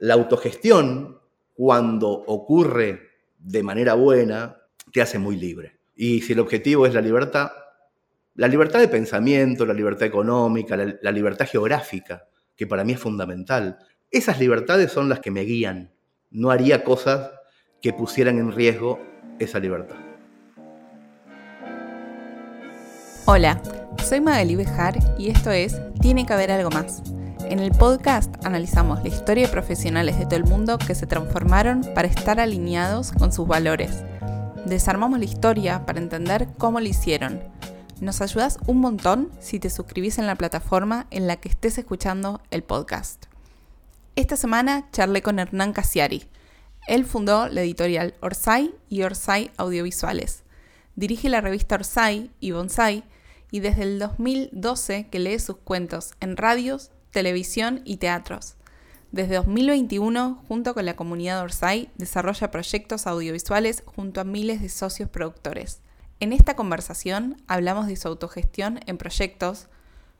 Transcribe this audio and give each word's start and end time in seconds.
La 0.00 0.14
autogestión, 0.14 1.20
cuando 1.52 2.10
ocurre 2.10 3.10
de 3.38 3.62
manera 3.62 3.94
buena, 3.94 4.56
te 4.92 5.02
hace 5.02 5.18
muy 5.18 5.36
libre. 5.36 5.78
Y 5.94 6.22
si 6.22 6.32
el 6.32 6.40
objetivo 6.40 6.86
es 6.86 6.94
la 6.94 7.00
libertad, 7.00 7.50
la 8.34 8.48
libertad 8.48 8.80
de 8.80 8.88
pensamiento, 8.88 9.64
la 9.64 9.74
libertad 9.74 10.06
económica, 10.06 10.76
la, 10.76 11.10
libertad 11.12 11.46
geográfica, 11.46 12.24
que 12.56 12.66
para 12.66 12.84
mí 12.84 12.92
es 12.92 13.00
fundamental, 13.00 13.78
esas 14.10 14.40
libertades 14.40 14.90
son 14.90 15.08
las 15.08 15.20
que 15.20 15.30
me 15.30 15.42
guían. 15.42 15.92
No 16.30 16.50
haría 16.50 16.82
cosas 16.82 17.30
que 17.80 17.92
pusieran 17.92 18.38
en 18.38 18.52
riesgo 18.52 19.00
esa 19.38 19.60
libertad. 19.60 19.96
Hola, 23.26 23.62
soy 24.02 24.20
Magali 24.20 24.56
Bejar 24.56 24.98
y 25.16 25.30
esto 25.30 25.50
es 25.50 25.80
Tiene 26.00 26.26
que 26.26 26.32
haber 26.32 26.50
algo 26.50 26.70
más. 26.70 27.02
En 27.48 27.60
el 27.60 27.70
podcast 27.72 28.34
analizamos 28.44 29.02
la 29.02 29.08
historia 29.08 29.46
de 29.46 29.52
profesionales 29.52 30.18
de 30.18 30.24
todo 30.24 30.36
el 30.36 30.44
mundo 30.44 30.78
que 30.78 30.94
se 30.94 31.06
transformaron 31.06 31.82
para 31.94 32.08
estar 32.08 32.40
alineados 32.40 33.12
con 33.12 33.32
sus 33.32 33.46
valores. 33.46 34.02
Desarmamos 34.66 35.18
la 35.18 35.24
historia 35.26 35.86
para 35.86 36.00
entender 36.00 36.48
cómo 36.58 36.80
lo 36.80 36.86
hicieron 36.86 37.40
nos 38.00 38.20
ayudas 38.20 38.58
un 38.66 38.80
montón 38.80 39.30
si 39.40 39.58
te 39.58 39.70
suscribís 39.70 40.18
en 40.18 40.26
la 40.26 40.36
plataforma 40.36 41.06
en 41.10 41.26
la 41.26 41.36
que 41.36 41.48
estés 41.48 41.78
escuchando 41.78 42.40
el 42.50 42.62
podcast. 42.62 43.26
Esta 44.16 44.36
semana 44.36 44.88
charlé 44.92 45.22
con 45.22 45.38
Hernán 45.38 45.72
Casiari. 45.72 46.24
Él 46.86 47.04
fundó 47.04 47.48
la 47.48 47.62
editorial 47.62 48.14
Orsay 48.20 48.74
y 48.88 49.02
Orsay 49.02 49.50
Audiovisuales. 49.56 50.42
Dirige 50.96 51.28
la 51.28 51.40
revista 51.40 51.76
Orsay 51.76 52.30
y 52.40 52.50
Bonsai 52.50 53.04
y 53.50 53.60
desde 53.60 53.82
el 53.82 53.98
2012 53.98 55.08
que 55.08 55.18
lee 55.18 55.38
sus 55.38 55.56
cuentos 55.56 56.12
en 56.20 56.36
radios, 56.36 56.90
televisión 57.14 57.80
y 57.84 57.96
teatros. 57.96 58.56
Desde 59.12 59.36
2021, 59.36 60.42
junto 60.48 60.74
con 60.74 60.84
la 60.84 60.96
comunidad 60.96 61.40
Orsay, 61.40 61.88
desarrolla 61.94 62.50
proyectos 62.50 63.06
audiovisuales 63.06 63.84
junto 63.86 64.20
a 64.20 64.24
miles 64.24 64.60
de 64.60 64.68
socios 64.68 65.08
productores. 65.08 65.80
En 66.18 66.32
esta 66.32 66.56
conversación 66.56 67.40
hablamos 67.46 67.86
de 67.86 67.94
su 67.94 68.08
autogestión 68.08 68.80
en 68.86 68.98
proyectos, 68.98 69.68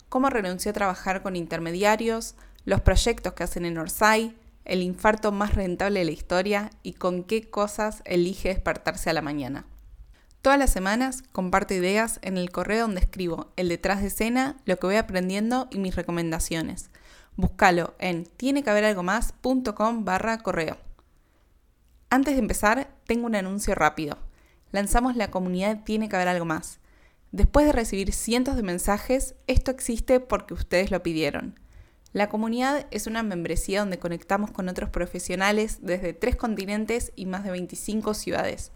cómo 0.08 0.30
renunció 0.30 0.70
a 0.70 0.74
trabajar 0.74 1.22
con 1.22 1.34
intermediarios, 1.34 2.36
los 2.64 2.80
proyectos 2.80 3.32
que 3.32 3.42
hacen 3.42 3.64
en 3.64 3.76
Orsay, 3.76 4.36
el 4.64 4.80
infarto 4.80 5.32
más 5.32 5.54
rentable 5.54 5.98
de 5.98 6.06
la 6.06 6.12
historia 6.12 6.70
y 6.84 6.92
con 6.92 7.24
qué 7.24 7.50
cosas 7.50 8.02
elige 8.04 8.50
despertarse 8.50 9.10
a 9.10 9.14
la 9.14 9.20
mañana. 9.20 9.66
Todas 10.44 10.58
las 10.58 10.70
semanas 10.70 11.22
comparto 11.32 11.72
ideas 11.72 12.18
en 12.20 12.36
el 12.36 12.50
correo 12.50 12.82
donde 12.82 13.00
escribo 13.00 13.50
el 13.56 13.70
detrás 13.70 14.02
de 14.02 14.08
escena, 14.08 14.58
lo 14.66 14.76
que 14.76 14.86
voy 14.86 14.96
aprendiendo 14.96 15.68
y 15.70 15.78
mis 15.78 15.96
recomendaciones. 15.96 16.90
Búscalo 17.34 17.94
en 17.98 18.26
tienequehaberalgomás.com 18.26 20.04
barra 20.04 20.36
correo. 20.42 20.76
Antes 22.10 22.34
de 22.34 22.40
empezar, 22.40 22.90
tengo 23.06 23.24
un 23.24 23.36
anuncio 23.36 23.74
rápido 23.74 24.18
lanzamos 24.74 25.14
la 25.14 25.30
comunidad 25.30 25.84
Tiene 25.84 26.08
que 26.08 26.16
haber 26.16 26.28
algo 26.28 26.44
más. 26.44 26.80
Después 27.32 27.64
de 27.64 27.72
recibir 27.72 28.12
cientos 28.12 28.56
de 28.56 28.62
mensajes, 28.62 29.36
esto 29.46 29.70
existe 29.70 30.20
porque 30.20 30.52
ustedes 30.52 30.90
lo 30.90 31.02
pidieron. 31.02 31.58
La 32.12 32.28
comunidad 32.28 32.86
es 32.90 33.06
una 33.06 33.22
membresía 33.22 33.80
donde 33.80 33.98
conectamos 33.98 34.50
con 34.50 34.68
otros 34.68 34.90
profesionales 34.90 35.78
desde 35.80 36.12
tres 36.12 36.36
continentes 36.36 37.12
y 37.16 37.26
más 37.26 37.44
de 37.44 37.52
25 37.52 38.14
ciudades. 38.14 38.72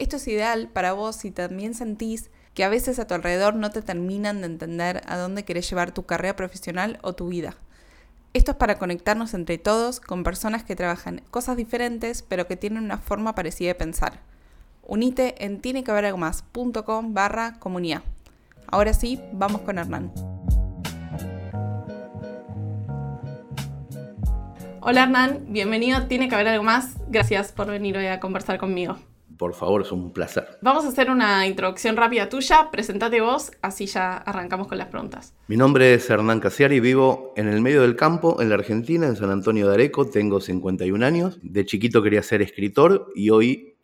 Esto 0.00 0.16
es 0.16 0.26
ideal 0.26 0.68
para 0.72 0.92
vos 0.92 1.14
si 1.14 1.30
también 1.30 1.72
sentís 1.72 2.30
que 2.52 2.64
a 2.64 2.68
veces 2.68 2.98
a 2.98 3.06
tu 3.06 3.14
alrededor 3.14 3.54
no 3.54 3.70
te 3.70 3.80
terminan 3.80 4.40
de 4.40 4.46
entender 4.46 5.02
a 5.06 5.16
dónde 5.16 5.44
querés 5.44 5.70
llevar 5.70 5.92
tu 5.92 6.04
carrera 6.04 6.34
profesional 6.34 6.98
o 7.02 7.12
tu 7.12 7.28
vida. 7.28 7.54
Esto 8.32 8.50
es 8.50 8.56
para 8.56 8.78
conectarnos 8.78 9.34
entre 9.34 9.56
todos 9.56 10.00
con 10.00 10.24
personas 10.24 10.64
que 10.64 10.74
trabajan 10.74 11.22
cosas 11.30 11.56
diferentes 11.56 12.22
pero 12.22 12.48
que 12.48 12.56
tienen 12.56 12.82
una 12.82 12.98
forma 12.98 13.36
parecida 13.36 13.68
de 13.68 13.74
pensar. 13.76 14.20
Unite 14.82 15.44
en 15.44 15.60
tienequehaberalgomás.com 15.60 17.14
barra 17.14 17.60
comunidad. 17.60 18.02
Ahora 18.66 18.94
sí, 18.94 19.20
vamos 19.32 19.60
con 19.60 19.78
Hernán. 19.78 20.12
Hola 24.80 25.04
Hernán, 25.04 25.44
bienvenido 25.48 26.08
Tiene 26.08 26.28
que 26.28 26.34
haber 26.34 26.48
algo 26.48 26.64
más. 26.64 26.96
Gracias 27.08 27.52
por 27.52 27.68
venir 27.68 27.96
hoy 27.96 28.06
a 28.06 28.18
conversar 28.18 28.58
conmigo. 28.58 28.98
Por 29.36 29.54
favor, 29.54 29.82
es 29.82 29.92
un 29.92 30.12
placer. 30.12 30.58
Vamos 30.62 30.84
a 30.84 30.88
hacer 30.88 31.10
una 31.10 31.46
introducción 31.46 31.96
rápida 31.96 32.28
tuya. 32.28 32.70
Presentate 32.70 33.20
vos, 33.20 33.50
así 33.62 33.86
ya 33.86 34.16
arrancamos 34.16 34.68
con 34.68 34.78
las 34.78 34.88
preguntas. 34.88 35.34
Mi 35.48 35.56
nombre 35.56 35.94
es 35.94 36.08
Hernán 36.08 36.40
Casiari, 36.40 36.80
vivo 36.80 37.32
en 37.36 37.48
el 37.48 37.60
medio 37.60 37.82
del 37.82 37.96
campo, 37.96 38.40
en 38.40 38.48
la 38.48 38.54
Argentina, 38.54 39.06
en 39.06 39.16
San 39.16 39.30
Antonio 39.30 39.68
de 39.68 39.74
Areco. 39.74 40.06
Tengo 40.06 40.40
51 40.40 41.04
años. 41.04 41.38
De 41.42 41.64
chiquito 41.64 42.02
quería 42.02 42.22
ser 42.22 42.42
escritor 42.42 43.08
y 43.14 43.30
hoy 43.30 43.76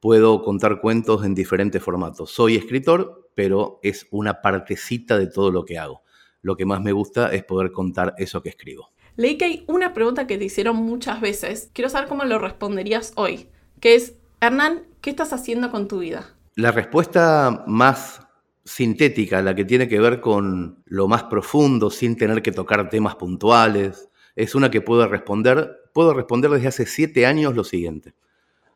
puedo 0.00 0.42
contar 0.42 0.80
cuentos 0.80 1.24
en 1.24 1.34
diferentes 1.34 1.82
formatos. 1.82 2.30
Soy 2.30 2.56
escritor, 2.56 3.30
pero 3.34 3.80
es 3.82 4.06
una 4.10 4.40
partecita 4.40 5.18
de 5.18 5.26
todo 5.26 5.50
lo 5.50 5.64
que 5.64 5.78
hago. 5.78 6.02
Lo 6.42 6.56
que 6.56 6.66
más 6.66 6.80
me 6.82 6.92
gusta 6.92 7.32
es 7.32 7.44
poder 7.44 7.72
contar 7.72 8.14
eso 8.18 8.42
que 8.42 8.48
escribo. 8.50 8.90
Leí 9.16 9.36
que 9.36 9.44
hay 9.44 9.64
una 9.66 9.94
pregunta 9.94 10.26
que 10.26 10.38
te 10.38 10.44
hicieron 10.44 10.76
muchas 10.76 11.20
veces. 11.20 11.70
Quiero 11.72 11.90
saber 11.90 12.08
cómo 12.08 12.24
lo 12.24 12.38
responderías 12.38 13.12
hoy, 13.16 13.48
que 13.80 13.96
es, 13.96 14.14
Hernán, 14.40 14.87
¿qué 15.08 15.12
estás 15.12 15.32
haciendo 15.32 15.70
con 15.70 15.88
tu 15.88 16.00
vida? 16.00 16.36
La 16.54 16.70
respuesta 16.70 17.64
más 17.66 18.20
sintética, 18.62 19.40
la 19.40 19.54
que 19.54 19.64
tiene 19.64 19.88
que 19.88 19.98
ver 19.98 20.20
con 20.20 20.82
lo 20.84 21.08
más 21.08 21.24
profundo, 21.24 21.88
sin 21.88 22.14
tener 22.14 22.42
que 22.42 22.52
tocar 22.52 22.90
temas 22.90 23.16
puntuales, 23.16 24.10
es 24.36 24.54
una 24.54 24.70
que 24.70 24.82
puedo 24.82 25.08
responder, 25.08 25.78
puedo 25.94 26.12
responder 26.12 26.50
desde 26.50 26.68
hace 26.68 26.84
siete 26.84 27.24
años 27.24 27.56
lo 27.56 27.64
siguiente. 27.64 28.12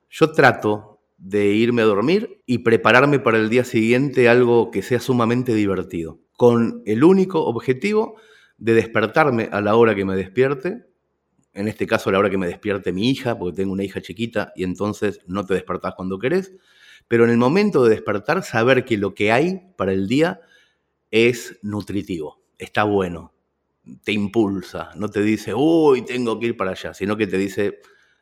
Yo 0.09 0.32
trato 0.32 1.03
de 1.19 1.48
irme 1.48 1.82
a 1.82 1.84
dormir 1.84 2.43
y 2.47 2.60
prepararme 2.60 3.19
para 3.19 3.37
el 3.37 3.50
día 3.50 3.64
siguiente 3.64 4.31
algo 4.31 4.70
que 4.70 4.81
sea 4.81 5.00
sumamente 5.00 5.53
divertido, 5.53 6.19
con 6.38 6.82
el 6.87 7.04
único 7.04 7.44
objetivo 7.44 8.16
de 8.56 8.72
despertarme 8.72 9.50
a 9.53 9.60
la 9.60 9.76
hora 9.76 9.94
que 9.94 10.06
me 10.06 10.16
despierte, 10.16 10.87
en 11.54 11.68
este 11.68 11.86
caso 11.86 12.08
a 12.08 12.12
la 12.12 12.18
hora 12.18 12.30
que 12.30 12.38
me 12.38 12.46
despierte 12.46 12.92
mi 12.92 13.10
hija, 13.10 13.38
porque 13.38 13.56
tengo 13.56 13.72
una 13.72 13.84
hija 13.84 14.00
chiquita 14.00 14.52
y 14.56 14.64
entonces 14.64 15.20
no 15.26 15.44
te 15.44 15.54
despertás 15.54 15.94
cuando 15.94 16.18
querés, 16.18 16.52
pero 17.08 17.24
en 17.24 17.30
el 17.30 17.36
momento 17.36 17.84
de 17.84 17.90
despertar 17.90 18.42
saber 18.42 18.84
que 18.84 18.96
lo 18.96 19.14
que 19.14 19.32
hay 19.32 19.72
para 19.76 19.92
el 19.92 20.08
día 20.08 20.40
es 21.10 21.58
nutritivo, 21.62 22.40
está 22.58 22.84
bueno, 22.84 23.32
te 24.04 24.12
impulsa, 24.12 24.90
no 24.96 25.08
te 25.08 25.22
dice, 25.22 25.52
uy, 25.54 26.02
tengo 26.02 26.38
que 26.38 26.46
ir 26.46 26.56
para 26.56 26.70
allá, 26.70 26.94
sino 26.94 27.16
que 27.16 27.26
te 27.26 27.36
dice, 27.36 27.80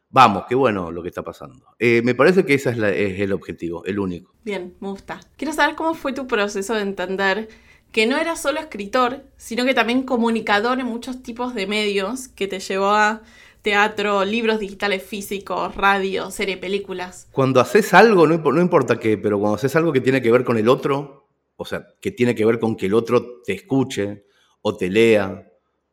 vamos, 0.08 0.44
qué 0.48 0.54
bueno 0.54 0.90
lo 0.90 1.02
que 1.02 1.08
está 1.08 1.22
pasando. 1.22 1.74
Eh, 1.78 2.02
me 2.02 2.14
parece 2.14 2.44
que 2.44 2.54
ese 2.54 2.70
es, 2.70 3.20
el 3.20 3.32
objetivo, 3.32 3.84
el 3.84 3.98
único. 3.98 4.34
Bien, 4.44 4.74
me 4.80 4.88
gusta. 4.88 5.20
Quiero 5.36 5.52
saber 5.52 5.76
cómo 5.76 5.94
fue 5.94 6.12
tu 6.12 6.26
proceso 6.26 6.74
de 6.74 6.82
entender 6.82 7.48
que 7.92 8.06
no 8.06 8.16
eras 8.16 8.40
solo 8.40 8.60
escritor, 8.60 9.24
sino 9.36 9.64
que 9.64 9.74
también 9.74 10.02
comunicador 10.02 10.78
en 10.80 10.86
muchos 10.86 11.22
tipos 11.22 11.54
de 11.54 11.66
medios 11.66 12.28
que 12.28 12.46
te 12.46 12.60
llevó 12.60 12.90
a 12.90 13.22
teatro, 13.62 14.24
libros 14.24 14.58
digitales 14.58 15.02
físicos, 15.02 15.74
radio, 15.74 16.30
serie, 16.30 16.56
películas. 16.56 17.28
Cuando 17.32 17.60
haces 17.60 17.92
algo, 17.92 18.26
no, 18.26 18.38
no 18.38 18.60
importa 18.60 18.98
qué, 18.98 19.18
pero 19.18 19.38
cuando 19.38 19.56
haces 19.56 19.76
algo 19.76 19.92
que 19.92 20.00
tiene 20.00 20.22
que 20.22 20.32
ver 20.32 20.44
con 20.44 20.56
el 20.56 20.68
otro, 20.68 21.28
o 21.56 21.64
sea, 21.64 21.86
que 22.00 22.10
tiene 22.10 22.34
que 22.34 22.44
ver 22.44 22.58
con 22.58 22.76
que 22.76 22.86
el 22.86 22.94
otro 22.94 23.42
te 23.44 23.52
escuche 23.52 24.24
o 24.62 24.76
te 24.76 24.88
lea 24.88 25.46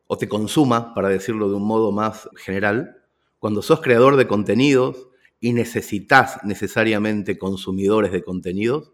o 0.08 0.18
te 0.18 0.29
consuma, 0.29 0.94
para 0.94 1.09
decirlo 1.09 1.50
de 1.50 1.56
un 1.56 1.68
modo 1.68 1.91
más 1.91 2.29
general, 2.38 3.02
cuando 3.40 3.62
sos 3.62 3.81
creador 3.81 4.16
de 4.16 4.28
contenidos 4.28 5.09
y 5.40 5.53
necesitas 5.53 6.40
necesariamente 6.44 7.38
consumidores 7.38 8.12
de 8.12 8.24
contenidos, 8.24 8.94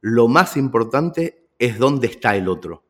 lo 0.00 0.28
más 0.28 0.56
importante 0.56 1.41
es 1.62 1.78
dónde 1.78 2.08
está 2.08 2.34
el 2.34 2.48
otro. 2.48 2.82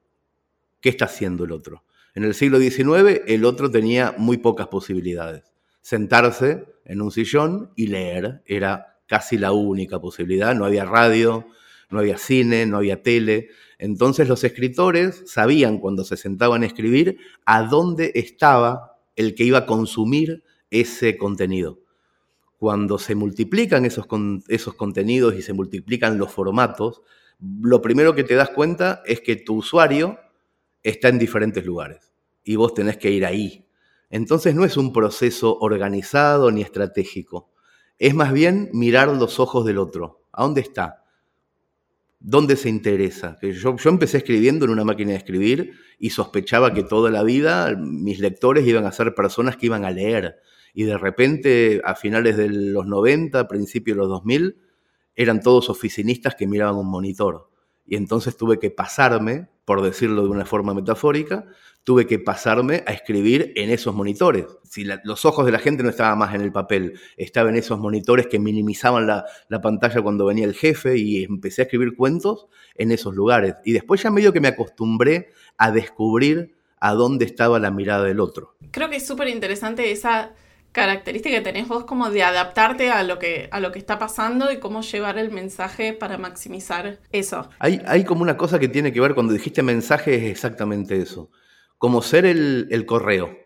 ¿Qué 0.81 0.89
está 0.89 1.05
haciendo 1.05 1.45
el 1.45 1.53
otro? 1.53 1.85
En 2.15 2.25
el 2.25 2.33
siglo 2.33 2.59
XIX 2.59 3.21
el 3.27 3.45
otro 3.45 3.71
tenía 3.71 4.15
muy 4.17 4.39
pocas 4.39 4.69
posibilidades. 4.69 5.53
Sentarse 5.83 6.65
en 6.87 7.03
un 7.03 7.11
sillón 7.11 7.71
y 7.77 7.89
leer 7.89 8.43
era 8.47 8.97
casi 9.07 9.37
la 9.37 9.53
única 9.53 10.01
posibilidad. 10.01 10.55
No 10.55 10.65
había 10.65 10.87
radio, 10.87 11.47
no 11.91 11.99
había 11.99 12.17
cine, 12.17 12.65
no 12.65 12.79
había 12.79 13.03
tele. 13.03 13.51
Entonces 13.77 14.27
los 14.27 14.43
escritores 14.43 15.23
sabían 15.27 15.77
cuando 15.77 16.03
se 16.03 16.17
sentaban 16.17 16.63
a 16.63 16.67
escribir 16.67 17.19
a 17.45 17.65
dónde 17.65 18.13
estaba 18.15 18.97
el 19.17 19.35
que 19.35 19.45
iba 19.45 19.59
a 19.59 19.67
consumir 19.67 20.45
ese 20.71 21.19
contenido. 21.19 21.81
Cuando 22.57 22.99
se 22.99 23.17
multiplican 23.17 23.85
esos, 23.85 24.07
esos 24.49 24.75
contenidos 24.77 25.35
y 25.35 25.43
se 25.43 25.53
multiplican 25.53 26.17
los 26.17 26.33
formatos, 26.33 27.03
lo 27.43 27.83
primero 27.83 28.15
que 28.15 28.25
te 28.25 28.35
das 28.35 28.51
cuenta 28.51 29.03
es 29.05 29.21
que 29.21 29.37
tu 29.37 29.57
usuario 29.57 30.19
está 30.83 31.09
en 31.09 31.19
diferentes 31.19 31.65
lugares 31.65 32.13
y 32.45 32.57
vos 32.57 32.75
tenés 32.75 32.97
que 32.97 33.11
ir 33.11 33.27
ahí. 33.27 33.67
Entonces 34.11 34.55
no 34.55 34.65
es 34.65 34.77
un 34.77 34.93
proceso 34.93 35.59
organizado 35.59 36.51
ni 36.51 36.63
estratégico, 36.63 37.51
es 37.99 38.15
más 38.15 38.33
bien 38.33 38.69
mirar 38.73 39.09
los 39.09 39.39
ojos 39.39 39.65
del 39.65 39.79
otro. 39.79 40.25
¿A 40.33 40.43
dónde 40.43 40.61
está? 40.61 41.05
¿Dónde 42.19 42.57
se 42.57 42.69
interesa? 42.69 43.39
Yo, 43.43 43.77
yo 43.77 43.91
empecé 43.91 44.19
escribiendo 44.19 44.65
en 44.65 44.73
una 44.73 44.85
máquina 44.85 45.11
de 45.11 45.19
escribir 45.19 45.73
y 45.99 46.11
sospechaba 46.11 46.73
que 46.73 46.83
toda 46.83 47.11
la 47.11 47.23
vida 47.23 47.77
mis 47.77 48.19
lectores 48.19 48.67
iban 48.67 48.87
a 48.87 48.93
ser 48.93 49.15
personas 49.15 49.57
que 49.57 49.67
iban 49.67 49.85
a 49.85 49.91
leer. 49.91 50.37
Y 50.75 50.85
de 50.85 50.99
repente, 50.99 51.81
a 51.85 51.95
finales 51.95 52.37
de 52.37 52.49
los 52.49 52.87
90, 52.87 53.47
principios 53.47 53.97
de 53.97 53.99
los 54.01 54.09
2000, 54.09 54.57
eran 55.17 55.41
todos 55.41 55.69
oficinistas 55.69 56.35
que 56.35 56.47
miraban 56.47 56.77
un 56.77 56.89
monitor. 56.89 57.51
Y 57.87 57.97
entonces 57.97 58.37
tuve 58.37 58.59
que 58.59 58.71
pasarme, 58.71 59.49
por 59.65 59.83
decirlo 59.83 60.23
de 60.23 60.29
una 60.29 60.45
forma 60.45 60.75
metafórica, 60.75 61.47
tuve 61.85 62.07
que 62.07 62.19
pasarme 62.19 62.85
a 62.87 62.93
escribir 62.93 63.53
en 63.57 63.71
esos 63.71 63.95
monitores. 63.95 64.47
Si 64.63 64.85
los 64.85 65.25
ojos 65.25 65.45
de 65.45 65.53
la 65.53 65.59
gente 65.59 65.83
no 65.83 65.91
estaban 65.91 66.17
más 66.17 66.35
en 66.35 66.41
el 66.41 66.53
papel, 66.53 66.99
estaba 67.17 67.51
en 67.51 67.57
esos 67.57 67.79
monitores 67.79 68.29
que 68.29 68.39
minimizaban 68.39 69.07
la, 69.07 69.25
la, 69.49 69.61
pantalla 69.61 70.01
cuando 70.01 70.27
venía 70.27 70.45
el 70.45 70.55
jefe 70.55 70.97
y 70.97 71.25
empecé 71.25 71.63
a 71.63 71.65
escribir 71.65 71.97
cuentos 71.97 72.47
en 72.77 72.93
esos 72.93 73.15
lugares. 73.15 73.57
Y 73.65 73.73
después 73.73 74.03
ya 74.03 74.11
medio 74.11 74.33
que 74.33 74.41
me 74.41 74.49
acostumbré 74.49 75.31
a 75.59 75.73
descubrir 75.73 76.55
a 76.79 76.95
dónde 76.95 77.25
estaba 77.25 77.59
la 77.59 77.71
mirada 77.71 78.05
del 78.05 78.21
otro. 78.21 78.57
Creo 78.71 78.89
que 78.89 78.97
es 78.97 79.07
súper 79.07 79.29
interesante 79.29 79.91
esa 79.91 80.35
característica 80.73 81.37
que 81.37 81.43
tenés 81.43 81.69
vos 81.69 81.85
como 81.85 82.11
de 82.11 82.23
adaptarte 82.23 82.91
a 82.91 83.03
lo 83.03 83.19
que, 83.19 83.49
a 83.53 83.61
lo 83.61 83.71
que 83.73 83.79
está 83.79 83.99
pasando 83.99 84.51
y 84.51 84.59
cómo 84.59 84.81
llevar 84.81 85.19
el 85.19 85.31
mensaje 85.31 85.93
para 85.93 86.19
maximizar 86.19 86.99
eso. 87.13 87.49
Hay, 87.59 87.81
hay 87.87 88.05
como 88.05 88.23
una 88.23 88.37
cosa 88.37 88.59
que 88.59 88.69
tiene 88.69 88.93
que 88.93 89.01
ver, 89.01 89.15
cuando 89.15 89.35
dijiste 89.35 89.63
mensaje 89.63 90.17
es 90.17 90.25
exactamente 90.25 90.99
eso, 90.99 91.31
como 91.79 92.03
ser 92.03 92.25
el, 92.25 92.69
el 92.71 92.87
correo, 92.87 93.37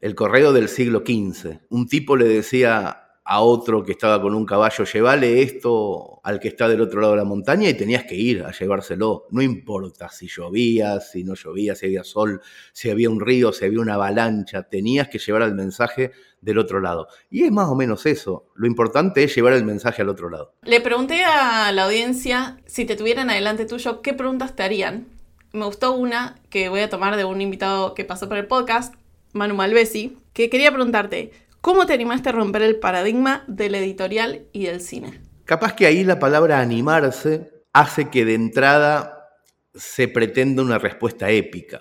el 0.00 0.14
correo 0.14 0.52
del 0.52 0.68
siglo 0.68 1.02
XV. 1.06 1.60
Un 1.70 1.88
tipo 1.88 2.16
le 2.16 2.26
decía 2.26 3.01
a 3.24 3.40
otro 3.40 3.84
que 3.84 3.92
estaba 3.92 4.20
con 4.20 4.34
un 4.34 4.44
caballo, 4.44 4.84
llévale 4.84 5.42
esto 5.42 6.20
al 6.24 6.40
que 6.40 6.48
está 6.48 6.68
del 6.68 6.80
otro 6.80 7.00
lado 7.00 7.12
de 7.12 7.18
la 7.18 7.24
montaña 7.24 7.68
y 7.68 7.74
tenías 7.74 8.04
que 8.04 8.16
ir 8.16 8.42
a 8.42 8.50
llevárselo. 8.50 9.26
No 9.30 9.42
importa 9.42 10.08
si 10.08 10.26
llovía, 10.26 10.98
si 11.00 11.22
no 11.22 11.34
llovía, 11.34 11.74
si 11.74 11.86
había 11.86 12.02
sol, 12.02 12.40
si 12.72 12.90
había 12.90 13.10
un 13.10 13.20
río, 13.20 13.52
si 13.52 13.64
había 13.64 13.80
una 13.80 13.94
avalancha, 13.94 14.64
tenías 14.64 15.08
que 15.08 15.18
llevar 15.18 15.42
el 15.42 15.54
mensaje 15.54 16.10
del 16.40 16.58
otro 16.58 16.80
lado. 16.80 17.06
Y 17.30 17.44
es 17.44 17.52
más 17.52 17.68
o 17.68 17.76
menos 17.76 18.06
eso. 18.06 18.46
Lo 18.54 18.66
importante 18.66 19.22
es 19.22 19.34
llevar 19.34 19.52
el 19.52 19.64
mensaje 19.64 20.02
al 20.02 20.08
otro 20.08 20.28
lado. 20.28 20.54
Le 20.64 20.80
pregunté 20.80 21.24
a 21.24 21.70
la 21.72 21.84
audiencia 21.84 22.58
si 22.66 22.84
te 22.84 22.96
tuvieran 22.96 23.30
adelante 23.30 23.66
tuyo, 23.66 24.02
¿qué 24.02 24.14
preguntas 24.14 24.56
te 24.56 24.64
harían? 24.64 25.06
Me 25.52 25.64
gustó 25.64 25.92
una 25.92 26.40
que 26.50 26.68
voy 26.68 26.80
a 26.80 26.90
tomar 26.90 27.16
de 27.16 27.24
un 27.24 27.40
invitado 27.40 27.94
que 27.94 28.04
pasó 28.04 28.28
por 28.28 28.38
el 28.38 28.46
podcast, 28.46 28.94
Manu 29.32 29.54
Malvesi, 29.54 30.18
que 30.32 30.50
quería 30.50 30.72
preguntarte, 30.72 31.30
¿Cómo 31.62 31.86
te 31.86 31.92
animaste 31.92 32.28
a 32.28 32.32
romper 32.32 32.62
el 32.62 32.80
paradigma 32.80 33.44
del 33.46 33.76
editorial 33.76 34.48
y 34.50 34.64
del 34.64 34.80
cine? 34.80 35.20
Capaz 35.44 35.76
que 35.76 35.86
ahí 35.86 36.02
la 36.02 36.18
palabra 36.18 36.58
animarse 36.58 37.52
hace 37.72 38.10
que 38.10 38.24
de 38.24 38.34
entrada 38.34 39.28
se 39.72 40.08
pretenda 40.08 40.60
una 40.60 40.78
respuesta 40.78 41.30
épica. 41.30 41.80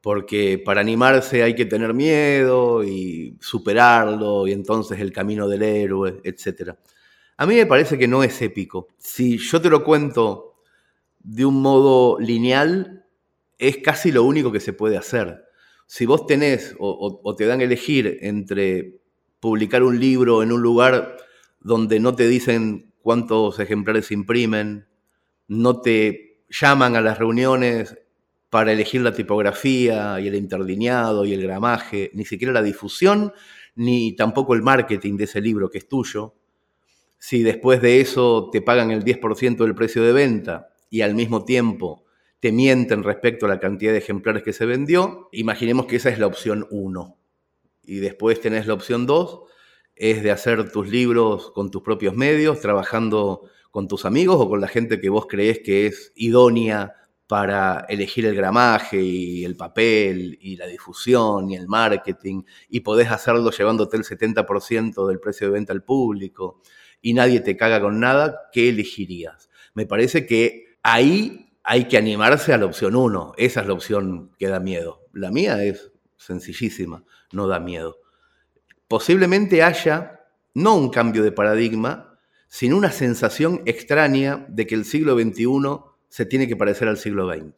Porque 0.00 0.60
para 0.64 0.80
animarse 0.80 1.44
hay 1.44 1.54
que 1.54 1.64
tener 1.64 1.94
miedo 1.94 2.82
y 2.82 3.38
superarlo, 3.40 4.48
y 4.48 4.52
entonces 4.52 4.98
el 4.98 5.12
camino 5.12 5.46
del 5.46 5.62
héroe, 5.62 6.20
etc. 6.24 6.72
A 7.36 7.46
mí 7.46 7.54
me 7.54 7.66
parece 7.66 7.96
que 7.96 8.08
no 8.08 8.24
es 8.24 8.42
épico. 8.42 8.88
Si 8.98 9.38
yo 9.38 9.60
te 9.60 9.70
lo 9.70 9.84
cuento 9.84 10.56
de 11.20 11.44
un 11.44 11.62
modo 11.62 12.18
lineal, 12.18 13.06
es 13.60 13.78
casi 13.78 14.10
lo 14.10 14.24
único 14.24 14.50
que 14.50 14.58
se 14.58 14.72
puede 14.72 14.96
hacer 14.96 15.51
si 15.86 16.06
vos 16.06 16.26
tenés 16.26 16.74
o, 16.78 17.34
te 17.36 17.46
dan 17.46 17.60
a 17.60 17.64
elegir 17.64 18.18
entre 18.22 19.00
publicar 19.40 19.82
un 19.82 19.98
libro 19.98 20.42
en 20.42 20.52
un 20.52 20.62
lugar 20.62 21.16
donde 21.60 22.00
no 22.00 22.14
te 22.14 22.28
dicen 22.28 22.92
cuántos 23.02 23.58
ejemplares 23.58 24.06
se 24.06 24.14
imprimen, 24.14 24.86
no 25.48 25.80
te 25.80 26.44
llaman 26.48 26.96
a 26.96 27.00
las 27.00 27.18
reuniones 27.18 27.96
para 28.50 28.72
elegir 28.72 29.00
la 29.00 29.12
tipografía 29.12 30.20
y 30.20 30.28
el 30.28 30.34
interlineado 30.34 31.24
y 31.24 31.32
el 31.32 31.42
gramaje, 31.42 32.10
ni 32.14 32.24
siquiera 32.24 32.52
la 32.52 32.62
difusión, 32.62 33.32
ni 33.74 34.14
tampoco 34.14 34.54
el 34.54 34.62
marketing 34.62 35.16
de 35.16 35.24
ese 35.24 35.40
libro 35.40 35.70
que 35.70 35.78
es 35.78 35.88
tuyo. 35.88 36.34
Si 37.18 37.42
después 37.42 37.80
de 37.80 38.00
eso 38.00 38.50
te 38.50 38.60
pagan 38.60 38.90
el 38.90 39.04
10% 39.04 39.56
del 39.56 39.74
precio 39.74 40.02
de 40.02 40.12
venta 40.12 40.68
y 40.90 41.00
al 41.00 41.14
mismo 41.14 41.44
tiempo 41.44 42.04
te 42.42 42.50
mienten 42.50 43.04
respecto 43.04 43.46
a 43.46 43.48
la 43.48 43.60
cantidad 43.60 43.92
de 43.92 43.98
ejemplares 43.98 44.42
que 44.42 44.52
se 44.52 44.66
vendió, 44.66 45.28
imaginemos 45.30 45.86
que 45.86 45.94
esa 45.94 46.08
es 46.08 46.18
la 46.18 46.26
opción 46.26 46.66
1. 46.72 47.16
Y 47.84 48.00
después 48.00 48.40
tenés 48.40 48.66
la 48.66 48.74
opción 48.74 49.06
2, 49.06 49.42
es 49.94 50.24
de 50.24 50.32
hacer 50.32 50.72
tus 50.72 50.88
libros 50.88 51.52
con 51.52 51.70
tus 51.70 51.82
propios 51.82 52.16
medios, 52.16 52.60
trabajando 52.60 53.42
con 53.70 53.86
tus 53.86 54.04
amigos 54.04 54.38
o 54.40 54.48
con 54.48 54.60
la 54.60 54.66
gente 54.66 55.00
que 55.00 55.08
vos 55.08 55.26
creés 55.28 55.60
que 55.60 55.86
es 55.86 56.10
idónea 56.16 56.96
para 57.28 57.86
elegir 57.88 58.26
el 58.26 58.34
gramaje 58.34 59.00
y 59.00 59.44
el 59.44 59.56
papel 59.56 60.36
y 60.40 60.56
la 60.56 60.66
difusión 60.66 61.48
y 61.48 61.54
el 61.54 61.68
marketing 61.68 62.42
y 62.68 62.80
podés 62.80 63.12
hacerlo 63.12 63.52
llevándote 63.52 63.96
el 63.96 64.02
70% 64.02 65.06
del 65.06 65.20
precio 65.20 65.46
de 65.46 65.52
venta 65.52 65.72
al 65.72 65.84
público 65.84 66.60
y 67.00 67.14
nadie 67.14 67.38
te 67.38 67.56
caga 67.56 67.80
con 67.80 68.00
nada, 68.00 68.48
¿qué 68.52 68.68
elegirías? 68.68 69.48
Me 69.74 69.86
parece 69.86 70.26
que 70.26 70.76
ahí 70.82 71.51
hay 71.64 71.86
que 71.86 71.96
animarse 71.96 72.52
a 72.52 72.58
la 72.58 72.66
opción 72.66 72.96
1. 72.96 73.34
Esa 73.36 73.60
es 73.60 73.66
la 73.66 73.72
opción 73.72 74.32
que 74.38 74.48
da 74.48 74.60
miedo. 74.60 75.06
La 75.12 75.30
mía 75.30 75.62
es 75.62 75.92
sencillísima, 76.16 77.04
no 77.32 77.46
da 77.46 77.60
miedo. 77.60 77.98
Posiblemente 78.88 79.62
haya 79.62 80.20
no 80.54 80.74
un 80.74 80.90
cambio 80.90 81.22
de 81.22 81.32
paradigma, 81.32 82.18
sino 82.48 82.76
una 82.76 82.92
sensación 82.92 83.62
extraña 83.64 84.44
de 84.48 84.66
que 84.66 84.74
el 84.74 84.84
siglo 84.84 85.18
XXI 85.18 85.46
se 86.08 86.26
tiene 86.26 86.46
que 86.46 86.56
parecer 86.56 86.88
al 86.88 86.98
siglo 86.98 87.32
XX. 87.32 87.54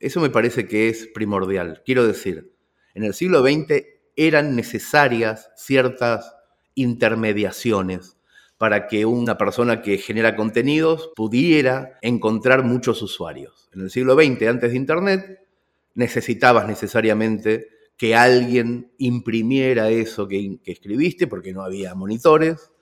Eso 0.00 0.20
me 0.20 0.30
parece 0.30 0.68
que 0.68 0.88
es 0.88 1.06
primordial. 1.06 1.82
Quiero 1.86 2.06
decir, 2.06 2.52
en 2.94 3.04
el 3.04 3.14
siglo 3.14 3.42
XX 3.42 3.84
eran 4.16 4.54
necesarias 4.54 5.50
ciertas 5.56 6.34
intermediaciones 6.74 8.17
para 8.58 8.88
que 8.88 9.06
una 9.06 9.38
persona 9.38 9.80
que 9.82 9.98
genera 9.98 10.34
contenidos 10.34 11.10
pudiera 11.14 11.96
encontrar 12.02 12.64
muchos 12.64 13.00
usuarios. 13.02 13.70
En 13.72 13.82
el 13.82 13.90
siglo 13.90 14.14
XX, 14.14 14.48
antes 14.48 14.72
de 14.72 14.76
Internet, 14.76 15.46
necesitabas 15.94 16.66
necesariamente 16.66 17.68
que 17.96 18.16
alguien 18.16 18.92
imprimiera 18.98 19.90
eso 19.90 20.26
que, 20.26 20.58
escribiste 20.64 21.28
porque 21.28 21.52
no 21.52 21.62
había 21.62 21.94
monitores, 21.94 22.72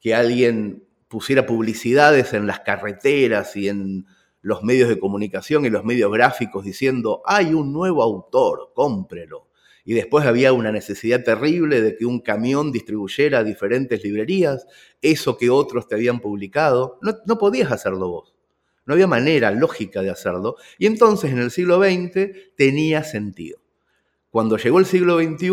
que 0.00 0.14
alguien 0.14 0.84
pusiera 1.08 1.44
publicidades 1.44 2.32
en 2.32 2.46
las 2.46 2.60
carreteras 2.60 3.56
y 3.56 3.68
en 3.68 4.06
los 4.42 4.62
medios 4.62 4.88
de 4.88 4.98
comunicación 4.98 5.64
y 5.64 5.70
los 5.70 5.84
medios 5.84 6.12
gráficos 6.12 6.64
diciendo, 6.64 7.22
hay 7.26 7.52
un 7.52 7.72
nuevo 7.72 8.02
autor, 8.02 8.72
cómprelo 8.74 9.45
y 9.88 9.94
después 9.94 10.26
había 10.26 10.52
una 10.52 10.72
necesidad 10.72 11.22
terrible 11.22 11.80
de 11.80 11.96
que 11.96 12.04
un 12.04 12.20
camión 12.20 12.72
distribuyera 12.72 13.38
a 13.38 13.44
diferentes 13.44 14.02
librerías 14.02 14.66
eso 15.00 15.38
que 15.38 15.48
otros 15.48 15.86
te 15.86 15.94
habían 15.94 16.18
publicado. 16.18 16.98
No, 17.02 17.14
no 17.24 17.38
podías 17.38 17.70
hacerlo 17.70 18.08
vos. 18.08 18.34
No 18.84 18.94
había 18.94 19.06
manera 19.06 19.52
lógica 19.52 20.02
de 20.02 20.10
hacerlo. 20.10 20.56
Y 20.76 20.86
entonces 20.86 21.30
en 21.30 21.38
el 21.38 21.52
siglo 21.52 21.78
XX 21.78 22.54
tenía 22.56 23.04
sentido. 23.04 23.60
Cuando 24.30 24.56
llegó 24.56 24.80
el 24.80 24.86
siglo 24.86 25.18
XXI, 25.20 25.50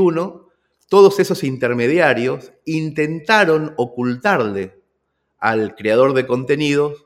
todos 0.90 1.20
esos 1.20 1.44
intermediarios 1.44 2.54
intentaron 2.66 3.76
ocultarle 3.78 4.82
al 5.38 5.76
creador 5.76 6.14
de 6.16 6.26
contenidos 6.26 7.06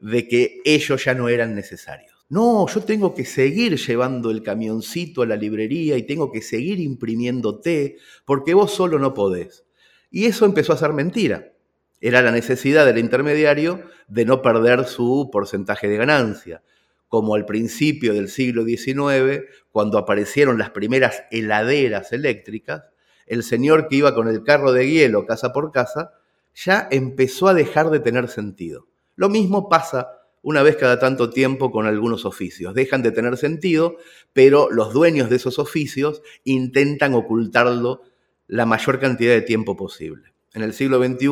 de 0.00 0.28
que 0.28 0.60
ellos 0.66 1.02
ya 1.02 1.14
no 1.14 1.30
eran 1.30 1.54
necesarios. 1.54 2.17
No, 2.30 2.66
yo 2.68 2.82
tengo 2.82 3.14
que 3.14 3.24
seguir 3.24 3.78
llevando 3.78 4.30
el 4.30 4.42
camioncito 4.42 5.22
a 5.22 5.26
la 5.26 5.36
librería 5.36 5.96
y 5.96 6.02
tengo 6.02 6.30
que 6.30 6.42
seguir 6.42 6.78
imprimiéndote 6.78 7.96
porque 8.26 8.52
vos 8.52 8.70
solo 8.70 8.98
no 8.98 9.14
podés. 9.14 9.64
Y 10.10 10.26
eso 10.26 10.44
empezó 10.44 10.74
a 10.74 10.78
ser 10.78 10.92
mentira. 10.92 11.52
Era 12.00 12.20
la 12.20 12.30
necesidad 12.30 12.84
del 12.84 12.98
intermediario 12.98 13.82
de 14.08 14.26
no 14.26 14.42
perder 14.42 14.84
su 14.84 15.30
porcentaje 15.32 15.88
de 15.88 15.96
ganancia. 15.96 16.62
Como 17.08 17.34
al 17.34 17.46
principio 17.46 18.12
del 18.12 18.28
siglo 18.28 18.64
XIX, 18.64 19.44
cuando 19.72 19.96
aparecieron 19.96 20.58
las 20.58 20.70
primeras 20.70 21.22
heladeras 21.30 22.12
eléctricas, 22.12 22.84
el 23.26 23.42
señor 23.42 23.88
que 23.88 23.96
iba 23.96 24.14
con 24.14 24.28
el 24.28 24.44
carro 24.44 24.72
de 24.72 24.90
hielo 24.90 25.24
casa 25.24 25.54
por 25.54 25.72
casa 25.72 26.12
ya 26.54 26.88
empezó 26.90 27.48
a 27.48 27.54
dejar 27.54 27.88
de 27.88 28.00
tener 28.00 28.28
sentido. 28.28 28.86
Lo 29.16 29.30
mismo 29.30 29.70
pasa 29.70 30.17
una 30.42 30.62
vez 30.62 30.76
cada 30.76 30.98
tanto 30.98 31.30
tiempo 31.30 31.70
con 31.70 31.86
algunos 31.86 32.24
oficios. 32.24 32.74
Dejan 32.74 33.02
de 33.02 33.12
tener 33.12 33.36
sentido, 33.36 33.96
pero 34.32 34.70
los 34.70 34.92
dueños 34.92 35.30
de 35.30 35.36
esos 35.36 35.58
oficios 35.58 36.22
intentan 36.44 37.14
ocultarlo 37.14 38.02
la 38.46 38.66
mayor 38.66 38.98
cantidad 38.98 39.34
de 39.34 39.42
tiempo 39.42 39.76
posible. 39.76 40.32
En 40.54 40.62
el 40.62 40.72
siglo 40.72 41.02
XXI 41.02 41.28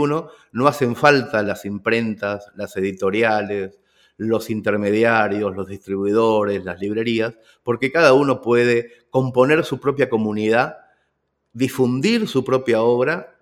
no 0.52 0.66
hacen 0.68 0.94
falta 0.94 1.42
las 1.42 1.64
imprentas, 1.64 2.46
las 2.54 2.76
editoriales, 2.76 3.78
los 4.18 4.50
intermediarios, 4.50 5.54
los 5.54 5.68
distribuidores, 5.68 6.64
las 6.64 6.80
librerías, 6.80 7.38
porque 7.62 7.92
cada 7.92 8.12
uno 8.12 8.40
puede 8.40 8.92
componer 9.10 9.64
su 9.64 9.80
propia 9.80 10.08
comunidad, 10.08 10.76
difundir 11.52 12.28
su 12.28 12.44
propia 12.44 12.82
obra 12.82 13.35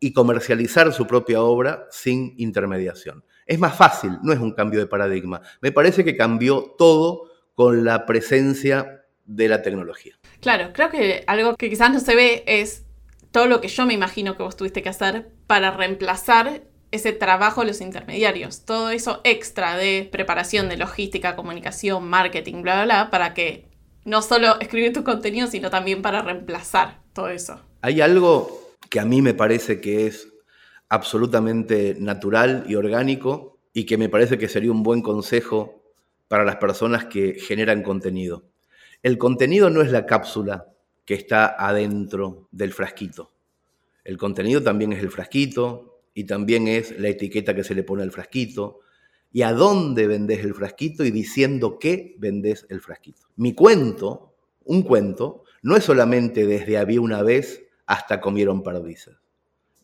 y 0.00 0.12
comercializar 0.12 0.92
su 0.92 1.06
propia 1.06 1.42
obra 1.42 1.86
sin 1.90 2.34
intermediación. 2.38 3.22
Es 3.46 3.58
más 3.58 3.76
fácil, 3.76 4.18
no 4.22 4.32
es 4.32 4.38
un 4.38 4.52
cambio 4.52 4.80
de 4.80 4.86
paradigma. 4.86 5.42
Me 5.60 5.72
parece 5.72 6.04
que 6.04 6.16
cambió 6.16 6.74
todo 6.78 7.30
con 7.54 7.84
la 7.84 8.06
presencia 8.06 9.04
de 9.26 9.48
la 9.48 9.62
tecnología. 9.62 10.14
Claro, 10.40 10.70
creo 10.72 10.88
que 10.90 11.22
algo 11.26 11.54
que 11.56 11.68
quizás 11.68 11.92
no 11.92 12.00
se 12.00 12.16
ve 12.16 12.42
es 12.46 12.84
todo 13.30 13.46
lo 13.46 13.60
que 13.60 13.68
yo 13.68 13.86
me 13.86 13.94
imagino 13.94 14.36
que 14.36 14.42
vos 14.42 14.56
tuviste 14.56 14.82
que 14.82 14.88
hacer 14.88 15.30
para 15.46 15.70
reemplazar 15.70 16.62
ese 16.90 17.12
trabajo 17.12 17.60
de 17.60 17.68
los 17.68 17.80
intermediarios, 17.80 18.64
todo 18.64 18.90
eso 18.90 19.20
extra 19.22 19.76
de 19.76 20.08
preparación 20.10 20.68
de 20.68 20.76
logística, 20.76 21.36
comunicación, 21.36 22.08
marketing, 22.08 22.62
bla, 22.62 22.74
bla, 22.74 22.84
bla, 22.84 23.10
para 23.10 23.32
que 23.32 23.68
no 24.04 24.22
solo 24.22 24.58
escribir 24.60 24.92
tu 24.92 25.04
contenido, 25.04 25.46
sino 25.46 25.70
también 25.70 26.02
para 26.02 26.22
reemplazar 26.22 26.98
todo 27.12 27.28
eso. 27.28 27.60
Hay 27.82 28.00
algo 28.00 28.59
que 28.90 29.00
a 29.00 29.06
mí 29.06 29.22
me 29.22 29.32
parece 29.32 29.80
que 29.80 30.06
es 30.06 30.28
absolutamente 30.90 31.96
natural 31.98 32.64
y 32.68 32.74
orgánico 32.74 33.58
y 33.72 33.86
que 33.86 33.96
me 33.96 34.08
parece 34.08 34.36
que 34.36 34.48
sería 34.48 34.72
un 34.72 34.82
buen 34.82 35.00
consejo 35.00 35.82
para 36.28 36.44
las 36.44 36.56
personas 36.56 37.06
que 37.06 37.34
generan 37.34 37.82
contenido. 37.82 38.44
El 39.02 39.16
contenido 39.16 39.70
no 39.70 39.80
es 39.80 39.92
la 39.92 40.04
cápsula 40.04 40.66
que 41.04 41.14
está 41.14 41.46
adentro 41.46 42.48
del 42.50 42.72
frasquito. 42.72 43.30
El 44.04 44.18
contenido 44.18 44.62
también 44.62 44.92
es 44.92 45.00
el 45.00 45.10
frasquito 45.10 46.02
y 46.12 46.24
también 46.24 46.66
es 46.66 46.98
la 46.98 47.08
etiqueta 47.08 47.54
que 47.54 47.64
se 47.64 47.74
le 47.74 47.84
pone 47.84 48.02
al 48.02 48.10
frasquito 48.10 48.80
y 49.32 49.42
a 49.42 49.52
dónde 49.52 50.08
vendes 50.08 50.44
el 50.44 50.54
frasquito 50.54 51.04
y 51.04 51.12
diciendo 51.12 51.78
qué 51.78 52.16
vendes 52.18 52.66
el 52.68 52.80
frasquito. 52.80 53.28
Mi 53.36 53.54
cuento, 53.54 54.34
un 54.64 54.82
cuento, 54.82 55.44
no 55.62 55.76
es 55.76 55.84
solamente 55.84 56.46
desde 56.46 56.76
había 56.78 57.00
una 57.00 57.22
vez 57.22 57.62
hasta 57.90 58.20
comieron 58.20 58.62
perdices. 58.62 59.16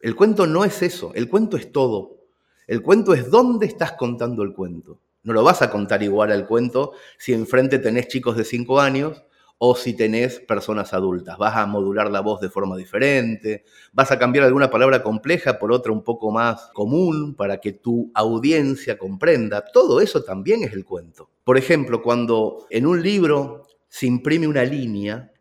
El 0.00 0.14
cuento 0.14 0.46
no 0.46 0.64
es 0.64 0.80
eso, 0.80 1.10
el 1.16 1.28
cuento 1.28 1.56
es 1.56 1.72
todo. 1.72 2.20
El 2.68 2.80
cuento 2.80 3.14
es 3.14 3.32
dónde 3.32 3.66
estás 3.66 3.92
contando 3.94 4.44
el 4.44 4.52
cuento. 4.52 5.00
No 5.24 5.32
lo 5.32 5.42
vas 5.42 5.60
a 5.60 5.70
contar 5.70 6.04
igual 6.04 6.30
al 6.30 6.46
cuento 6.46 6.92
si 7.18 7.32
enfrente 7.32 7.80
tenés 7.80 8.06
chicos 8.06 8.36
de 8.36 8.44
5 8.44 8.78
años 8.78 9.24
o 9.58 9.74
si 9.74 9.94
tenés 9.94 10.38
personas 10.38 10.94
adultas. 10.94 11.36
Vas 11.36 11.56
a 11.56 11.66
modular 11.66 12.08
la 12.08 12.20
voz 12.20 12.40
de 12.40 12.48
forma 12.48 12.76
diferente, 12.76 13.64
vas 13.92 14.12
a 14.12 14.20
cambiar 14.20 14.44
alguna 14.44 14.70
palabra 14.70 15.02
compleja 15.02 15.58
por 15.58 15.72
otra 15.72 15.90
un 15.90 16.04
poco 16.04 16.30
más 16.30 16.70
común 16.74 17.34
para 17.34 17.58
que 17.58 17.72
tu 17.72 18.12
audiencia 18.14 18.96
comprenda. 18.96 19.64
Todo 19.64 20.00
eso 20.00 20.22
también 20.22 20.62
es 20.62 20.72
el 20.72 20.84
cuento. 20.84 21.28
Por 21.42 21.58
ejemplo, 21.58 22.02
cuando 22.02 22.68
en 22.70 22.86
un 22.86 23.02
libro 23.02 23.66
se 23.88 24.06
imprime 24.06 24.46
una 24.46 24.62
línea, 24.62 25.32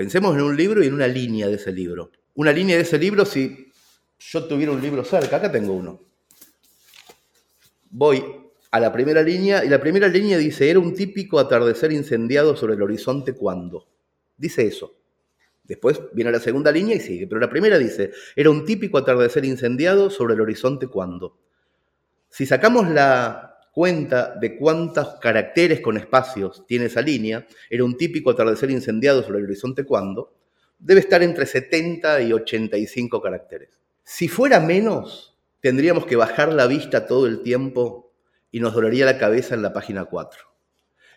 pensemos 0.00 0.34
en 0.34 0.40
un 0.40 0.56
libro 0.56 0.82
y 0.82 0.86
en 0.86 0.94
una 0.94 1.06
línea 1.06 1.46
de 1.46 1.56
ese 1.56 1.70
libro. 1.72 2.10
Una 2.32 2.52
línea 2.52 2.74
de 2.74 2.84
ese 2.84 2.98
libro, 2.98 3.26
si 3.26 3.70
yo 4.18 4.44
tuviera 4.46 4.72
un 4.72 4.80
libro 4.80 5.04
cerca, 5.04 5.36
acá 5.36 5.52
tengo 5.52 5.74
uno. 5.74 6.00
Voy 7.90 8.24
a 8.70 8.80
la 8.80 8.90
primera 8.94 9.20
línea 9.20 9.62
y 9.62 9.68
la 9.68 9.78
primera 9.78 10.08
línea 10.08 10.38
dice, 10.38 10.70
era 10.70 10.78
un 10.78 10.94
típico 10.94 11.38
atardecer 11.38 11.92
incendiado 11.92 12.56
sobre 12.56 12.76
el 12.76 12.82
horizonte 12.82 13.34
cuando. 13.34 13.88
Dice 14.38 14.66
eso. 14.66 14.96
Después 15.64 16.00
viene 16.14 16.32
la 16.32 16.40
segunda 16.40 16.72
línea 16.72 16.96
y 16.96 17.00
sigue, 17.00 17.26
pero 17.26 17.38
la 17.38 17.50
primera 17.50 17.76
dice, 17.76 18.10
era 18.34 18.48
un 18.48 18.64
típico 18.64 18.96
atardecer 18.96 19.44
incendiado 19.44 20.08
sobre 20.08 20.32
el 20.32 20.40
horizonte 20.40 20.86
cuando. 20.86 21.36
Si 22.30 22.46
sacamos 22.46 22.88
la 22.88 23.49
cuenta 23.72 24.34
de 24.36 24.56
cuántos 24.56 25.16
caracteres 25.20 25.80
con 25.80 25.96
espacios 25.96 26.64
tiene 26.66 26.86
esa 26.86 27.00
línea, 27.00 27.46
era 27.68 27.84
un 27.84 27.96
típico 27.96 28.30
atardecer 28.30 28.70
incendiado 28.70 29.22
sobre 29.22 29.38
el 29.38 29.44
horizonte 29.44 29.84
cuando, 29.84 30.34
debe 30.78 31.00
estar 31.00 31.22
entre 31.22 31.46
70 31.46 32.22
y 32.22 32.32
85 32.32 33.20
caracteres. 33.20 33.78
Si 34.02 34.28
fuera 34.28 34.60
menos, 34.60 35.36
tendríamos 35.60 36.06
que 36.06 36.16
bajar 36.16 36.52
la 36.52 36.66
vista 36.66 37.06
todo 37.06 37.26
el 37.26 37.42
tiempo 37.42 38.12
y 38.50 38.60
nos 38.60 38.74
dolería 38.74 39.04
la 39.06 39.18
cabeza 39.18 39.54
en 39.54 39.62
la 39.62 39.72
página 39.72 40.06
4. 40.06 40.40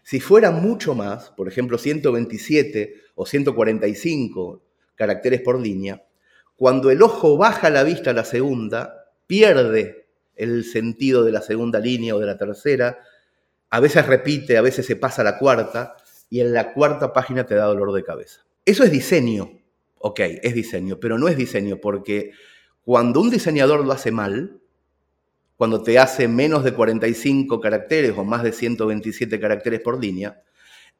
Si 0.03 0.19
fuera 0.19 0.51
mucho 0.51 0.93
más, 0.93 1.31
por 1.31 1.47
ejemplo 1.47 1.77
127 1.77 2.95
o 3.15 3.25
145 3.25 4.61
caracteres 4.95 5.41
por 5.41 5.59
línea, 5.59 6.03
cuando 6.55 6.91
el 6.91 7.01
ojo 7.01 7.37
baja 7.37 7.69
la 7.69 7.83
vista 7.83 8.11
a 8.11 8.13
la 8.13 8.25
segunda, 8.25 9.11
pierde 9.27 10.02
el 10.35 10.65
sentido 10.65 11.23
de 11.23 11.31
la 11.31 11.41
segunda 11.41 11.79
línea 11.79 12.15
o 12.15 12.19
de 12.19 12.25
la 12.25 12.37
tercera, 12.37 12.99
a 13.69 13.79
veces 13.79 14.05
repite, 14.05 14.57
a 14.57 14.61
veces 14.61 14.85
se 14.85 14.95
pasa 14.95 15.21
a 15.21 15.25
la 15.25 15.37
cuarta, 15.37 15.95
y 16.29 16.41
en 16.41 16.53
la 16.53 16.73
cuarta 16.73 17.13
página 17.13 17.45
te 17.45 17.55
da 17.55 17.65
dolor 17.65 17.93
de 17.93 18.03
cabeza. 18.03 18.45
Eso 18.65 18.83
es 18.83 18.91
diseño, 18.91 19.59
ok, 19.99 20.19
es 20.41 20.53
diseño, 20.53 20.99
pero 20.99 21.17
no 21.17 21.27
es 21.27 21.37
diseño 21.37 21.77
porque 21.77 22.31
cuando 22.83 23.21
un 23.21 23.29
diseñador 23.29 23.85
lo 23.85 23.91
hace 23.91 24.11
mal, 24.11 24.59
cuando 25.55 25.83
te 25.83 25.99
hace 25.99 26.27
menos 26.27 26.63
de 26.63 26.73
45 26.73 27.61
caracteres 27.61 28.13
o 28.17 28.23
más 28.23 28.43
de 28.43 28.51
127 28.51 29.39
caracteres 29.39 29.79
por 29.79 30.01
línea, 30.01 30.41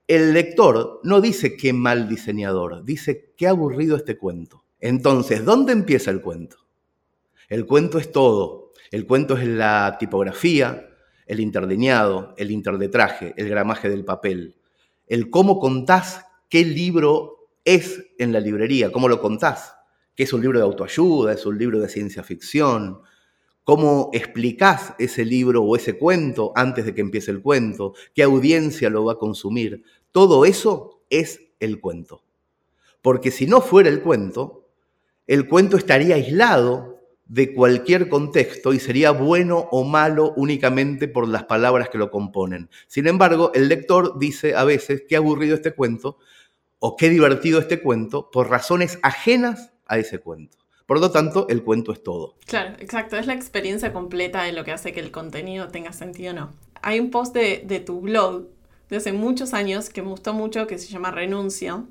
el 0.07 0.33
lector 0.33 0.99
no 1.03 1.19
dice 1.19 1.57
qué 1.57 1.73
mal 1.73 2.07
diseñador, 2.07 2.83
dice 2.83 3.33
qué 3.35 3.47
aburrido 3.47 3.95
este 3.97 4.17
cuento. 4.17 4.63
Entonces, 4.79 5.43
¿dónde 5.43 5.73
empieza 5.73 6.11
el 6.11 6.21
cuento? 6.21 6.57
El 7.49 7.65
cuento 7.65 7.97
es 7.97 8.11
todo. 8.11 8.62
El 8.93 9.07
cuento 9.07 9.35
es 9.35 9.47
la 9.47 9.97
tipografía, 9.99 10.87
el 11.25 11.39
interlineado, 11.39 12.35
el 12.37 12.51
interdetraje, 12.51 13.33
el 13.37 13.49
gramaje 13.49 13.89
del 13.89 14.05
papel, 14.05 14.55
el 15.07 15.31
cómo 15.31 15.57
contás 15.57 16.27
qué 16.47 16.63
libro 16.63 17.49
es 17.65 18.05
en 18.19 18.31
la 18.31 18.39
librería, 18.39 18.91
cómo 18.91 19.09
lo 19.09 19.19
contás. 19.19 19.73
Que 20.13 20.21
es 20.21 20.31
un 20.31 20.41
libro 20.41 20.59
de 20.59 20.65
autoayuda, 20.65 21.33
es 21.33 21.43
un 21.47 21.57
libro 21.57 21.79
de 21.79 21.89
ciencia 21.89 22.21
ficción, 22.21 22.99
cómo 23.63 24.11
explicás 24.13 24.93
ese 24.99 25.25
libro 25.25 25.63
o 25.63 25.75
ese 25.75 25.97
cuento 25.97 26.53
antes 26.55 26.85
de 26.85 26.93
que 26.93 27.01
empiece 27.01 27.31
el 27.31 27.41
cuento, 27.41 27.95
qué 28.13 28.21
audiencia 28.21 28.91
lo 28.91 29.05
va 29.05 29.13
a 29.13 29.17
consumir. 29.17 29.83
Todo 30.11 30.45
eso 30.45 31.01
es 31.09 31.41
el 31.59 31.79
cuento. 31.79 32.21
Porque 33.01 33.31
si 33.31 33.47
no 33.47 33.59
fuera 33.59 33.89
el 33.89 34.03
cuento, 34.03 34.69
el 35.25 35.47
cuento 35.47 35.77
estaría 35.77 36.13
aislado 36.13 36.92
de 37.25 37.53
cualquier 37.53 38.09
contexto 38.09 38.73
y 38.73 38.79
sería 38.79 39.11
bueno 39.11 39.69
o 39.71 39.83
malo 39.83 40.33
únicamente 40.35 41.07
por 41.07 41.27
las 41.27 41.45
palabras 41.45 41.89
que 41.89 41.97
lo 41.97 42.11
componen. 42.11 42.69
Sin 42.87 43.07
embargo, 43.07 43.51
el 43.53 43.69
lector 43.69 44.19
dice 44.19 44.55
a 44.55 44.63
veces 44.63 45.03
qué 45.07 45.15
aburrido 45.15 45.55
este 45.55 45.73
cuento 45.73 46.17
o 46.79 46.97
qué 46.97 47.09
divertido 47.09 47.59
este 47.59 47.81
cuento 47.81 48.29
por 48.29 48.49
razones 48.49 48.99
ajenas 49.03 49.71
a 49.85 49.97
ese 49.97 50.19
cuento. 50.19 50.57
Por 50.85 50.99
lo 50.99 51.11
tanto, 51.11 51.47
el 51.49 51.63
cuento 51.63 51.93
es 51.93 52.03
todo. 52.03 52.35
Claro, 52.45 52.75
exacto. 52.79 53.17
Es 53.17 53.25
la 53.25 53.33
experiencia 53.33 53.93
completa 53.93 54.43
de 54.43 54.51
lo 54.51 54.65
que 54.65 54.73
hace 54.73 54.91
que 54.91 54.99
el 54.99 55.11
contenido 55.11 55.69
tenga 55.69 55.93
sentido 55.93 56.31
o 56.31 56.35
no. 56.35 56.53
Hay 56.81 56.99
un 56.99 57.09
post 57.09 57.33
de, 57.33 57.63
de 57.65 57.79
tu 57.79 58.01
blog 58.01 58.47
de 58.89 58.97
hace 58.97 59.13
muchos 59.13 59.53
años 59.53 59.89
que 59.89 60.01
me 60.01 60.09
gustó 60.09 60.33
mucho 60.33 60.67
que 60.67 60.77
se 60.77 60.91
llama 60.91 61.09
Renuncio, 61.09 61.87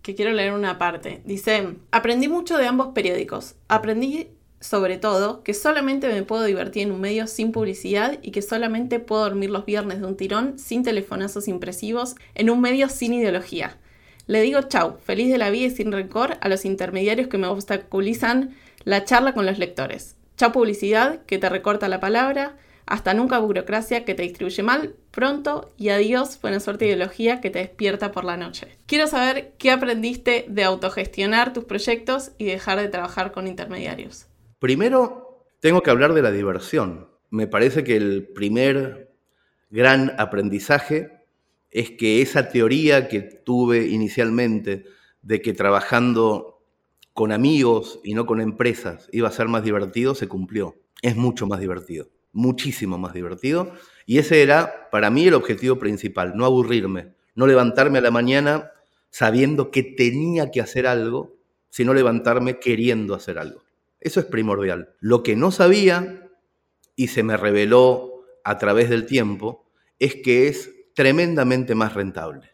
que 0.00 0.14
quiero 0.14 0.32
leer 0.32 0.54
una 0.54 0.78
parte. 0.78 1.20
Dice, 1.26 1.76
aprendí 1.90 2.28
mucho 2.28 2.56
de 2.56 2.66
ambos 2.66 2.88
periódicos. 2.94 3.56
Aprendí 3.68 4.30
sobre 4.60 4.98
todo 4.98 5.42
que 5.42 5.54
solamente 5.54 6.06
me 6.08 6.22
puedo 6.22 6.44
divertir 6.44 6.82
en 6.82 6.92
un 6.92 7.00
medio 7.00 7.26
sin 7.26 7.50
publicidad 7.50 8.18
y 8.22 8.30
que 8.30 8.42
solamente 8.42 9.00
puedo 9.00 9.22
dormir 9.22 9.50
los 9.50 9.64
viernes 9.64 10.00
de 10.00 10.06
un 10.06 10.16
tirón 10.16 10.58
sin 10.58 10.82
telefonazos 10.82 11.48
impresivos 11.48 12.14
en 12.34 12.50
un 12.50 12.60
medio 12.60 12.88
sin 12.88 13.14
ideología. 13.14 13.78
Le 14.26 14.42
digo 14.42 14.62
chau, 14.62 14.98
feliz 15.02 15.32
de 15.32 15.38
la 15.38 15.50
vida 15.50 15.66
y 15.66 15.70
sin 15.70 15.90
rencor 15.90 16.36
a 16.40 16.48
los 16.48 16.64
intermediarios 16.64 17.28
que 17.28 17.38
me 17.38 17.46
obstaculizan 17.46 18.54
la 18.84 19.04
charla 19.04 19.32
con 19.32 19.46
los 19.46 19.58
lectores. 19.58 20.16
Chau 20.36 20.52
publicidad 20.52 21.22
que 21.24 21.38
te 21.38 21.48
recorta 21.48 21.88
la 21.88 22.00
palabra, 22.00 22.56
hasta 22.86 23.14
nunca 23.14 23.38
burocracia 23.38 24.04
que 24.04 24.14
te 24.14 24.22
distribuye 24.22 24.62
mal, 24.62 24.94
pronto 25.10 25.72
y 25.78 25.88
adiós 25.88 26.40
buena 26.40 26.60
suerte 26.60 26.86
ideología 26.86 27.40
que 27.40 27.50
te 27.50 27.60
despierta 27.60 28.12
por 28.12 28.24
la 28.24 28.36
noche. 28.36 28.68
Quiero 28.86 29.06
saber 29.06 29.52
qué 29.58 29.70
aprendiste 29.70 30.44
de 30.48 30.64
autogestionar 30.64 31.52
tus 31.52 31.64
proyectos 31.64 32.32
y 32.36 32.44
dejar 32.44 32.80
de 32.80 32.88
trabajar 32.88 33.32
con 33.32 33.46
intermediarios. 33.46 34.29
Primero, 34.60 35.46
tengo 35.60 35.82
que 35.82 35.90
hablar 35.90 36.12
de 36.12 36.20
la 36.20 36.30
diversión. 36.30 37.08
Me 37.30 37.46
parece 37.46 37.82
que 37.82 37.96
el 37.96 38.28
primer 38.28 39.10
gran 39.70 40.14
aprendizaje 40.18 41.24
es 41.70 41.92
que 41.92 42.20
esa 42.20 42.50
teoría 42.50 43.08
que 43.08 43.22
tuve 43.22 43.86
inicialmente 43.86 44.84
de 45.22 45.40
que 45.40 45.54
trabajando 45.54 46.62
con 47.14 47.32
amigos 47.32 48.00
y 48.04 48.12
no 48.12 48.26
con 48.26 48.42
empresas 48.42 49.08
iba 49.12 49.28
a 49.28 49.32
ser 49.32 49.48
más 49.48 49.64
divertido, 49.64 50.14
se 50.14 50.28
cumplió. 50.28 50.76
Es 51.00 51.16
mucho 51.16 51.46
más 51.46 51.58
divertido, 51.60 52.10
muchísimo 52.32 52.98
más 52.98 53.14
divertido. 53.14 53.72
Y 54.04 54.18
ese 54.18 54.42
era 54.42 54.90
para 54.90 55.08
mí 55.08 55.26
el 55.26 55.34
objetivo 55.34 55.78
principal, 55.78 56.34
no 56.36 56.44
aburrirme, 56.44 57.14
no 57.34 57.46
levantarme 57.46 57.96
a 57.96 58.02
la 58.02 58.10
mañana 58.10 58.72
sabiendo 59.08 59.70
que 59.70 59.82
tenía 59.82 60.50
que 60.50 60.60
hacer 60.60 60.86
algo, 60.86 61.34
sino 61.70 61.94
levantarme 61.94 62.58
queriendo 62.58 63.14
hacer 63.14 63.38
algo. 63.38 63.62
Eso 64.00 64.20
es 64.20 64.26
primordial. 64.26 64.94
Lo 65.00 65.22
que 65.22 65.36
no 65.36 65.50
sabía, 65.50 66.28
y 66.96 67.08
se 67.08 67.22
me 67.22 67.36
reveló 67.36 68.24
a 68.44 68.58
través 68.58 68.88
del 68.88 69.06
tiempo, 69.06 69.66
es 69.98 70.16
que 70.16 70.48
es 70.48 70.70
tremendamente 70.94 71.74
más 71.74 71.94
rentable. 71.94 72.50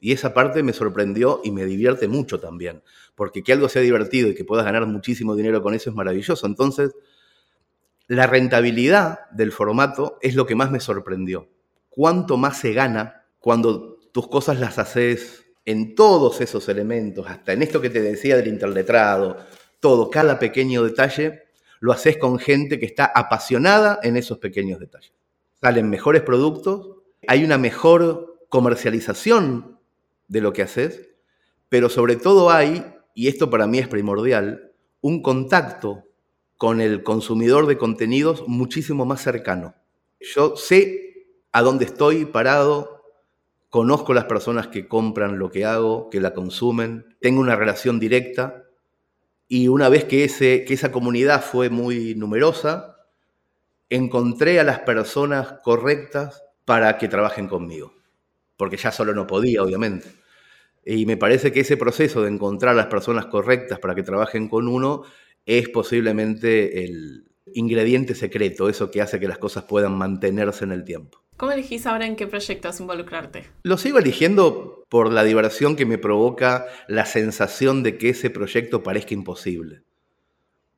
Y 0.00 0.12
esa 0.12 0.32
parte 0.32 0.62
me 0.62 0.72
sorprendió 0.72 1.40
y 1.42 1.50
me 1.50 1.64
divierte 1.64 2.06
mucho 2.06 2.38
también, 2.38 2.82
porque 3.16 3.42
que 3.42 3.52
algo 3.52 3.68
sea 3.68 3.82
divertido 3.82 4.28
y 4.28 4.34
que 4.34 4.44
puedas 4.44 4.64
ganar 4.64 4.86
muchísimo 4.86 5.34
dinero 5.34 5.60
con 5.60 5.74
eso 5.74 5.90
es 5.90 5.96
maravilloso. 5.96 6.46
Entonces, 6.46 6.94
la 8.06 8.26
rentabilidad 8.26 9.28
del 9.32 9.52
formato 9.52 10.18
es 10.22 10.34
lo 10.36 10.46
que 10.46 10.54
más 10.54 10.70
me 10.70 10.80
sorprendió. 10.80 11.48
¿Cuánto 11.90 12.36
más 12.36 12.58
se 12.58 12.72
gana 12.72 13.26
cuando 13.40 13.98
tus 14.12 14.28
cosas 14.28 14.60
las 14.60 14.78
haces 14.78 15.44
en 15.64 15.94
todos 15.94 16.40
esos 16.40 16.68
elementos, 16.68 17.26
hasta 17.28 17.52
en 17.52 17.62
esto 17.62 17.80
que 17.80 17.90
te 17.90 18.00
decía 18.00 18.36
del 18.36 18.46
interletrado, 18.46 19.36
todo, 19.80 20.10
cada 20.10 20.38
pequeño 20.38 20.82
detalle, 20.82 21.42
lo 21.80 21.92
haces 21.92 22.16
con 22.18 22.38
gente 22.38 22.78
que 22.78 22.86
está 22.86 23.04
apasionada 23.04 23.98
en 24.02 24.16
esos 24.16 24.38
pequeños 24.38 24.80
detalles. 24.80 25.12
Salen 25.60 25.88
mejores 25.88 26.22
productos, 26.22 26.96
hay 27.26 27.44
una 27.44 27.58
mejor 27.58 28.38
comercialización 28.48 29.78
de 30.28 30.40
lo 30.40 30.52
que 30.52 30.62
haces, 30.62 31.10
pero 31.68 31.88
sobre 31.88 32.16
todo 32.16 32.50
hay, 32.50 32.84
y 33.14 33.28
esto 33.28 33.50
para 33.50 33.66
mí 33.66 33.78
es 33.78 33.88
primordial, 33.88 34.72
un 35.00 35.22
contacto 35.22 36.04
con 36.56 36.80
el 36.80 37.02
consumidor 37.02 37.66
de 37.66 37.78
contenidos 37.78 38.44
muchísimo 38.46 39.04
más 39.04 39.22
cercano. 39.22 39.74
Yo 40.20 40.56
sé 40.56 41.28
a 41.52 41.62
dónde 41.62 41.84
estoy 41.84 42.24
parado, 42.24 43.04
conozco 43.68 44.12
las 44.14 44.24
personas 44.24 44.66
que 44.68 44.88
compran 44.88 45.38
lo 45.38 45.50
que 45.50 45.64
hago, 45.64 46.10
que 46.10 46.20
la 46.20 46.34
consumen, 46.34 47.16
tengo 47.20 47.40
una 47.40 47.56
relación 47.56 48.00
directa 48.00 48.67
y 49.48 49.68
una 49.68 49.88
vez 49.88 50.04
que, 50.04 50.24
ese, 50.24 50.64
que 50.64 50.74
esa 50.74 50.92
comunidad 50.92 51.42
fue 51.42 51.70
muy 51.70 52.14
numerosa, 52.14 52.96
encontré 53.88 54.60
a 54.60 54.64
las 54.64 54.80
personas 54.80 55.54
correctas 55.62 56.44
para 56.66 56.98
que 56.98 57.08
trabajen 57.08 57.48
conmigo, 57.48 57.94
porque 58.58 58.76
ya 58.76 58.92
solo 58.92 59.14
no 59.14 59.26
podía, 59.26 59.62
obviamente. 59.62 60.08
Y 60.84 61.06
me 61.06 61.16
parece 61.16 61.50
que 61.50 61.60
ese 61.60 61.78
proceso 61.78 62.22
de 62.22 62.30
encontrar 62.30 62.72
a 62.72 62.76
las 62.76 62.86
personas 62.86 63.26
correctas 63.26 63.78
para 63.78 63.94
que 63.94 64.02
trabajen 64.02 64.48
con 64.48 64.68
uno 64.68 65.02
es 65.46 65.68
posiblemente 65.70 66.84
el 66.84 67.24
ingrediente 67.54 68.14
secreto, 68.14 68.68
eso 68.68 68.90
que 68.90 69.00
hace 69.00 69.18
que 69.18 69.28
las 69.28 69.38
cosas 69.38 69.64
puedan 69.64 69.96
mantenerse 69.96 70.64
en 70.64 70.72
el 70.72 70.84
tiempo. 70.84 71.22
¿Cómo 71.38 71.52
elegís 71.52 71.86
ahora 71.86 72.04
en 72.04 72.16
qué 72.16 72.26
proyectos 72.26 72.80
involucrarte? 72.80 73.44
Lo 73.62 73.78
sigo 73.78 74.00
eligiendo 74.00 74.84
por 74.88 75.12
la 75.12 75.22
diversión 75.22 75.76
que 75.76 75.86
me 75.86 75.96
provoca 75.96 76.66
la 76.88 77.06
sensación 77.06 77.84
de 77.84 77.96
que 77.96 78.08
ese 78.08 78.28
proyecto 78.28 78.82
parezca 78.82 79.14
imposible. 79.14 79.84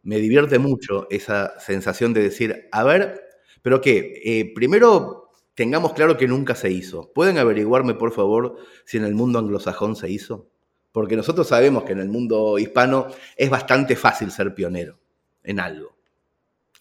Me 0.03 0.19
divierte 0.19 0.59
mucho 0.59 1.07
esa 1.09 1.59
sensación 1.59 2.13
de 2.13 2.23
decir, 2.23 2.69
a 2.73 2.85
ver, 2.85 3.23
pero 3.63 3.81
qué, 3.81 4.21
eh, 4.23 4.53
primero 4.55 5.31
tengamos 5.55 5.95
claro 5.95 6.19
que 6.19 6.29
nunca 6.29 6.55
se 6.55 6.71
hizo. 6.71 7.11
¿Pueden 7.15 7.39
averiguarme, 7.39 7.95
por 7.95 8.13
favor, 8.13 8.59
si 8.85 8.99
en 8.99 9.05
el 9.05 9.15
mundo 9.15 9.39
anglosajón 9.39 9.97
se 9.97 10.11
hizo? 10.11 10.51
Porque 10.93 11.17
nosotros 11.17 11.49
sabemos 11.49 11.85
que 11.85 11.93
en 11.93 12.01
el 12.01 12.11
mundo 12.11 12.59
hispano 12.59 13.07
es 13.35 13.49
bastante 13.49 13.97
fácil 13.97 14.31
ser 14.31 14.55
pionero 14.55 14.99
en 15.43 15.59
algo. 15.59 15.97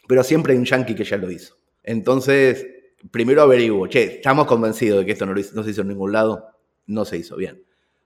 Pero 0.05 0.21
siempre 0.25 0.51
hay 0.51 0.59
un 0.59 0.65
yankee 0.65 0.95
que 0.95 1.05
ya 1.05 1.15
lo 1.15 1.31
hizo. 1.31 1.57
Entonces, 1.81 2.65
primero 3.11 3.41
averiguo, 3.41 3.87
che, 3.87 4.15
estamos 4.15 4.47
convencidos 4.47 4.99
de 4.99 5.05
que 5.05 5.11
esto 5.13 5.25
no, 5.25 5.35
se 5.35 5.69
hizo 5.69 5.81
en 5.81 5.87
ningún 5.87 6.11
lado, 6.11 6.47
no 6.87 7.05
se 7.05 7.17
hizo 7.17 7.35
bien. 7.35 7.63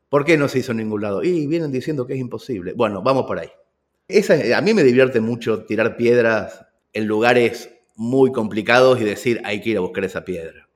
¿Por 0.10 0.26
qué 0.26 0.38
no 0.38 0.48
se 0.48 0.60
hizo 0.60 0.72
en 0.72 0.78
ningún 0.78 1.02
lado? 1.02 1.24
Y 1.24 1.48
vienen 1.48 1.72
diciendo 1.72 2.06
que 2.06 2.14
es 2.14 2.20
imposible. 2.20 2.74
Bueno, 2.74 3.02
vamos 3.02 3.26
por 3.26 3.40
ahí. 3.40 3.50
a 4.54 4.62
mí 4.62 4.74
me 4.74 4.84
divierte 4.84 5.20
mucho 5.20 5.66
tirar 5.66 5.98
piedras 5.98 6.66
en 6.94 7.08
lugares 7.08 7.72
muy 7.96 8.32
complicados 8.32 9.02
y 9.02 9.04
decir, 9.04 9.42
hay 9.44 9.62
que 9.62 9.72
ir 9.72 9.78
a 9.78 9.82
buscar 9.82 10.04
esa 10.04 10.24
piedra. 10.24 10.70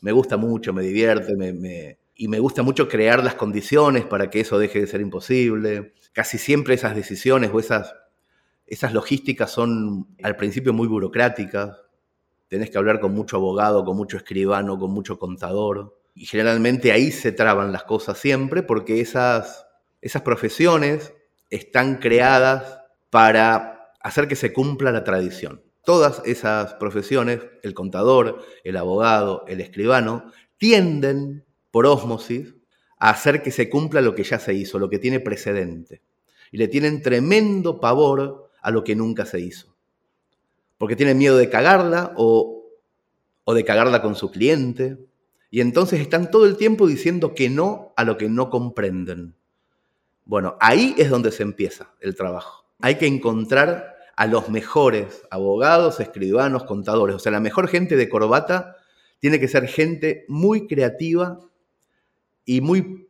Me 0.00 0.12
gusta 0.12 0.36
mucho, 0.36 0.72
me 0.72 0.82
divierte, 0.82 1.34
y 2.16 2.28
me 2.28 2.38
gusta 2.38 2.62
mucho 2.62 2.88
crear 2.88 3.24
las 3.24 3.34
condiciones 3.34 4.04
para 4.04 4.30
que 4.30 4.40
eso 4.40 4.58
deje 4.58 4.80
de 4.80 4.86
ser 4.86 5.00
imposible. 5.00 5.94
Casi 6.12 6.38
siempre 6.38 6.74
esas 6.74 6.94
decisiones 6.94 7.50
o 7.52 7.58
esas, 7.58 7.94
esas 8.66 8.92
logísticas 8.92 9.50
son 9.50 10.08
al 10.22 10.36
principio 10.36 10.72
muy 10.72 10.86
burocráticas, 10.86 11.83
tenés 12.54 12.70
que 12.70 12.78
hablar 12.78 13.00
con 13.00 13.12
mucho 13.12 13.38
abogado, 13.38 13.84
con 13.84 13.96
mucho 13.96 14.16
escribano, 14.16 14.78
con 14.78 14.92
mucho 14.92 15.18
contador. 15.18 15.98
Y 16.14 16.24
generalmente 16.24 16.92
ahí 16.92 17.10
se 17.10 17.32
traban 17.32 17.72
las 17.72 17.82
cosas 17.82 18.16
siempre 18.16 18.62
porque 18.62 19.00
esas, 19.00 19.66
esas 20.00 20.22
profesiones 20.22 21.12
están 21.50 21.96
creadas 21.96 22.78
para 23.10 23.90
hacer 24.00 24.28
que 24.28 24.36
se 24.36 24.52
cumpla 24.52 24.92
la 24.92 25.02
tradición. 25.02 25.64
Todas 25.84 26.22
esas 26.26 26.74
profesiones, 26.74 27.40
el 27.64 27.74
contador, 27.74 28.44
el 28.62 28.76
abogado, 28.76 29.44
el 29.48 29.60
escribano, 29.60 30.30
tienden 30.56 31.44
por 31.72 31.86
ósmosis 31.86 32.54
a 32.98 33.10
hacer 33.10 33.42
que 33.42 33.50
se 33.50 33.68
cumpla 33.68 34.00
lo 34.00 34.14
que 34.14 34.22
ya 34.22 34.38
se 34.38 34.54
hizo, 34.54 34.78
lo 34.78 34.88
que 34.88 35.00
tiene 35.00 35.18
precedente. 35.18 36.02
Y 36.52 36.58
le 36.58 36.68
tienen 36.68 37.02
tremendo 37.02 37.80
pavor 37.80 38.48
a 38.62 38.70
lo 38.70 38.84
que 38.84 38.94
nunca 38.94 39.26
se 39.26 39.40
hizo 39.40 39.73
porque 40.78 40.96
tienen 40.96 41.18
miedo 41.18 41.36
de 41.36 41.48
cagarla 41.48 42.12
o, 42.16 42.64
de 43.46 43.64
cagarla 43.64 44.02
con 44.02 44.14
su 44.16 44.30
cliente. 44.30 44.98
Y 45.50 45.60
entonces 45.60 46.00
están 46.00 46.30
todo 46.30 46.46
el 46.46 46.56
tiempo 46.56 46.86
diciendo 46.86 47.34
que 47.34 47.48
no 47.48 47.92
a 47.96 48.04
lo 48.04 48.16
que 48.16 48.28
no 48.28 48.50
comprenden. 48.50 49.36
Bueno, 50.24 50.56
ahí 50.60 50.94
es 50.98 51.10
donde 51.10 51.30
se 51.30 51.42
empieza 51.42 51.94
el 52.00 52.16
trabajo. 52.16 52.66
Hay 52.80 52.96
que 52.96 53.06
encontrar 53.06 53.94
a 54.16 54.26
los 54.26 54.48
mejores 54.48 55.22
abogados, 55.30 56.00
escribanos, 56.00 56.64
contadores. 56.64 57.16
O 57.16 57.18
sea, 57.18 57.32
la 57.32 57.40
mejor 57.40 57.68
gente 57.68 57.96
de 57.96 58.08
corbata 58.08 58.76
tiene 59.20 59.38
que 59.38 59.48
ser 59.48 59.68
gente 59.68 60.24
muy 60.28 60.66
creativa 60.66 61.38
y 62.44 62.60
muy 62.60 63.08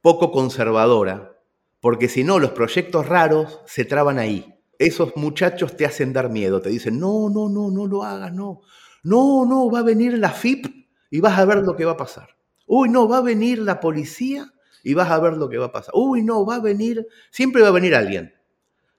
poco 0.00 0.30
conservadora, 0.30 1.36
porque 1.80 2.08
si 2.08 2.24
no, 2.24 2.38
los 2.38 2.52
proyectos 2.52 3.06
raros 3.06 3.60
se 3.66 3.84
traban 3.84 4.18
ahí 4.18 4.55
esos 4.78 5.16
muchachos 5.16 5.76
te 5.76 5.86
hacen 5.86 6.12
dar 6.12 6.30
miedo, 6.30 6.60
te 6.60 6.70
dicen, 6.70 6.98
no, 6.98 7.28
no, 7.28 7.48
no, 7.48 7.70
no 7.70 7.86
lo 7.86 8.02
hagas, 8.04 8.32
no. 8.32 8.62
No, 9.02 9.46
no, 9.46 9.70
va 9.70 9.80
a 9.80 9.82
venir 9.82 10.18
la 10.18 10.30
FIP 10.30 10.88
y 11.10 11.20
vas 11.20 11.38
a 11.38 11.44
ver 11.44 11.58
lo 11.58 11.76
que 11.76 11.84
va 11.84 11.92
a 11.92 11.96
pasar. 11.96 12.36
Uy, 12.66 12.88
no, 12.88 13.08
va 13.08 13.18
a 13.18 13.22
venir 13.22 13.58
la 13.58 13.80
policía 13.80 14.52
y 14.82 14.94
vas 14.94 15.10
a 15.10 15.20
ver 15.20 15.34
lo 15.36 15.48
que 15.48 15.58
va 15.58 15.66
a 15.66 15.72
pasar. 15.72 15.94
Uy, 15.94 16.22
no, 16.22 16.44
va 16.44 16.56
a 16.56 16.60
venir, 16.60 17.06
siempre 17.30 17.62
va 17.62 17.68
a 17.68 17.72
venir 17.72 17.94
alguien 17.94 18.34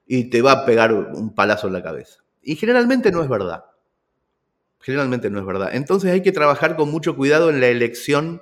y 0.06 0.30
te 0.30 0.42
va 0.42 0.52
a 0.54 0.66
pegar 0.66 0.94
un 0.94 1.36
palazo 1.36 1.68
en 1.68 1.74
la 1.74 1.84
cabeza. 1.84 2.24
Y 2.42 2.56
generalmente 2.56 3.12
no 3.12 3.22
es 3.22 3.30
verdad. 3.30 3.66
Generalmente 4.80 5.30
no 5.30 5.40
es 5.40 5.46
verdad. 5.46 5.70
Entonces 5.74 6.12
hay 6.12 6.22
que 6.22 6.32
trabajar 6.32 6.78
con 6.78 6.90
mucho 6.90 7.16
cuidado 7.16 7.50
en 7.50 7.60
la 7.60 7.68
elección 7.68 8.42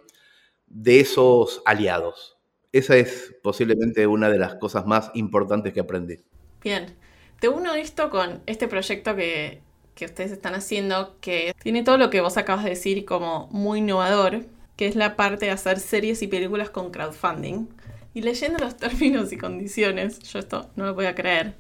de 0.67 1.00
esos 1.00 1.63
aliados. 1.65 2.38
Esa 2.71 2.98
es 2.98 3.36
posiblemente 3.41 4.06
una 4.06 4.30
de 4.30 4.38
las 4.38 4.56
cosas 4.56 4.86
más 4.86 5.10
importantes 5.15 5.74
que 5.74 5.80
aprendí. 5.80 6.24
Bien. 6.62 6.95
Te 7.39 7.50
uno 7.50 7.76
esto 7.76 8.10
con 8.10 8.41
este 8.45 8.67
proyecto 8.67 9.15
que, 9.15 9.62
ustedes 10.02 10.32
están 10.32 10.56
haciendo, 10.56 11.17
que 11.19 11.54
tiene 11.62 11.84
todo 11.84 11.98
lo 11.98 12.10
que 12.10 12.21
vos 12.21 12.38
acabas 12.38 12.63
de 12.63 12.71
decir 12.71 13.06
como 13.06 13.48
muy 13.52 13.80
innovador, 13.80 14.45
que 14.78 14.88
es 14.88 14.95
la 14.95 15.15
parte 15.15 15.45
de 15.45 15.52
hacer 15.52 15.80
series 15.80 16.21
y 16.21 16.28
películas 16.28 16.69
con 16.69 16.91
crowdfunding. 16.91 17.67
Y 18.13 18.21
leyendo 18.21 18.60
los 18.60 18.78
términos 18.78 19.32
y 19.32 19.38
condiciones, 19.38 20.19
yo 20.19 20.39
esto 20.39 20.69
no 20.76 20.86
lo 20.86 20.93
voy 20.93 21.06
a 21.06 21.15
creer. 21.15 21.56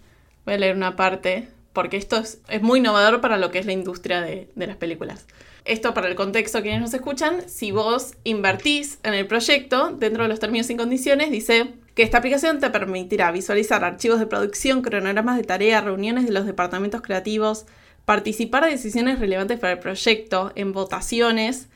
Voy 0.45 0.55
a 0.55 0.57
leer 0.57 0.75
una 0.75 0.95
parte, 0.95 1.49
porque 1.73 1.97
esto 1.97 2.17
es, 2.17 2.39
muy 2.61 2.79
innovador 2.79 3.19
para 3.19 3.37
lo 3.37 3.51
que 3.51 3.59
es 3.59 3.65
la 3.65 3.73
industria 3.73 4.21
de, 4.21 4.49
de 4.55 4.67
las 4.67 4.77
películas. 4.77 5.27
Esto 5.65 5.93
para 5.93 6.07
el 6.07 6.15
contexto, 6.15 6.61
quienes 6.61 6.81
nos 6.81 6.93
escuchan, 6.93 7.49
si 7.49 7.71
vos 7.71 8.13
invertís 8.23 8.99
en 9.03 9.13
el 9.15 9.27
proyecto, 9.27 9.89
dentro 9.91 10.23
de 10.23 10.29
los 10.29 10.39
términos 10.39 10.69
y 10.69 10.77
condiciones, 10.77 11.31
dice 11.31 11.73
que 11.95 12.03
esta 12.03 12.17
aplicación 12.17 12.59
te 12.59 12.69
permitirá 12.69 13.31
visualizar 13.31 13.83
archivos 13.83 14.19
de 14.19 14.27
producción, 14.27 14.81
cronogramas 14.81 15.37
de 15.37 15.43
tarea, 15.43 15.81
reuniones 15.81 16.25
de 16.25 16.33
los 16.33 16.45
departamentos 16.45 17.01
creativos, 17.01 17.65
participar 18.03 18.65
de 18.65 18.71
decisiones 18.71 19.19
relevantes 19.19 19.59
para 19.59 19.73
el 19.73 19.79
proyecto, 19.79 20.51
en 20.55 20.73
votaciones, 20.73 21.69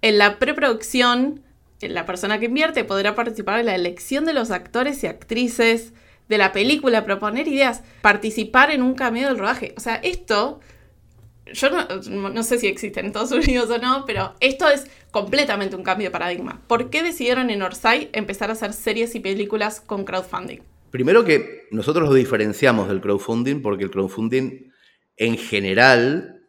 en 0.00 0.16
la 0.16 0.38
preproducción, 0.38 1.42
la 1.80 2.06
persona 2.06 2.38
que 2.38 2.46
invierte 2.46 2.82
podrá 2.84 3.14
participar 3.14 3.60
en 3.60 3.66
la 3.66 3.74
elección 3.74 4.24
de 4.24 4.32
los 4.32 4.50
actores 4.50 5.04
y 5.04 5.06
actrices 5.06 5.92
de 6.28 6.38
la 6.38 6.52
película, 6.52 7.04
proponer 7.04 7.46
ideas, 7.46 7.82
participar 8.00 8.70
en 8.70 8.82
un 8.82 8.94
cameo 8.94 9.28
del 9.28 9.38
rodaje. 9.38 9.74
O 9.76 9.80
sea, 9.80 9.96
esto 9.96 10.60
yo 11.52 11.68
no, 11.70 12.42
sé 12.42 12.58
si 12.58 12.66
existe 12.66 13.00
en 13.00 13.06
Estados 13.06 13.32
Unidos 13.32 13.70
o 13.70 13.78
no, 13.78 14.04
pero 14.06 14.34
esto 14.40 14.68
es 14.68 14.86
completamente 15.10 15.76
un 15.76 15.82
cambio 15.82 16.08
de 16.08 16.10
paradigma. 16.10 16.60
¿Por 16.66 16.90
qué 16.90 17.02
decidieron 17.02 17.50
en 17.50 17.62
Orsay 17.62 18.10
empezar 18.12 18.50
a 18.50 18.54
hacer 18.54 18.72
series 18.72 19.14
y 19.14 19.20
películas 19.20 19.80
con 19.80 20.04
crowdfunding? 20.04 20.60
Primero 20.90 21.24
que 21.24 21.66
nosotros 21.70 22.08
lo 22.08 22.14
diferenciamos 22.14 22.88
del 22.88 23.00
crowdfunding 23.00 23.60
porque 23.60 23.84
el 23.84 23.90
crowdfunding 23.90 24.72
en 25.16 25.36
general 25.36 26.40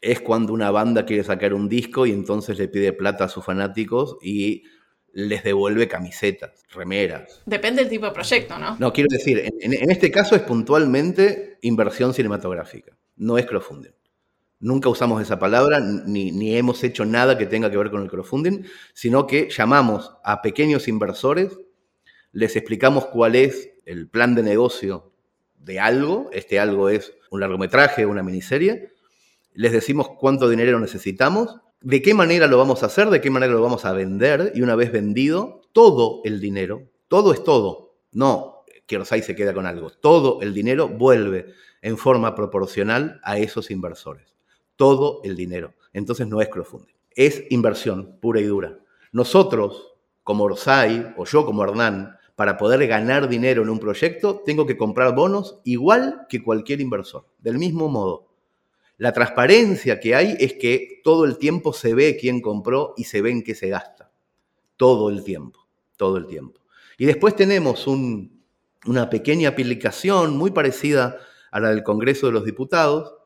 es 0.00 0.20
cuando 0.20 0.52
una 0.52 0.70
banda 0.70 1.06
quiere 1.06 1.24
sacar 1.24 1.54
un 1.54 1.68
disco 1.68 2.06
y 2.06 2.12
entonces 2.12 2.58
le 2.58 2.68
pide 2.68 2.92
plata 2.92 3.24
a 3.24 3.28
sus 3.28 3.44
fanáticos 3.44 4.16
y 4.22 4.64
les 5.12 5.42
devuelve 5.42 5.88
camisetas, 5.88 6.64
remeras. 6.70 7.42
Depende 7.46 7.82
del 7.82 7.90
tipo 7.90 8.06
de 8.06 8.12
proyecto, 8.12 8.58
¿no? 8.58 8.76
No, 8.78 8.92
quiero 8.92 9.08
decir, 9.10 9.38
en, 9.38 9.72
en 9.72 9.90
este 9.90 10.10
caso 10.10 10.36
es 10.36 10.42
puntualmente 10.42 11.58
inversión 11.62 12.14
cinematográfica, 12.14 12.96
no 13.16 13.38
es 13.38 13.46
crowdfunding. 13.46 13.97
Nunca 14.60 14.88
usamos 14.88 15.22
esa 15.22 15.38
palabra, 15.38 15.78
ni, 15.78 16.32
ni, 16.32 16.56
hemos 16.56 16.82
hecho 16.82 17.04
nada 17.04 17.38
que 17.38 17.46
tenga 17.46 17.70
que 17.70 17.76
ver 17.76 17.90
con 17.90 18.02
el 18.02 18.10
crowdfunding, 18.10 18.64
sino 18.92 19.28
que 19.28 19.48
llamamos 19.50 20.16
a 20.24 20.42
pequeños 20.42 20.88
inversores, 20.88 21.56
les 22.32 22.56
explicamos 22.56 23.06
cuál 23.06 23.36
es 23.36 23.70
el 23.86 24.08
plan 24.08 24.34
de 24.34 24.42
negocio 24.42 25.12
de 25.54 25.78
algo, 25.78 26.28
este 26.32 26.58
algo 26.58 26.88
es 26.88 27.12
un 27.30 27.38
largometraje, 27.38 28.04
una 28.04 28.24
miniserie, 28.24 28.90
les 29.54 29.70
decimos 29.70 30.08
cuánto 30.18 30.48
dinero 30.48 30.80
necesitamos, 30.80 31.60
de 31.80 32.02
qué 32.02 32.12
manera 32.12 32.48
lo 32.48 32.58
vamos 32.58 32.82
a 32.82 32.86
hacer, 32.86 33.10
de 33.10 33.20
qué 33.20 33.30
manera 33.30 33.52
lo 33.52 33.62
vamos 33.62 33.84
a 33.84 33.92
vender, 33.92 34.50
y 34.56 34.62
una 34.62 34.74
vez 34.74 34.90
vendido, 34.90 35.60
todo 35.72 36.20
el 36.24 36.40
dinero, 36.40 36.90
todo 37.06 37.32
es 37.32 37.44
todo, 37.44 37.94
no 38.10 38.64
Kiyosai 38.86 39.22
se 39.22 39.36
queda 39.36 39.54
con 39.54 39.66
algo, 39.66 39.90
todo 39.90 40.40
el 40.40 40.52
dinero 40.52 40.88
vuelve 40.88 41.54
en 41.80 41.96
forma 41.96 42.34
proporcional 42.34 43.20
a 43.22 43.38
esos 43.38 43.70
inversores 43.70 44.37
todo 44.78 45.20
el 45.24 45.36
dinero. 45.36 45.74
Entonces 45.92 46.28
no 46.28 46.40
es 46.40 46.48
crowdfunding, 46.48 46.94
es 47.10 47.42
inversión 47.50 48.16
pura 48.20 48.40
y 48.40 48.44
dura. 48.44 48.78
Nosotros, 49.10 49.94
como 50.22 50.44
Orsay 50.44 51.14
o 51.16 51.24
yo 51.26 51.44
como 51.44 51.64
Hernán, 51.64 52.16
para 52.36 52.56
poder 52.56 52.86
ganar 52.86 53.28
dinero 53.28 53.62
en 53.62 53.68
un 53.68 53.80
proyecto, 53.80 54.42
tengo 54.46 54.64
que 54.64 54.76
comprar 54.76 55.14
bonos 55.16 55.58
igual 55.64 56.26
que 56.28 56.42
cualquier 56.42 56.80
inversor, 56.80 57.26
del 57.40 57.58
mismo 57.58 57.88
modo. 57.88 58.28
La 58.96 59.12
transparencia 59.12 59.98
que 59.98 60.14
hay 60.14 60.36
es 60.38 60.54
que 60.54 61.00
todo 61.02 61.24
el 61.24 61.38
tiempo 61.38 61.72
se 61.72 61.94
ve 61.94 62.16
quién 62.16 62.40
compró 62.40 62.94
y 62.96 63.04
se 63.04 63.20
ve 63.20 63.30
en 63.30 63.42
qué 63.42 63.56
se 63.56 63.68
gasta. 63.68 64.12
Todo 64.76 65.10
el 65.10 65.24
tiempo, 65.24 65.66
todo 65.96 66.16
el 66.16 66.28
tiempo. 66.28 66.60
Y 66.96 67.06
después 67.06 67.34
tenemos 67.34 67.88
una 67.88 69.10
pequeña 69.10 69.48
aplicación 69.48 70.36
muy 70.36 70.52
parecida 70.52 71.18
a 71.50 71.58
la 71.58 71.70
del 71.70 71.82
Congreso 71.82 72.28
de 72.28 72.32
los 72.32 72.44
Diputados, 72.44 73.17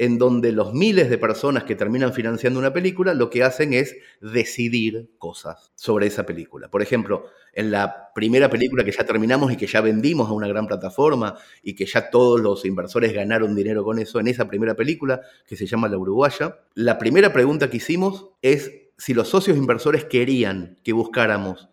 en 0.00 0.16
donde 0.16 0.50
los 0.50 0.72
miles 0.72 1.10
de 1.10 1.18
personas 1.18 1.64
que 1.64 1.76
terminan 1.76 2.14
financiando 2.14 2.58
una 2.58 2.72
película 2.72 3.12
lo 3.12 3.28
que 3.28 3.42
hacen 3.44 3.74
es 3.74 3.98
decidir 4.22 5.10
cosas 5.18 5.72
sobre 5.74 6.06
esa 6.06 6.24
película. 6.24 6.70
Por 6.70 6.80
ejemplo, 6.80 7.26
en 7.52 7.70
la 7.70 8.08
primera 8.14 8.48
película 8.48 8.82
que 8.82 8.92
ya 8.92 9.04
terminamos 9.04 9.52
y 9.52 9.58
que 9.58 9.66
ya 9.66 9.82
vendimos 9.82 10.30
a 10.30 10.32
una 10.32 10.48
gran 10.48 10.66
plataforma 10.66 11.36
y 11.62 11.74
que 11.74 11.84
ya 11.84 12.08
todos 12.08 12.40
los 12.40 12.64
inversores 12.64 13.12
ganaron 13.12 13.54
dinero 13.54 13.84
con 13.84 13.98
eso, 13.98 14.18
en 14.18 14.28
esa 14.28 14.48
primera 14.48 14.74
película 14.74 15.20
que 15.46 15.54
se 15.54 15.66
llama 15.66 15.86
La 15.86 15.98
Uruguaya, 15.98 16.60
la 16.72 16.96
primera 16.96 17.30
pregunta 17.30 17.68
que 17.68 17.76
hicimos 17.76 18.30
es 18.40 18.72
si 18.96 19.12
los 19.12 19.28
socios 19.28 19.58
inversores 19.58 20.06
querían 20.06 20.78
que 20.82 20.94
buscáramos 20.94 21.68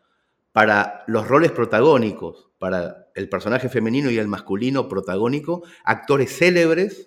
para 0.52 1.06
los 1.08 1.30
roles 1.30 1.52
protagónicos, 1.52 2.50
para 2.60 3.08
el 3.16 3.30
personaje 3.30 3.70
femenino 3.70 4.12
y 4.12 4.18
el 4.18 4.28
masculino 4.28 4.90
protagónico, 4.90 5.63
actores 5.86 6.38
célebres 6.38 7.07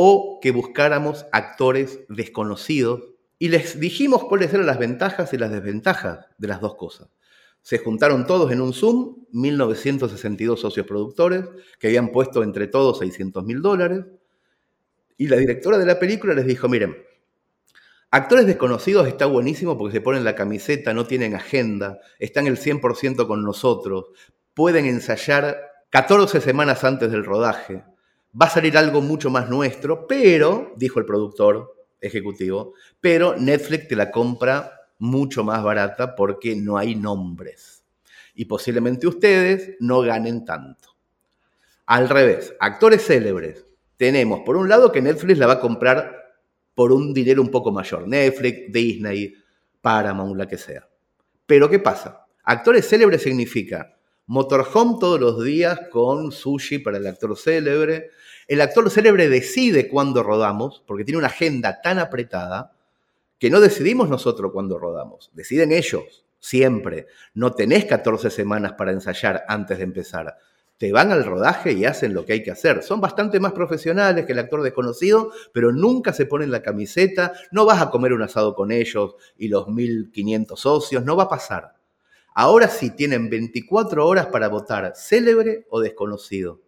o 0.00 0.38
que 0.40 0.52
buscáramos 0.52 1.26
actores 1.32 1.98
desconocidos 2.08 3.02
y 3.36 3.48
les 3.48 3.80
dijimos 3.80 4.22
cuáles 4.22 4.54
eran 4.54 4.66
las 4.66 4.78
ventajas 4.78 5.32
y 5.32 5.38
las 5.38 5.50
desventajas 5.50 6.26
de 6.38 6.46
las 6.46 6.60
dos 6.60 6.76
cosas. 6.76 7.08
Se 7.62 7.78
juntaron 7.78 8.24
todos 8.24 8.52
en 8.52 8.60
un 8.60 8.72
Zoom, 8.72 9.24
1962 9.32 10.60
socios 10.60 10.86
productores, 10.86 11.46
que 11.80 11.88
habían 11.88 12.12
puesto 12.12 12.44
entre 12.44 12.68
todos 12.68 13.00
600 13.00 13.44
mil 13.44 13.60
dólares, 13.60 14.04
y 15.16 15.26
la 15.26 15.36
directora 15.36 15.78
de 15.78 15.86
la 15.86 15.98
película 15.98 16.32
les 16.32 16.46
dijo, 16.46 16.68
miren, 16.68 16.96
actores 18.12 18.46
desconocidos 18.46 19.08
está 19.08 19.26
buenísimo 19.26 19.76
porque 19.76 19.96
se 19.96 20.00
ponen 20.00 20.22
la 20.22 20.36
camiseta, 20.36 20.94
no 20.94 21.06
tienen 21.08 21.34
agenda, 21.34 21.98
están 22.20 22.46
el 22.46 22.56
100% 22.56 23.26
con 23.26 23.42
nosotros, 23.42 24.04
pueden 24.54 24.86
ensayar 24.86 25.58
14 25.90 26.40
semanas 26.40 26.84
antes 26.84 27.10
del 27.10 27.24
rodaje, 27.24 27.82
va 28.40 28.46
a 28.46 28.50
salir 28.50 28.76
algo 28.76 29.00
mucho 29.00 29.30
más 29.30 29.48
nuestro, 29.48 30.06
pero, 30.06 30.72
dijo 30.76 30.98
el 30.98 31.06
productor 31.06 31.74
ejecutivo, 32.00 32.74
pero 33.00 33.36
Netflix 33.36 33.88
te 33.88 33.96
la 33.96 34.10
compra 34.10 34.72
mucho 34.98 35.44
más 35.44 35.62
barata 35.62 36.14
porque 36.14 36.56
no 36.56 36.76
hay 36.76 36.94
nombres. 36.94 37.84
Y 38.34 38.44
posiblemente 38.44 39.06
ustedes 39.06 39.76
no 39.80 40.00
ganen 40.00 40.44
tanto. 40.44 40.90
Al 41.86 42.08
revés, 42.08 42.54
actores 42.60 43.04
célebres. 43.04 43.64
Tenemos, 43.96 44.40
por 44.44 44.56
un 44.56 44.68
lado, 44.68 44.92
que 44.92 45.02
Netflix 45.02 45.38
la 45.38 45.46
va 45.46 45.54
a 45.54 45.60
comprar 45.60 46.14
por 46.74 46.92
un 46.92 47.12
dinero 47.12 47.42
un 47.42 47.50
poco 47.50 47.72
mayor. 47.72 48.06
Netflix, 48.06 48.72
Disney, 48.72 49.34
Paramount, 49.80 50.36
la 50.36 50.46
que 50.46 50.58
sea. 50.58 50.88
Pero 51.46 51.68
¿qué 51.68 51.78
pasa? 51.78 52.26
Actores 52.44 52.88
célebres 52.88 53.22
significa 53.22 53.97
motorhome 54.28 54.98
todos 55.00 55.18
los 55.18 55.42
días 55.42 55.80
con 55.90 56.32
sushi 56.32 56.78
para 56.78 56.98
el 56.98 57.06
actor 57.06 57.36
célebre, 57.36 58.10
el 58.46 58.60
actor 58.60 58.90
célebre 58.90 59.28
decide 59.28 59.88
cuándo 59.88 60.22
rodamos, 60.22 60.82
porque 60.86 61.04
tiene 61.04 61.18
una 61.18 61.28
agenda 61.28 61.80
tan 61.82 61.98
apretada 61.98 62.72
que 63.38 63.50
no 63.50 63.60
decidimos 63.60 64.08
nosotros 64.08 64.52
cuándo 64.52 64.78
rodamos, 64.78 65.30
deciden 65.32 65.72
ellos, 65.72 66.26
siempre. 66.38 67.06
No 67.32 67.54
tenés 67.54 67.86
14 67.86 68.30
semanas 68.30 68.74
para 68.74 68.92
ensayar 68.92 69.44
antes 69.48 69.78
de 69.78 69.84
empezar. 69.84 70.36
Te 70.76 70.92
van 70.92 71.10
al 71.10 71.24
rodaje 71.24 71.72
y 71.72 71.86
hacen 71.86 72.12
lo 72.12 72.26
que 72.26 72.34
hay 72.34 72.42
que 72.42 72.50
hacer. 72.50 72.82
Son 72.82 73.00
bastante 73.00 73.40
más 73.40 73.52
profesionales 73.52 74.26
que 74.26 74.32
el 74.32 74.38
actor 74.38 74.62
desconocido, 74.62 75.32
pero 75.52 75.72
nunca 75.72 76.12
se 76.12 76.26
ponen 76.26 76.50
la 76.50 76.62
camiseta, 76.62 77.32
no 77.50 77.64
vas 77.64 77.80
a 77.80 77.90
comer 77.90 78.12
un 78.12 78.22
asado 78.22 78.54
con 78.54 78.72
ellos 78.72 79.14
y 79.38 79.48
los 79.48 79.66
1.500 79.66 80.56
socios, 80.56 81.04
no 81.04 81.16
va 81.16 81.24
a 81.24 81.28
pasar. 81.28 81.77
Ahora 82.40 82.68
sí 82.68 82.90
tienen 82.90 83.28
24 83.30 84.06
horas 84.06 84.26
para 84.26 84.46
votar 84.46 84.92
célebre 84.94 85.66
o 85.70 85.80
desconocido. 85.80 86.60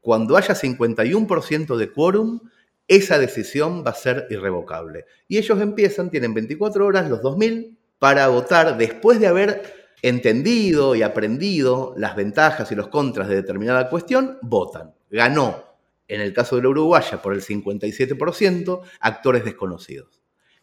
Cuando 0.00 0.36
haya 0.36 0.52
51% 0.52 1.76
de 1.76 1.92
quórum, 1.92 2.40
esa 2.88 3.16
decisión 3.20 3.84
va 3.86 3.92
a 3.92 3.94
ser 3.94 4.26
irrevocable. 4.30 5.04
Y 5.28 5.38
ellos 5.38 5.60
empiezan, 5.60 6.10
tienen 6.10 6.34
24 6.34 6.84
horas, 6.84 7.08
los 7.08 7.20
2.000, 7.20 7.76
para 8.00 8.26
votar 8.26 8.76
después 8.78 9.20
de 9.20 9.28
haber 9.28 9.92
entendido 10.02 10.96
y 10.96 11.02
aprendido 11.02 11.94
las 11.96 12.16
ventajas 12.16 12.72
y 12.72 12.74
los 12.74 12.88
contras 12.88 13.28
de 13.28 13.36
determinada 13.36 13.88
cuestión, 13.90 14.38
votan. 14.42 14.92
Ganó, 15.08 15.66
en 16.08 16.20
el 16.20 16.32
caso 16.32 16.56
de 16.56 16.62
la 16.62 16.68
Uruguaya, 16.70 17.22
por 17.22 17.32
el 17.32 17.42
57%, 17.42 18.80
actores 18.98 19.44
desconocidos. 19.44 20.20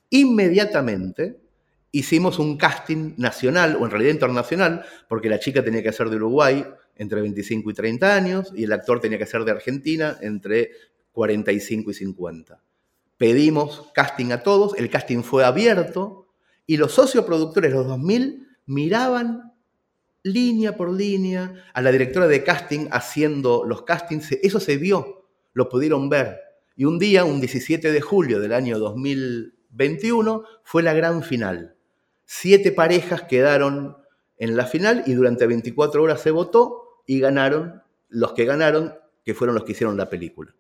Inmediatamente 0.09 1.46
hicimos 1.91 2.39
un 2.39 2.58
casting 2.58 3.13
nacional, 3.17 3.78
o 3.80 3.86
en 3.86 3.91
realidad 3.91 4.13
internacional, 4.13 4.86
porque 5.08 5.30
la 5.30 5.39
chica 5.39 5.63
tenía 5.63 5.84
que 5.84 5.93
ser 5.93 6.10
de 6.10 6.17
Uruguay, 6.17 6.65
entre 6.97 7.21
25 7.21 7.69
y 7.69 7.73
30 7.73 8.15
años 8.15 8.52
y 8.56 8.63
el 8.63 8.73
actor 8.73 9.00
tenía 9.00 9.17
que 9.17 9.26
ser 9.26 9.43
de 9.45 9.52
Argentina 9.52 10.17
entre 10.21 10.71
45 11.12 11.91
y 11.91 11.93
50. 11.93 12.63
Pedimos 13.17 13.91
casting 13.93 14.32
a 14.32 14.43
todos, 14.43 14.78
el 14.78 14.89
casting 14.89 15.23
fue 15.23 15.43
abierto 15.43 16.28
y 16.65 16.78
los 16.78 16.93
socioproductores, 16.93 17.71
los 17.71 17.88
2000, 17.88 18.47
miraban 18.65 19.54
línea 20.23 20.76
por 20.76 20.91
línea 20.91 21.54
a 21.73 21.82
la 21.82 21.91
directora 21.91 22.28
de 22.28 22.43
casting 22.43 22.88
haciendo 22.91 23.63
los 23.65 23.84
castings. 23.84 24.34
Eso 24.43 24.60
se 24.60 24.78
vio, 24.78 25.30
lo 25.54 25.69
pudieron 25.69 26.10
ver. 26.10 26.39
Y 26.76 26.86
un 26.86 27.00
día, 27.00 27.26
un 27.26 27.39
17 27.39 27.91
de 27.91 28.02
julio 28.02 28.39
del 28.39 28.54
año 28.54 28.78
2021, 28.78 30.43
fue 30.63 30.84
la 30.84 30.93
gran 30.93 31.23
final. 31.23 31.76
Siete 32.29 32.73
parejas 32.73 33.21
quedaron 33.21 33.95
en 34.37 34.57
la 34.57 34.65
final 34.65 35.03
y 35.05 35.13
durante 35.13 35.47
24 35.47 36.03
horas 36.03 36.19
se 36.19 36.31
votó 36.31 37.01
y 37.05 37.21
ganaron 37.21 37.81
los 38.09 38.33
que 38.33 38.43
ganaron, 38.43 38.95
que 39.23 39.33
fueron 39.33 39.55
los 39.55 39.63
que 39.63 39.71
hicieron 39.71 39.95
la 39.95 40.09
película. 40.09 40.53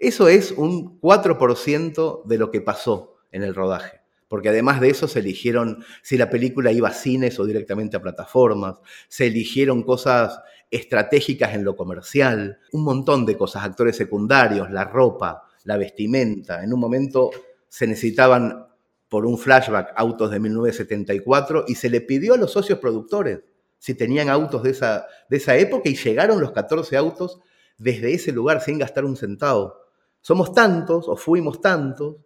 Eso 0.00 0.26
es 0.26 0.50
un 0.50 1.00
4% 1.00 2.24
de 2.24 2.38
lo 2.38 2.50
que 2.50 2.60
pasó 2.60 3.18
en 3.30 3.44
el 3.44 3.54
rodaje, 3.54 4.00
porque 4.26 4.48
además 4.48 4.80
de 4.80 4.90
eso 4.90 5.06
se 5.06 5.20
eligieron 5.20 5.84
si 6.02 6.18
la 6.18 6.28
película 6.28 6.72
iba 6.72 6.88
a 6.88 6.92
cines 6.92 7.38
o 7.38 7.46
directamente 7.46 7.96
a 7.96 8.02
plataformas, 8.02 8.80
se 9.06 9.28
eligieron 9.28 9.84
cosas 9.84 10.40
estratégicas 10.72 11.54
en 11.54 11.62
lo 11.62 11.76
comercial, 11.76 12.58
un 12.72 12.82
montón 12.82 13.26
de 13.26 13.36
cosas, 13.36 13.62
actores 13.62 13.96
secundarios, 13.96 14.72
la 14.72 14.84
ropa, 14.86 15.44
la 15.62 15.76
vestimenta. 15.76 16.64
En 16.64 16.72
un 16.72 16.80
momento 16.80 17.30
se 17.68 17.86
necesitaban 17.86 18.71
por 19.12 19.26
un 19.26 19.36
flashback 19.36 19.92
autos 19.94 20.30
de 20.30 20.40
1974 20.40 21.66
y 21.68 21.74
se 21.74 21.90
le 21.90 22.00
pidió 22.00 22.32
a 22.32 22.38
los 22.38 22.50
socios 22.50 22.78
productores 22.78 23.40
si 23.76 23.94
tenían 23.94 24.30
autos 24.30 24.62
de 24.62 24.70
esa, 24.70 25.06
de 25.28 25.36
esa 25.36 25.54
época 25.58 25.90
y 25.90 25.96
llegaron 25.96 26.40
los 26.40 26.52
14 26.52 26.96
autos 26.96 27.38
desde 27.76 28.14
ese 28.14 28.32
lugar 28.32 28.62
sin 28.62 28.78
gastar 28.78 29.04
un 29.04 29.18
centavo. 29.18 29.76
Somos 30.22 30.54
tantos, 30.54 31.08
o 31.08 31.16
fuimos 31.16 31.60
tantos, 31.60 32.16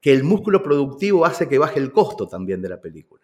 que 0.00 0.12
el 0.12 0.24
músculo 0.24 0.64
productivo 0.64 1.24
hace 1.24 1.48
que 1.48 1.58
baje 1.58 1.78
el 1.78 1.92
costo 1.92 2.26
también 2.26 2.60
de 2.60 2.70
la 2.70 2.80
película. 2.80 3.22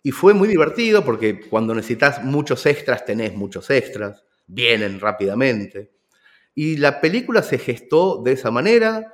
Y 0.00 0.12
fue 0.12 0.34
muy 0.34 0.46
divertido 0.46 1.04
porque 1.04 1.40
cuando 1.40 1.74
necesitas 1.74 2.22
muchos 2.22 2.64
extras, 2.66 3.04
tenés 3.04 3.34
muchos 3.34 3.70
extras, 3.70 4.24
vienen 4.46 5.00
rápidamente. 5.00 5.90
Y 6.54 6.76
la 6.76 7.00
película 7.00 7.42
se 7.42 7.58
gestó 7.58 8.22
de 8.22 8.34
esa 8.34 8.52
manera, 8.52 9.12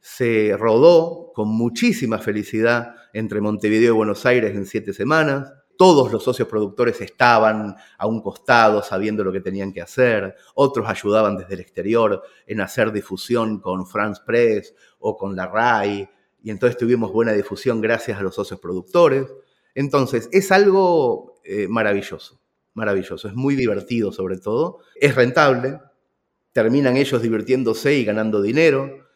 se 0.00 0.56
rodó 0.58 1.32
con 1.34 1.48
muchísima 1.48 2.18
felicidad 2.18 2.94
entre 3.12 3.40
Montevideo 3.40 3.92
y 3.92 3.96
Buenos 3.96 4.24
Aires 4.26 4.56
en 4.56 4.66
siete 4.66 4.92
semanas. 4.92 5.52
Todos 5.76 6.12
los 6.12 6.24
socios 6.24 6.48
productores 6.48 7.00
estaban 7.00 7.74
a 7.96 8.06
un 8.06 8.20
costado 8.20 8.82
sabiendo 8.82 9.24
lo 9.24 9.32
que 9.32 9.40
tenían 9.40 9.72
que 9.72 9.80
hacer, 9.80 10.34
otros 10.54 10.88
ayudaban 10.88 11.36
desde 11.38 11.54
el 11.54 11.60
exterior 11.60 12.22
en 12.46 12.60
hacer 12.60 12.92
difusión 12.92 13.60
con 13.60 13.86
France 13.86 14.20
Press 14.26 14.74
o 14.98 15.16
con 15.16 15.34
la 15.34 15.46
RAI, 15.46 16.08
y 16.42 16.50
entonces 16.50 16.76
tuvimos 16.76 17.12
buena 17.12 17.32
difusión 17.32 17.80
gracias 17.80 18.18
a 18.18 18.22
los 18.22 18.34
socios 18.34 18.60
productores. 18.60 19.26
Entonces, 19.74 20.28
es 20.32 20.52
algo 20.52 21.40
eh, 21.44 21.68
maravilloso, 21.68 22.40
maravilloso, 22.74 23.28
es 23.28 23.34
muy 23.34 23.56
divertido 23.56 24.12
sobre 24.12 24.38
todo, 24.38 24.80
es 24.96 25.14
rentable, 25.14 25.80
terminan 26.52 26.96
ellos 26.96 27.22
divirtiéndose 27.22 27.94
y 27.94 28.04
ganando 28.04 28.42
dinero. 28.42 29.09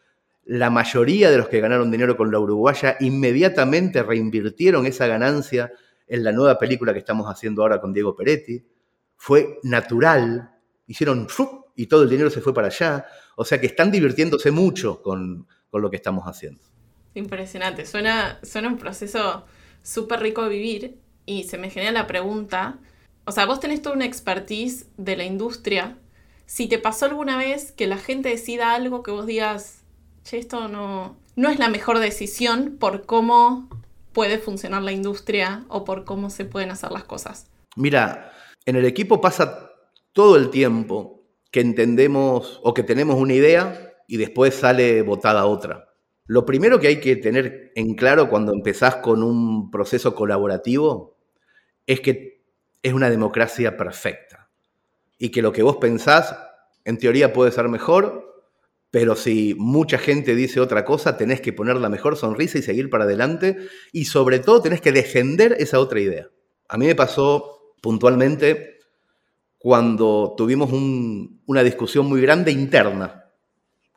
La 0.45 0.69
mayoría 0.69 1.31
de 1.31 1.37
los 1.37 1.49
que 1.49 1.59
ganaron 1.59 1.91
dinero 1.91 2.15
con 2.15 2.31
la 2.31 2.39
Uruguaya 2.39 2.97
inmediatamente 2.99 4.03
reinvirtieron 4.03 4.85
esa 4.85 5.07
ganancia 5.07 5.71
en 6.07 6.23
la 6.23 6.31
nueva 6.31 6.57
película 6.59 6.93
que 6.93 6.99
estamos 6.99 7.27
haciendo 7.27 7.63
ahora 7.63 7.81
con 7.81 7.93
Diego 7.93 8.15
Peretti. 8.15 8.63
Fue 9.17 9.59
natural, 9.63 10.51
hicieron 10.87 11.27
y 11.75 11.87
todo 11.87 12.03
el 12.03 12.09
dinero 12.09 12.29
se 12.29 12.41
fue 12.41 12.53
para 12.53 12.67
allá. 12.67 13.05
O 13.35 13.43
sea 13.43 13.59
que 13.59 13.67
están 13.67 13.91
divirtiéndose 13.91 14.51
mucho 14.51 15.01
con, 15.01 15.47
lo 15.71 15.89
que 15.89 15.97
estamos 15.97 16.23
haciendo. 16.25 16.61
Impresionante, 17.15 17.85
suena, 17.85 18.39
suena 18.43 18.69
un 18.69 18.77
proceso 18.77 19.45
súper 19.81 20.21
rico 20.21 20.43
de 20.43 20.49
vivir 20.49 20.99
y 21.25 21.43
se 21.43 21.57
me 21.57 21.69
genera 21.69 21.91
la 21.91 22.07
pregunta, 22.07 22.79
o 23.25 23.33
sea, 23.33 23.45
vos 23.45 23.59
tenés 23.59 23.81
toda 23.81 23.95
una 23.95 24.05
expertise 24.05 24.87
de 24.95 25.17
la 25.17 25.25
industria, 25.25 25.97
si 26.45 26.67
te 26.67 26.79
pasó 26.79 27.07
alguna 27.07 27.37
vez 27.37 27.73
que 27.73 27.87
la 27.87 27.97
gente 27.97 28.29
decida 28.29 28.73
algo 28.73 29.03
que 29.03 29.11
vos 29.11 29.25
digas, 29.25 29.83
che, 30.25 30.39
esto 30.39 30.67
no, 30.67 31.17
no 31.35 31.49
es 31.49 31.59
la 31.59 31.69
mejor 31.69 31.99
decisión 31.99 32.77
por 32.79 33.05
cómo 33.05 33.69
puede 34.11 34.39
funcionar 34.39 34.81
la 34.81 34.91
industria 34.91 35.65
o 35.69 35.85
por 35.85 36.03
cómo 36.03 36.29
se 36.29 36.45
pueden 36.45 36.71
hacer 36.71 36.91
las 36.91 37.03
cosas. 37.03 37.47
Mira, 37.75 38.31
en 38.65 38.75
el 38.75 38.85
equipo 38.85 39.21
pasa 39.21 39.71
todo 40.13 40.35
el 40.35 40.49
tiempo 40.49 41.21
que 41.51 41.61
entendemos 41.61 42.59
o 42.63 42.73
que 42.73 42.83
tenemos 42.83 43.15
una 43.17 43.33
idea 43.33 43.93
y 44.07 44.17
después 44.17 44.55
sale 44.55 45.01
votada 45.03 45.45
otra. 45.45 45.89
Lo 46.25 46.45
primero 46.45 46.79
que 46.79 46.87
hay 46.87 46.99
que 46.99 47.15
tener 47.17 47.71
en 47.75 47.95
claro 47.95 48.29
cuando 48.29 48.51
empezás 48.51 48.95
con 48.97 49.21
un 49.21 49.69
proceso 49.69 50.15
colaborativo 50.15 51.17
es 51.85 52.01
que 52.01 52.43
es 52.81 52.93
una 52.93 53.09
democracia 53.09 53.77
perfecta 53.77 54.49
y 55.17 55.29
que 55.29 55.41
lo 55.41 55.51
que 55.51 55.63
vos 55.63 55.77
pensás 55.77 56.35
en 56.83 56.97
teoría 56.97 57.33
puede 57.33 57.51
ser 57.51 57.67
mejor, 57.67 58.34
pero 58.95 59.17
si 59.17 59.55
mucha 59.57 59.97
gente 59.97 60.35
dice 60.35 60.61
otra 60.61 60.85
cosa, 60.85 61.17
tenés 61.17 61.41
que 61.41 61.51
poner 61.51 61.75
la 61.75 61.89
mejor 61.89 62.15
sonrisa 62.15 62.59
y 62.59 62.61
seguir 62.61 62.89
para 62.89 63.03
adelante 63.03 63.57
y 63.91 64.05
sobre 64.05 64.39
todo 64.39 64.61
tenés 64.61 64.79
que 64.79 64.93
defender 64.93 65.57
esa 65.59 65.81
otra 65.81 65.99
idea. 65.99 66.29
A 66.69 66.77
mí 66.77 66.85
me 66.85 66.95
pasó 66.95 67.73
puntualmente 67.81 68.79
cuando 69.57 70.33
tuvimos 70.37 70.71
una 70.71 71.61
discusión 71.61 72.05
muy 72.05 72.21
grande 72.21 72.53
interna, 72.53 73.25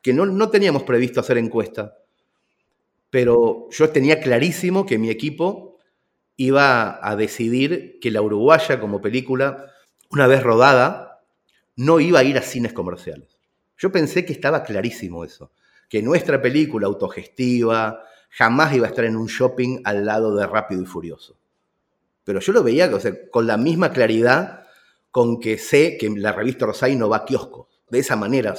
que 0.02 0.12
no, 0.12 0.26
no 0.26 0.50
teníamos 0.50 0.82
previsto 0.82 1.20
hacer 1.20 1.38
encuesta, 1.38 1.94
pero 3.08 3.68
yo 3.70 3.90
tenía 3.90 4.18
clarísimo 4.18 4.84
que 4.84 4.98
mi 4.98 5.11
equipo 5.11 5.78
iba 6.37 6.98
a 7.08 7.14
decidir 7.14 8.00
que 8.00 8.11
La 8.11 8.20
Uruguaya 8.20 8.80
como 8.80 9.00
película, 9.00 9.70
una 10.11 10.26
vez 10.26 10.42
rodada, 10.42 11.20
no 11.76 12.00
iba 12.00 12.18
a 12.18 12.24
ir 12.24 12.37
a 12.37 12.42
cines 12.42 12.72
comerciales. 12.72 13.38
Yo 13.78 13.92
pensé 13.92 14.24
que 14.24 14.32
estaba 14.32 14.64
clarísimo 14.64 15.24
eso, 15.24 15.52
que 15.88 16.02
nuestra 16.02 16.42
película 16.42 16.86
autogestiva 16.86 18.02
jamás 18.30 18.74
iba 18.74 18.86
a 18.86 18.90
estar 18.90 19.04
en 19.04 19.16
un 19.16 19.26
shopping 19.26 19.80
al 19.84 20.04
lado 20.04 20.34
de 20.34 20.46
Rápido 20.46 20.82
y 20.82 20.86
Furioso. 20.86 21.36
Pero 22.24 22.40
yo 22.40 22.52
lo 22.52 22.62
veía 22.62 22.90
con 23.30 23.46
la 23.46 23.56
misma 23.56 23.90
claridad 23.92 24.64
con 25.10 25.40
que 25.40 25.56
sé 25.56 25.96
que 25.96 26.10
la 26.10 26.32
revista 26.32 26.66
Rosay 26.66 26.96
no 26.96 27.08
va 27.08 27.18
a 27.18 27.24
kioscos. 27.24 27.66
De 27.88 28.00
esa 28.00 28.16
manera, 28.16 28.54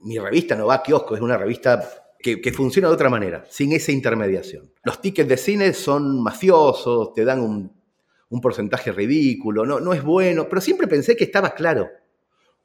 mi 0.00 0.18
revista 0.18 0.56
no 0.56 0.66
va 0.66 0.76
a 0.76 0.82
kioscos, 0.82 1.18
es 1.18 1.22
una 1.22 1.36
revista 1.36 1.86
que, 2.18 2.52
funciona 2.52 2.88
de 2.88 2.94
otra 2.94 3.10
manera, 3.10 3.44
sin 3.50 3.72
esa 3.72 3.92
intermediación. 3.92 4.72
Los 4.82 5.00
tickets 5.00 5.28
de 5.28 5.36
cine 5.36 5.72
son 5.74 6.22
mafiosos, 6.22 7.12
te 7.12 7.24
dan 7.24 7.40
un, 7.40 7.72
un 8.30 8.40
porcentaje 8.40 8.92
ridículo, 8.92 9.66
no, 9.66 9.80
no 9.80 9.92
es 9.92 10.02
bueno, 10.02 10.48
pero 10.48 10.60
siempre 10.60 10.86
pensé 10.86 11.16
que 11.16 11.24
estaba 11.24 11.54
claro. 11.54 11.90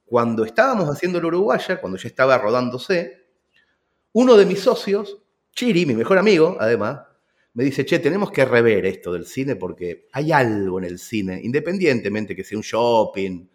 Cuando 0.06 0.46
estábamos 0.46 0.90
haciendo 0.90 1.20
la 1.20 1.28
Uruguaya, 1.28 1.82
cuando 1.82 1.98
ya 1.98 2.08
estaba 2.08 2.38
rodándose, 2.38 3.26
uno 4.14 4.38
de 4.38 4.46
mis 4.46 4.60
socios, 4.60 5.22
Chiri, 5.52 5.86
mi 5.86 5.96
mejor 5.96 6.18
amigo, 6.18 6.58
además, 6.60 7.02
me 7.54 7.64
dice, 7.64 7.86
che, 7.86 8.00
tenemos 8.00 8.32
que 8.32 8.46
rever 8.46 8.86
esto 8.86 9.14
del 9.14 9.26
cine 9.26 9.56
porque 9.56 10.08
hay 10.12 10.32
algo 10.32 10.78
en 10.80 10.86
el 10.86 11.00
cine, 11.00 11.40
independientemente 11.42 12.36
que 12.36 12.44
sea 12.44 12.58
un 12.58 12.64
shopping, 12.64 13.48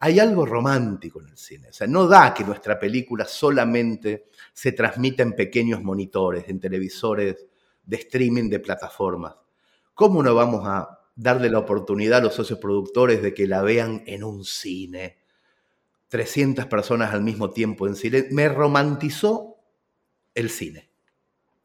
hay 0.00 0.18
algo 0.18 0.44
romántico 0.44 1.20
en 1.20 1.28
el 1.28 1.36
cine. 1.38 1.68
O 1.68 1.72
sea, 1.72 1.86
no 1.86 2.06
da 2.06 2.34
que 2.34 2.44
nuestra 2.44 2.78
película 2.78 3.24
solamente 3.24 4.26
se 4.52 4.72
transmita 4.72 5.22
en 5.22 5.34
pequeños 5.34 5.82
monitores, 5.82 6.44
en 6.48 6.58
televisores 6.58 7.46
de 7.84 7.96
streaming, 7.96 8.50
de 8.50 8.58
plataformas. 8.58 9.36
¿Cómo 9.94 10.22
no 10.22 10.34
vamos 10.34 10.62
a 10.66 10.98
darle 11.14 11.48
la 11.48 11.60
oportunidad 11.60 12.18
a 12.18 12.24
los 12.24 12.34
socios 12.34 12.58
productores 12.58 13.22
de 13.22 13.32
que 13.32 13.46
la 13.46 13.62
vean 13.62 14.02
en 14.06 14.24
un 14.24 14.44
cine? 14.44 15.21
300 16.12 16.66
personas 16.66 17.14
al 17.14 17.22
mismo 17.22 17.52
tiempo 17.52 17.86
en 17.86 17.96
cine, 17.96 18.26
me 18.32 18.46
romantizó 18.46 19.56
el 20.34 20.50
cine. 20.50 20.90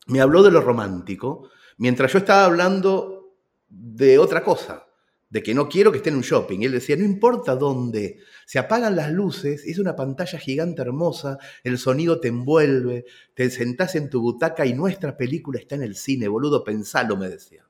Me 0.06 0.22
habló 0.22 0.42
de 0.42 0.52
lo 0.52 0.62
romántico, 0.62 1.50
mientras 1.76 2.14
yo 2.14 2.20
estaba 2.20 2.46
hablando 2.46 3.36
de 3.68 4.18
otra 4.18 4.46
cosa, 4.46 4.88
de 5.30 5.44
que 5.44 5.54
no 5.54 5.68
quiero 5.68 5.92
que 5.92 5.98
esté 5.98 6.12
en 6.12 6.16
un 6.16 6.22
shopping. 6.22 6.62
Y 6.62 6.66
él 6.68 6.72
decía, 6.72 6.96
no 6.96 7.04
importa 7.04 7.58
dónde, 7.58 8.20
se 8.46 8.58
apagan 8.58 8.96
las 8.96 9.12
luces, 9.12 9.66
es 9.66 9.80
una 9.80 9.98
pantalla 9.98 10.40
gigante 10.40 10.82
hermosa, 10.82 11.38
el 11.66 11.78
sonido 11.78 12.22
te 12.22 12.30
envuelve, 12.30 13.04
te 13.34 13.50
sentás 13.50 13.96
en 13.96 14.10
tu 14.10 14.22
butaca 14.22 14.66
y 14.66 14.74
nuestra 14.74 15.18
película 15.18 15.60
está 15.60 15.76
en 15.76 15.84
el 15.84 15.98
cine, 15.98 16.30
boludo, 16.30 16.64
pensalo, 16.64 17.18
me 17.18 17.28
decía. 17.28 17.66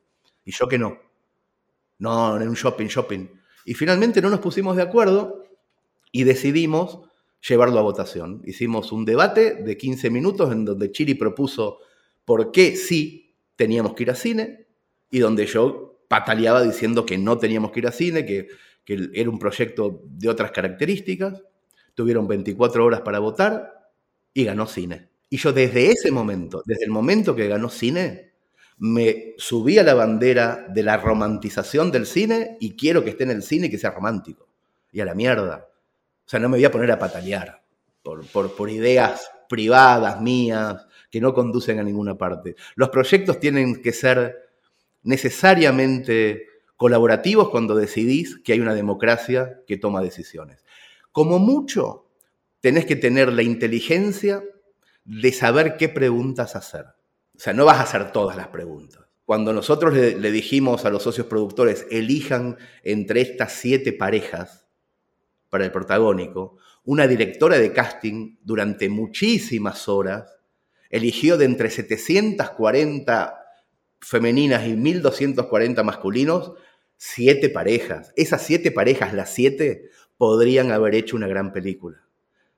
Y 0.46 0.52
yo 0.52 0.68
que 0.68 0.78
no. 0.78 0.96
No, 1.98 2.40
en 2.40 2.48
un 2.48 2.54
shopping, 2.54 2.86
shopping. 2.86 3.28
Y 3.66 3.74
finalmente 3.74 4.22
no 4.22 4.30
nos 4.30 4.42
pusimos 4.42 4.76
de 4.76 4.84
acuerdo 4.84 5.47
y 6.12 6.24
decidimos 6.24 7.00
llevarlo 7.48 7.80
a 7.80 7.84
votación. 7.84 8.42
Hicimos 8.46 8.92
un 8.92 9.06
debate 9.06 9.56
de 9.56 9.78
15 9.78 10.10
minutos 10.10 10.52
en 10.52 10.66
donde 10.66 10.92
Chiri 10.92 11.14
propuso 11.14 11.80
por 12.26 12.52
qué 12.52 12.76
sí 12.76 13.36
teníamos 13.56 13.94
que 13.94 14.04
ir 14.04 14.12
a 14.12 14.16
cine 14.16 14.68
y 15.10 15.20
donde 15.20 15.46
yo 15.46 16.00
pataleaba 16.08 16.64
diciendo 16.64 17.06
que 17.06 17.18
no 17.18 17.38
teníamos 17.38 17.72
que 17.72 17.80
ir 17.80 17.88
a 17.88 17.92
cine, 17.92 18.26
que, 18.26 18.48
que 18.84 19.10
era 19.14 19.30
un 19.30 19.40
proyecto 19.40 20.02
de 20.06 20.30
otras 20.30 20.52
características. 20.52 21.42
Tuvieron 21.94 22.28
24 22.28 22.86
horas 22.86 23.02
para 23.02 23.20
votar 23.20 23.92
y 24.34 24.44
ganó 24.44 24.68
cine. 24.68 25.10
Y 25.30 25.38
yo 25.38 25.52
desde 25.52 25.92
ese 25.92 26.12
momento, 26.12 26.64
desde 26.66 26.86
el 26.86 26.92
momento 26.92 27.36
que 27.36 27.48
ganó 27.48 27.70
cine, 27.70 28.32
me 28.78 29.34
subí 29.38 29.80
a 29.80 29.84
la 29.84 29.94
bandera 29.94 30.68
de 30.70 30.84
la 30.84 30.98
romantización 30.98 31.92
del 31.92 32.06
cine 32.06 32.58
y 32.60 32.76
quiero 32.76 33.04
que 33.04 33.12
esté 33.12 33.24
en 33.24 33.32
el 33.32 33.44
cine 33.44 33.68
y 33.68 33.70
que 33.70 33.78
sea 33.78 33.92
romántico. 33.92 34.48
Y 34.92 35.02
a 35.02 35.06
la 35.06 35.16
mierda. 35.16 35.68
O 36.28 36.30
sea, 36.30 36.42
no 36.42 36.50
me 36.50 36.58
voy 36.58 36.66
a 36.66 36.72
poner 36.72 36.92
a 36.92 37.00
patalear 37.00 37.64
por, 38.04 38.52
por, 38.52 38.70
ideas 38.70 39.32
privadas 39.48 40.20
mías 40.20 40.86
que 41.10 41.22
no 41.22 41.34
conducen 41.34 41.80
a 41.80 41.84
ninguna 41.84 42.18
parte. 42.18 42.58
Los 42.76 42.90
proyectos 42.90 43.40
tienen 43.40 43.82
que 43.82 43.94
ser 43.94 44.36
necesariamente 45.04 46.48
colaborativos 46.76 47.48
cuando 47.48 47.76
decidís 47.76 48.42
que 48.44 48.52
hay 48.52 48.60
una 48.60 48.76
democracia 48.76 49.62
que 49.66 49.78
toma 49.78 50.02
decisiones. 50.02 50.66
Como 51.14 51.40
mucho, 51.40 52.10
tenés 52.60 52.86
que 52.86 52.98
tener 52.98 53.32
la 53.32 53.44
inteligencia 53.44 54.44
de 55.06 55.32
saber 55.32 55.78
qué 55.78 55.88
preguntas 55.88 56.58
hacer. 56.58 56.88
O 57.38 57.40
sea, 57.40 57.54
no 57.54 57.64
vas 57.64 57.78
a 57.78 57.84
hacer 57.84 58.12
todas 58.12 58.36
las 58.36 58.50
preguntas. 58.50 59.06
Cuando 59.24 59.54
nosotros 59.54 59.94
le, 59.94 60.18
le 60.18 60.32
dijimos 60.32 60.84
a 60.84 60.90
los 60.90 61.04
socios 61.04 61.28
productores, 61.28 61.88
elijan 61.90 62.58
entre 62.84 63.22
estas 63.22 63.54
siete 63.54 63.94
parejas, 63.94 64.67
para 65.50 65.66
el 65.66 65.72
protagónico, 65.72 66.58
una 66.84 67.08
directora 67.08 67.58
de 67.58 67.74
casting 67.74 68.38
durante 68.42 68.90
muchísimas 68.90 69.88
horas 69.88 70.38
eligió 70.90 71.38
de 71.38 71.46
entre 71.46 71.70
740 71.70 73.38
femeninas 74.00 74.68
y 74.68 74.76
1240 74.76 75.84
masculinos 75.84 76.54
siete 76.98 77.50
parejas. 77.50 78.14
Esas 78.16 78.42
siete 78.42 78.72
parejas, 78.72 79.14
las 79.14 79.34
siete, 79.34 79.90
podrían 80.18 80.72
haber 80.72 80.96
hecho 80.96 81.16
una 81.16 81.28
gran 81.28 81.54
película. 81.54 82.04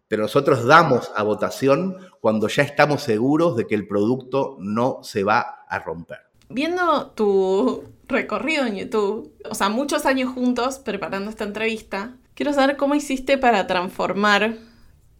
Pero 0.07 0.23
nosotros 0.23 0.65
damos 0.65 1.11
a 1.15 1.23
votación 1.23 1.97
cuando 2.19 2.47
ya 2.47 2.63
estamos 2.63 3.03
seguros 3.03 3.55
de 3.55 3.67
que 3.67 3.75
el 3.75 3.87
producto 3.87 4.57
no 4.59 4.99
se 5.03 5.23
va 5.23 5.65
a 5.67 5.79
romper. 5.79 6.19
Viendo 6.49 7.11
tu 7.11 7.83
recorrido 8.07 8.65
en 8.65 8.77
YouTube, 8.77 9.35
o 9.47 9.53
sea, 9.53 9.69
muchos 9.69 10.07
años 10.07 10.33
juntos 10.33 10.79
preparando 10.79 11.29
esta 11.29 11.43
entrevista, 11.43 12.17
Quiero 12.39 12.53
saber 12.53 12.77
cómo 12.77 12.95
hiciste 12.95 13.37
para 13.37 13.67
transformar 13.67 14.55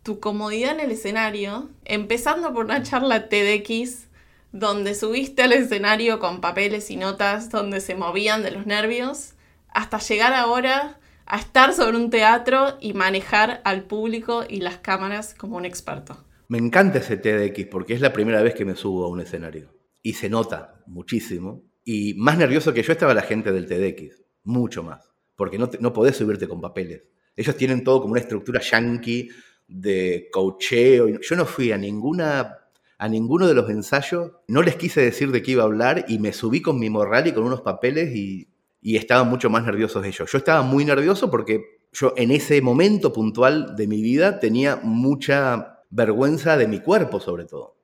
tu 0.03 0.21
comodidad 0.21 0.71
en 0.71 0.79
el 0.79 0.91
escenario, 0.91 1.69
empezando 1.83 2.53
por 2.53 2.63
una 2.63 2.81
charla 2.81 3.27
TEDx 3.27 4.07
donde 4.53 4.95
subiste 4.95 5.41
al 5.41 5.51
escenario 5.51 6.19
con 6.19 6.39
papeles 6.39 6.89
y 6.89 6.95
notas 6.95 7.49
donde 7.49 7.81
se 7.81 7.93
movían 7.93 8.41
de 8.41 8.51
los 8.51 8.65
nervios, 8.65 9.33
hasta 9.67 9.99
llegar 9.99 10.33
ahora 10.33 10.97
a 11.25 11.39
estar 11.39 11.73
sobre 11.73 11.97
un 11.97 12.09
teatro 12.09 12.77
y 12.79 12.93
manejar 12.93 13.59
al 13.65 13.83
público 13.83 14.45
y 14.47 14.61
las 14.61 14.77
cámaras 14.77 15.33
como 15.33 15.57
un 15.57 15.65
experto? 15.65 16.23
Me 16.47 16.57
encanta 16.57 16.99
ese 16.99 17.17
TEDx 17.17 17.65
porque 17.69 17.95
es 17.95 17.99
la 17.99 18.13
primera 18.13 18.41
vez 18.41 18.55
que 18.55 18.63
me 18.63 18.77
subo 18.77 19.03
a 19.03 19.09
un 19.09 19.19
escenario. 19.19 19.73
Y 20.01 20.13
se 20.13 20.29
nota 20.29 20.81
muchísimo. 20.87 21.65
Y 21.83 22.13
más 22.13 22.37
nervioso 22.37 22.73
que 22.73 22.81
yo 22.81 22.93
estaba 22.93 23.13
la 23.13 23.23
gente 23.23 23.51
del 23.51 23.67
TEDx. 23.67 24.23
Mucho 24.45 24.83
más. 24.83 25.08
Porque 25.39 25.57
no, 25.57 25.69
no 25.79 25.93
podés 25.93 26.17
subirte 26.17 26.49
con 26.49 26.59
papeles. 26.59 27.03
Ellos 27.33 27.55
tienen 27.55 27.85
todo 27.85 28.01
como 28.01 28.11
una 28.11 28.19
estructura 28.19 28.59
yankee 28.59 29.29
de 29.65 30.27
coacheo. 30.33 31.07
Yo 31.21 31.35
no 31.37 31.45
fui 31.45 31.71
a 31.71 31.77
ninguna 31.77 32.57
a 32.97 33.07
ninguno 33.07 33.47
de 33.47 33.53
los 33.53 33.69
ensayos, 33.69 34.33
no 34.49 34.61
les 34.61 34.75
quise 34.75 34.99
decir 34.99 35.31
de 35.31 35.41
qué 35.41 35.51
iba 35.51 35.63
a 35.63 35.67
hablar 35.67 36.03
y 36.09 36.19
me 36.19 36.33
subí 36.33 36.61
con 36.61 36.77
mi 36.77 36.89
morral 36.89 37.27
y 37.27 37.31
con 37.31 37.45
unos 37.45 37.61
papeles 37.61 38.13
y, 38.13 38.49
y 38.81 38.97
estaban 38.97 39.29
mucho 39.29 39.49
más 39.49 39.63
nerviosos 39.63 40.05
ellos. 40.05 40.29
Yo 40.29 40.37
estaba 40.37 40.63
muy 40.63 40.83
nervioso 40.83 41.31
porque 41.31 41.79
yo 41.93 42.13
en 42.17 42.31
ese 42.31 42.61
momento 42.61 43.13
puntual 43.13 43.77
de 43.77 43.87
mi 43.87 44.01
vida 44.01 44.41
tenía 44.41 44.81
mucha 44.83 45.85
vergüenza 45.89 46.57
de 46.57 46.67
mi 46.67 46.81
cuerpo 46.81 47.21
sobre 47.21 47.45
todo. 47.45 47.77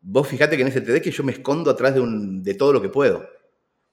Vos 0.00 0.28
fíjate 0.28 0.54
que 0.54 0.62
en 0.62 0.68
ese 0.68 0.82
TD 0.82 1.02
que 1.02 1.10
yo 1.10 1.24
me 1.24 1.32
escondo 1.32 1.72
atrás 1.72 1.94
de, 1.94 2.00
un, 2.00 2.44
de 2.44 2.54
todo 2.54 2.72
lo 2.72 2.80
que 2.80 2.88
puedo, 2.88 3.26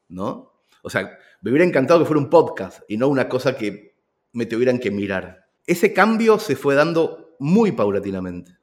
¿no? 0.10 0.54
O 0.84 0.92
sea, 0.92 1.18
me 1.44 1.52
hubiera 1.52 1.66
encantado 1.66 2.00
que 2.00 2.06
fuera 2.06 2.22
un 2.22 2.30
podcast 2.30 2.84
y 2.88 2.96
no 2.96 3.10
una 3.10 3.28
cosa 3.28 3.58
que 3.58 3.98
me 4.32 4.46
tuvieran 4.46 4.80
que 4.80 4.92
mirar. 4.92 5.50
Ese 5.68 5.94
cambio 5.94 6.40
se 6.40 6.56
fue 6.56 6.74
dando 6.74 7.36
muy 7.38 7.74
paulatinamente. 7.74 8.58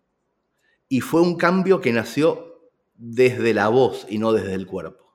Y 0.89 1.03
fue 1.03 1.21
un 1.21 1.37
cambio 1.37 1.83
que 1.83 1.93
nació 1.93 2.71
desde 2.95 3.53
la 3.53 3.69
voz 3.69 4.07
y 4.09 4.19
no 4.19 4.33
desde 4.33 4.55
el 4.55 4.67
cuerpo. 4.67 5.15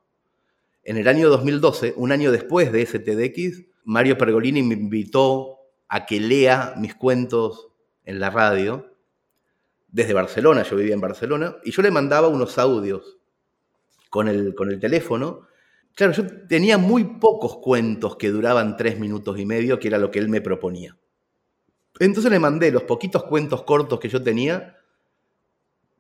En 0.84 0.98
el 0.98 1.08
año 1.08 1.28
2012, 1.28 1.96
un 1.98 2.12
año 2.12 2.32
después 2.32 2.72
de 2.72 2.84
ese 2.84 3.00
TEDx, 3.00 3.64
Mario 3.84 4.16
Pergolini 4.18 4.62
me 4.62 4.76
invitó 4.76 5.58
a 5.88 6.06
que 6.06 6.20
lea 6.20 6.76
mis 6.78 6.94
cuentos 6.94 7.70
en 8.04 8.20
la 8.20 8.30
radio 8.30 8.96
desde 9.88 10.14
Barcelona, 10.14 10.62
yo 10.62 10.76
vivía 10.76 10.94
en 10.94 11.02
Barcelona, 11.02 11.56
y 11.64 11.72
yo 11.72 11.82
le 11.82 11.90
mandaba 11.90 12.28
unos 12.28 12.60
audios 12.60 13.18
con 14.12 14.28
el, 14.28 14.54
con 14.54 14.70
el 14.70 14.80
teléfono. 14.80 15.48
Claro, 15.96 16.14
yo 16.14 16.48
tenía 16.48 16.78
muy 16.78 17.04
pocos 17.04 17.58
cuentos 17.58 18.18
que 18.18 18.30
duraban 18.30 18.78
tres 18.78 19.00
minutos 19.00 19.40
y 19.40 19.46
medio, 19.46 19.80
que 19.80 19.88
era 19.88 19.98
lo 19.98 20.12
que 20.12 20.20
él 20.20 20.30
me 20.30 20.42
proponía. 20.42 20.98
Entonces 22.00 22.32
le 22.32 22.40
mandé 22.40 22.72
los 22.72 22.84
poquitos 22.84 23.24
cuentos 23.24 23.64
cortos 23.64 24.00
que 24.00 24.10
yo 24.10 24.22
tenía, 24.22 24.78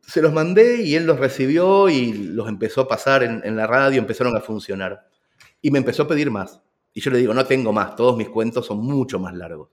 se 0.01 0.21
los 0.21 0.33
mandé 0.33 0.83
y 0.83 0.95
él 0.95 1.05
los 1.07 1.19
recibió 1.19 1.89
y 1.89 2.13
los 2.13 2.47
empezó 2.47 2.81
a 2.81 2.87
pasar 2.87 3.23
en, 3.23 3.55
la 3.55 3.65
radio, 3.65 3.99
empezaron 3.99 4.35
a 4.37 4.41
funcionar. 4.41 5.07
Y 5.61 5.71
me 5.71 5.79
empezó 5.79 6.03
a 6.03 6.07
pedir 6.07 6.29
más. 6.29 6.61
Y 6.93 7.01
yo 7.01 7.09
le 7.09 7.17
digo, 7.17 7.33
no 7.33 7.45
tengo 7.45 7.73
más, 7.73 7.95
todos 7.95 8.15
mis 8.15 8.29
cuentos 8.29 8.67
son 8.67 8.79
mucho 8.79 9.17
más 9.17 9.33
largos 9.33 9.69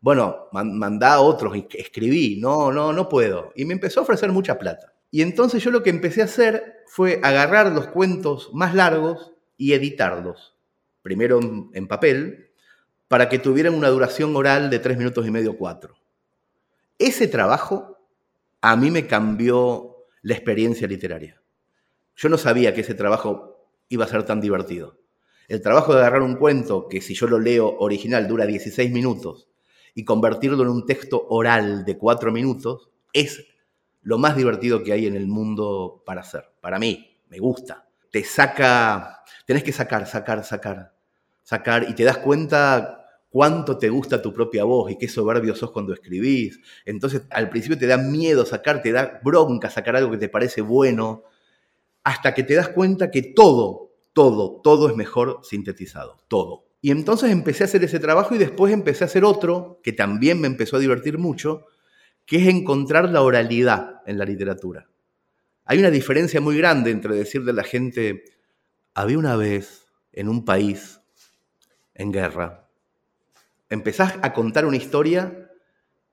bueno, 0.00 0.48
mandá 0.52 1.14
a 1.14 1.20
otros, 1.20 1.54
escribí, 1.72 2.38
no, 2.40 2.72
no, 2.72 2.92
no 2.92 3.08
puedo. 3.08 3.52
Y 3.54 3.66
me 3.66 3.74
empezó 3.74 4.00
a 4.00 4.02
ofrecer 4.04 4.32
mucha 4.32 4.58
plata. 4.58 4.94
Y 5.10 5.22
entonces 5.22 5.62
yo 5.62 5.70
lo 5.70 5.82
que 5.82 5.90
empecé 5.90 6.22
a 6.22 6.24
hacer 6.24 6.84
fue 6.86 7.20
agarrar 7.22 7.72
los 7.72 7.88
cuentos 7.88 8.50
más 8.54 8.74
largos 8.74 9.32
y 9.60 9.74
editarlos, 9.74 10.56
primero 11.02 11.38
en, 11.74 11.86
papel, 11.86 12.48
para 13.08 13.28
que 13.28 13.38
tuvieran 13.38 13.74
una 13.74 13.90
duración 13.90 14.34
oral 14.34 14.70
de 14.70 14.78
tres 14.78 14.96
minutos 14.96 15.26
y 15.26 15.30
medio, 15.30 15.58
cuatro. 15.58 15.98
Ese 16.98 17.28
trabajo 17.28 17.98
a 18.62 18.74
mí 18.76 18.90
me 18.90 19.06
cambió 19.06 20.06
la 20.22 20.32
experiencia 20.32 20.88
literaria. 20.88 21.42
Yo 22.16 22.30
no 22.30 22.38
sabía 22.38 22.72
que 22.72 22.80
ese 22.80 22.94
trabajo 22.94 23.68
iba 23.90 24.06
a 24.06 24.08
ser 24.08 24.22
tan 24.24 24.40
divertido. 24.40 24.98
El 25.46 25.60
trabajo 25.60 25.92
de 25.92 26.00
agarrar 26.00 26.22
un 26.22 26.36
cuento 26.36 26.88
que 26.88 27.02
si 27.02 27.12
yo 27.12 27.26
lo 27.26 27.38
leo 27.38 27.76
original 27.80 28.28
dura 28.28 28.46
16 28.46 28.90
minutos 28.90 29.50
y 29.94 30.06
convertirlo 30.06 30.62
en 30.62 30.70
un 30.70 30.86
texto 30.86 31.26
oral 31.28 31.84
de 31.84 31.98
cuatro 31.98 32.32
minutos 32.32 32.88
es 33.12 33.44
lo 34.00 34.16
más 34.16 34.36
divertido 34.36 34.82
que 34.82 34.94
hay 34.94 35.06
en 35.06 35.16
el 35.16 35.26
mundo 35.26 36.02
para 36.06 36.22
hacer. 36.22 36.46
Para 36.62 36.78
mí, 36.78 37.20
me 37.28 37.38
gusta. 37.38 37.89
Te 38.10 38.24
saca, 38.24 39.22
tenés 39.46 39.62
que 39.62 39.72
sacar, 39.72 40.06
sacar, 40.06 40.44
sacar, 40.44 40.94
sacar 41.42 41.86
y 41.88 41.94
te 41.94 42.04
das 42.04 42.18
cuenta 42.18 43.00
cuánto 43.30 43.78
te 43.78 43.88
gusta 43.88 44.20
tu 44.20 44.32
propia 44.32 44.64
voz 44.64 44.90
y 44.90 44.98
qué 44.98 45.08
soberbio 45.08 45.54
sos 45.54 45.70
cuando 45.70 45.94
escribís. 45.94 46.60
Entonces, 46.84 47.22
al 47.30 47.48
principio 47.48 47.78
te 47.78 47.86
da 47.86 47.96
miedo 47.96 48.44
sacar, 48.44 48.82
te 48.82 48.92
da 48.92 49.20
bronca 49.22 49.70
sacar 49.70 49.96
algo 49.96 50.10
que 50.10 50.18
te 50.18 50.28
parece 50.28 50.60
bueno, 50.60 51.22
hasta 52.04 52.34
que 52.34 52.42
te 52.42 52.54
das 52.54 52.68
cuenta 52.68 53.10
que 53.10 53.22
todo, 53.22 53.92
todo, 54.12 54.60
todo 54.62 54.88
es 54.90 54.96
mejor 54.96 55.40
sintetizado, 55.42 56.18
todo. 56.28 56.64
Y 56.82 56.90
entonces 56.90 57.30
empecé 57.30 57.64
a 57.64 57.66
hacer 57.66 57.84
ese 57.84 58.00
trabajo 58.00 58.34
y 58.34 58.38
después 58.38 58.72
empecé 58.72 59.04
a 59.04 59.06
hacer 59.06 59.24
otro 59.24 59.80
que 59.82 59.92
también 59.92 60.40
me 60.40 60.46
empezó 60.46 60.76
a 60.76 60.80
divertir 60.80 61.18
mucho, 61.18 61.66
que 62.26 62.36
es 62.36 62.48
encontrar 62.48 63.10
la 63.10 63.22
oralidad 63.22 64.00
en 64.06 64.18
la 64.18 64.24
literatura. 64.24 64.89
Hay 65.70 65.78
una 65.78 65.92
diferencia 65.92 66.40
muy 66.40 66.58
grande 66.58 66.90
entre 66.90 67.14
decirle 67.14 67.52
a 67.52 67.54
la 67.54 67.62
gente, 67.62 68.24
había 68.92 69.16
una 69.16 69.36
vez 69.36 69.86
en 70.10 70.28
un 70.28 70.44
país 70.44 71.00
en 71.94 72.10
guerra, 72.10 72.68
empezás 73.68 74.14
a 74.20 74.32
contar 74.32 74.66
una 74.66 74.78
historia, 74.78 75.48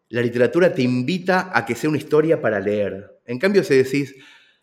la 0.09 0.21
literatura 0.21 0.75
te 0.75 0.83
invita 0.83 1.49
a 1.51 1.65
que 1.65 1.73
sea 1.73 1.89
una 1.89 1.97
historia 1.97 2.39
para 2.39 2.59
leer. 2.59 3.19
En 3.25 3.39
cambio, 3.39 3.63
si 3.63 3.73
decís, 3.73 4.13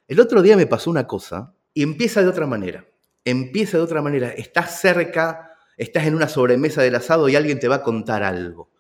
el 0.07 0.21
otro 0.21 0.43
día 0.43 0.57
me 0.57 0.69
pasó 0.69 0.91
una 0.91 1.09
cosa 1.09 1.53
y 1.73 1.83
empieza 1.83 2.23
de 2.23 2.29
otra 2.29 2.47
manera, 2.47 2.87
empieza 3.25 3.79
de 3.79 3.83
otra 3.83 4.01
manera, 4.01 4.29
estás 4.29 4.81
cerca 4.81 5.57
estás 5.77 6.07
en 6.07 6.15
una 6.15 6.29
sobremesa 6.29 6.83
del 6.83 6.95
asado 6.95 7.29
y 7.29 7.35
alguien 7.35 7.59
te 7.59 7.67
va 7.67 7.75
a 7.75 7.83
contar 7.83 8.23
algo. 8.23 8.71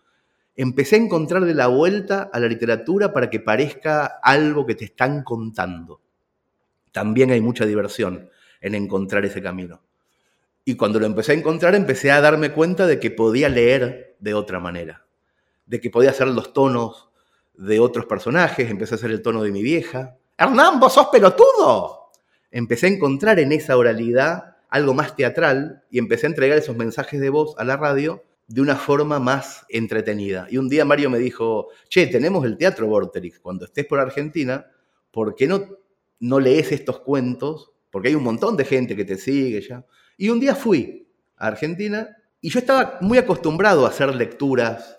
Empecé 0.54 0.94
a 0.94 1.00
encontrarle 1.00 1.54
la 1.54 1.66
vuelta 1.66 2.30
a 2.32 2.38
la 2.38 2.46
literatura 2.46 3.12
para 3.12 3.30
que 3.30 3.40
parezca 3.40 4.20
algo 4.22 4.64
que 4.64 4.76
te 4.76 4.84
están 4.84 5.24
contando. 5.24 6.03
También 6.94 7.32
hay 7.32 7.40
mucha 7.40 7.66
diversión 7.66 8.30
en 8.60 8.76
encontrar 8.76 9.24
ese 9.24 9.42
camino. 9.42 9.82
Y 10.64 10.76
cuando 10.76 11.00
lo 11.00 11.06
empecé 11.06 11.32
a 11.32 11.34
encontrar, 11.34 11.74
empecé 11.74 12.12
a 12.12 12.20
darme 12.20 12.52
cuenta 12.52 12.86
de 12.86 13.00
que 13.00 13.10
podía 13.10 13.48
leer 13.48 14.14
de 14.20 14.32
otra 14.34 14.60
manera, 14.60 15.04
de 15.66 15.80
que 15.80 15.90
podía 15.90 16.10
hacer 16.10 16.28
los 16.28 16.52
tonos 16.52 17.10
de 17.54 17.80
otros 17.80 18.06
personajes, 18.06 18.70
empecé 18.70 18.94
a 18.94 18.98
hacer 18.98 19.10
el 19.10 19.22
tono 19.22 19.42
de 19.42 19.50
mi 19.50 19.60
vieja. 19.60 20.16
Hernán, 20.38 20.78
vos 20.78 20.92
sos 20.94 21.08
pelotudo. 21.08 22.12
Empecé 22.52 22.86
a 22.86 22.90
encontrar 22.90 23.40
en 23.40 23.50
esa 23.50 23.76
oralidad 23.76 24.54
algo 24.68 24.94
más 24.94 25.16
teatral 25.16 25.82
y 25.90 25.98
empecé 25.98 26.26
a 26.26 26.30
entregar 26.30 26.56
esos 26.56 26.76
mensajes 26.76 27.20
de 27.20 27.28
voz 27.28 27.56
a 27.58 27.64
la 27.64 27.76
radio 27.76 28.22
de 28.46 28.60
una 28.60 28.76
forma 28.76 29.18
más 29.18 29.66
entretenida. 29.68 30.46
Y 30.48 30.58
un 30.58 30.68
día 30.68 30.84
Mario 30.84 31.10
me 31.10 31.18
dijo, 31.18 31.70
che, 31.88 32.06
tenemos 32.06 32.44
el 32.44 32.56
Teatro 32.56 32.86
Vorterix, 32.86 33.40
cuando 33.40 33.64
estés 33.64 33.84
por 33.84 33.98
Argentina, 33.98 34.70
¿por 35.10 35.34
qué 35.34 35.48
no, 35.48 35.83
no 36.24 36.40
lees 36.40 36.72
estos 36.72 37.00
cuentos? 37.00 37.72
Porque 37.90 38.08
hay 38.08 38.14
un 38.14 38.22
montón 38.22 38.56
de 38.56 38.64
gente 38.64 38.96
que 38.96 39.04
te 39.04 39.16
sigue 39.16 39.60
ya. 39.60 39.84
Y 40.16 40.28
un 40.28 40.40
día 40.40 40.54
fui 40.54 41.08
a 41.36 41.48
Argentina 41.48 42.08
y 42.40 42.50
yo 42.50 42.58
estaba 42.58 42.98
muy 43.00 43.18
acostumbrado 43.18 43.86
a 43.86 43.88
hacer 43.88 44.14
lecturas 44.14 44.98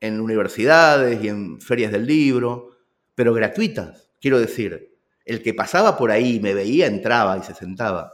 en 0.00 0.20
universidades 0.20 1.22
y 1.22 1.28
en 1.28 1.60
ferias 1.60 1.92
del 1.92 2.06
libro, 2.06 2.70
pero 3.14 3.34
gratuitas. 3.34 4.10
Quiero 4.20 4.38
decir, 4.38 4.96
el 5.24 5.42
que 5.42 5.54
pasaba 5.54 5.96
por 5.96 6.10
ahí, 6.10 6.40
me 6.40 6.54
veía, 6.54 6.86
entraba 6.86 7.36
y 7.38 7.42
se 7.42 7.54
sentaba. 7.54 8.12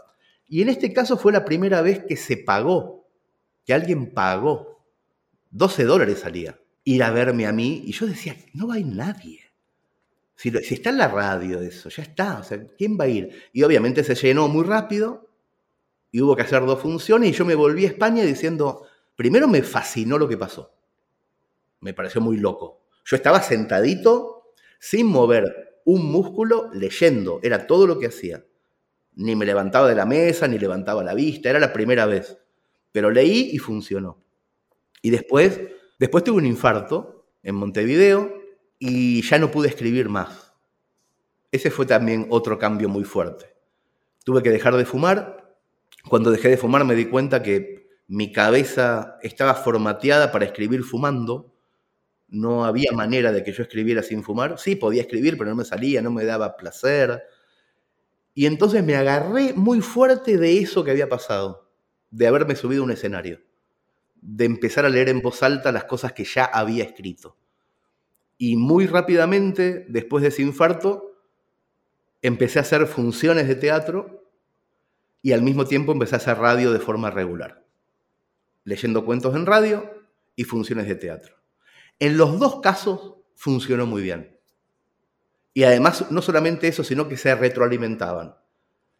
Y 0.49 0.63
en 0.63 0.69
este 0.69 0.93
caso 0.93 1.17
fue 1.17 1.33
la 1.33 1.45
primera 1.45 1.81
vez 1.83 2.05
que 2.05 2.17
se 2.17 2.37
pagó, 2.37 3.09
que 3.65 3.75
alguien 3.75 4.13
pagó. 4.13 4.85
12 5.51 5.85
dólares 5.85 6.21
salía 6.21 6.59
ir 6.87 7.03
a 7.03 7.11
verme 7.11 7.47
a 7.47 7.53
mí 7.53 7.83
y 7.85 7.93
yo 7.93 8.07
decía, 8.07 8.37
no 8.55 8.69
va 8.69 8.75
a 8.75 8.79
ir 8.79 8.87
nadie. 8.87 9.41
Si, 10.37 10.51
si, 10.51 10.75
está 10.75 10.91
en 10.91 10.99
la 10.99 11.09
radio 11.09 11.61
eso, 11.61 11.89
ya 11.89 12.03
está, 12.03 12.41
o 12.41 12.43
sea, 12.43 12.63
¿quién 12.77 12.99
va 13.01 13.05
a 13.05 13.09
ir? 13.09 13.49
Y 13.53 13.63
obviamente 13.63 14.05
se 14.05 14.15
llenó 14.15 14.49
muy 14.49 14.65
rápido 14.65 15.31
y 16.11 16.21
hubo 16.21 16.37
que 16.37 16.43
hacer 16.43 16.65
dos 16.67 16.81
funciones 16.81 17.31
y 17.31 17.33
yo 17.33 17.45
me 17.47 17.55
volví 17.55 17.85
a 17.85 17.89
España 17.89 18.23
diciendo, 18.23 18.87
primero 19.17 19.49
me 19.49 19.63
fascinó 19.63 20.19
lo 20.19 20.29
que 20.29 20.37
pasó, 20.37 20.75
me 21.81 21.95
pareció 21.95 22.21
muy 22.21 22.37
loco. 22.37 22.83
Yo 23.05 23.17
estaba 23.17 23.41
sentadito, 23.41 24.53
sin 24.79 25.07
mover 25.07 25.81
un 25.87 26.05
músculo, 26.11 26.69
leyendo, 26.75 27.41
era 27.43 27.67
todo 27.67 27.87
lo 27.87 27.99
que 27.99 28.07
hacía. 28.07 28.45
Ni 29.15 29.37
me 29.37 29.47
levantaba 29.47 29.89
de 29.89 29.95
la 29.95 30.05
mesa, 30.05 30.49
ni 30.49 30.59
levantaba 30.59 31.03
la 31.05 31.15
vista, 31.15 31.49
era 31.49 31.61
la 31.61 31.73
primera 31.73 32.05
vez. 32.07 32.37
Pero 32.93 33.11
leí 33.11 33.51
y 33.53 33.59
funcionó. 33.59 34.23
Y 35.01 35.11
después, 35.11 35.61
después 35.99 36.25
tuve 36.25 36.39
un 36.39 36.47
infarto 36.47 37.27
en 37.43 37.55
Montevideo 37.55 38.35
y 38.79 39.23
ya 39.23 39.39
no 39.39 39.51
pude 39.51 39.69
escribir 39.69 40.09
más. 40.09 40.53
Ese 41.53 41.71
fue 41.71 41.87
también 41.87 42.27
otro 42.31 42.59
cambio 42.59 42.89
muy 42.89 43.05
fuerte. 43.05 43.55
Tuve 44.25 44.43
que 44.43 44.51
dejar 44.51 44.77
de 44.77 44.85
fumar. 44.85 45.57
Cuando 46.09 46.31
dejé 46.31 46.49
de 46.49 46.57
fumar 46.57 46.85
me 46.85 46.95
di 46.95 47.07
cuenta 47.07 47.43
que 47.43 47.89
mi 48.09 48.33
cabeza 48.33 49.19
estaba 49.23 49.55
formateada 49.55 50.33
para 50.33 50.45
escribir 50.45 50.83
fumando. 50.83 51.55
No 52.29 52.65
había 52.65 52.93
manera 52.93 53.33
de 53.33 53.43
que 53.43 53.53
yo 53.53 53.63
escribiera 53.63 54.03
sin 54.03 54.23
fumar. 54.23 54.59
Sí, 54.59 54.77
podía 54.77 55.03
escribir, 55.03 55.39
pero 55.39 55.51
no 55.51 55.57
me 55.57 55.65
salía, 55.65 56.03
no 56.03 56.11
me 56.11 56.25
daba 56.25 56.57
placer 56.57 57.23
y 58.37 58.45
entonces 58.45 58.85
me 58.85 58.95
agarré 58.95 59.55
muy 59.55 59.81
fuerte 59.81 60.37
de 60.37 60.59
eso 60.59 60.85
que 60.85 60.91
había 60.93 61.09
pasado. 61.09 61.65
de 62.11 62.27
haberme 62.27 62.55
subido 62.55 62.83
a 62.83 62.85
un 62.85 62.93
escenario, 62.93 63.41
de 64.15 64.45
empezar 64.45 64.87
a 64.87 64.89
leer 64.89 65.09
en 65.09 65.21
voz 65.21 65.43
alta 65.43 65.73
las 65.73 65.85
cosas 65.85 66.13
que 66.13 66.25
ya 66.25 66.45
había 66.45 66.85
escrito. 66.85 67.37
Y 68.39 68.57
muy 68.57 68.87
rápidamente, 68.87 69.87
después 69.89 70.23
de 70.23 70.29
ese 70.29 70.43
infarto, 70.43 71.15
empecé 72.23 72.59
a 72.59 72.63
hacer 72.63 72.87
funciones 72.87 73.49
de 73.49 73.55
teatro 73.55 74.25
y 75.23 75.33
al 75.33 75.43
mismo 75.43 75.65
tiempo 75.65 75.93
empecé 75.93 76.15
a 76.15 76.19
hacer 76.19 76.39
radio 76.39 76.73
de 76.73 76.79
forma 76.79 77.11
regular, 77.11 77.65
leyendo 78.65 79.05
cuentos 79.05 79.35
en 79.35 79.47
radio 79.47 79.91
y 80.37 80.45
funciones 80.45 80.87
de 80.87 80.95
teatro. 80.95 81.37
En 81.99 82.17
los 82.17 82.39
dos 82.39 82.61
casos 82.61 83.15
funcionó 83.35 83.87
muy 83.87 84.03
bien. 84.03 84.39
Y 85.55 85.65
además, 85.65 86.11
no 86.11 86.21
solamente 86.21 86.69
eso, 86.69 86.85
sino 86.85 87.09
que 87.09 87.17
se 87.17 87.35
retroalimentaban. 87.35 88.37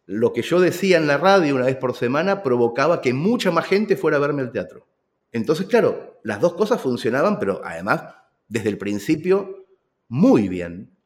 Lo 0.07 0.33
que 0.33 0.41
yo 0.41 0.59
decía 0.59 0.97
en 0.97 1.05
la 1.05 1.17
radio 1.17 1.55
una 1.55 1.65
vez 1.65 1.75
por 1.75 1.95
semana 1.95 2.41
provocaba 2.41 3.01
que 3.01 3.13
mucha 3.13 3.51
más 3.51 3.65
gente 3.65 3.95
fuera 3.95 4.17
a 4.17 4.21
verme 4.21 4.41
al 4.41 4.51
teatro. 4.51 4.87
Entonces, 5.31 5.67
claro, 5.67 6.19
las 6.23 6.41
dos 6.41 6.53
cosas 6.53 6.81
funcionaban, 6.81 7.37
pero 7.39 7.61
además, 7.63 8.03
desde 8.47 8.69
el 8.69 8.77
principio, 8.77 9.65
muy 10.07 10.47
bien. 10.47 10.97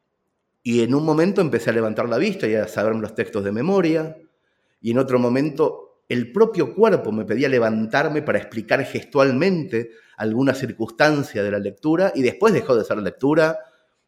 Y 0.62 0.82
en 0.82 0.94
un 0.94 1.04
momento 1.04 1.40
empecé 1.40 1.70
a 1.70 1.72
levantar 1.72 2.08
la 2.08 2.18
vista 2.18 2.46
y 2.46 2.54
a 2.54 2.68
saberme 2.68 3.00
los 3.00 3.14
textos 3.14 3.42
de 3.44 3.52
memoria. 3.52 4.16
Y 4.80 4.92
en 4.92 4.98
otro 4.98 5.18
momento 5.18 5.92
el 6.08 6.30
propio 6.30 6.74
cuerpo 6.74 7.10
me 7.10 7.24
pedía 7.24 7.48
levantarme 7.48 8.22
para 8.22 8.38
explicar 8.38 8.84
gestualmente 8.84 9.92
alguna 10.16 10.54
circunstancia 10.54 11.42
de 11.42 11.50
la 11.50 11.58
lectura 11.58 12.12
y 12.14 12.22
después 12.22 12.52
dejó 12.52 12.76
de 12.76 12.84
ser 12.84 12.98
lectura 12.98 13.58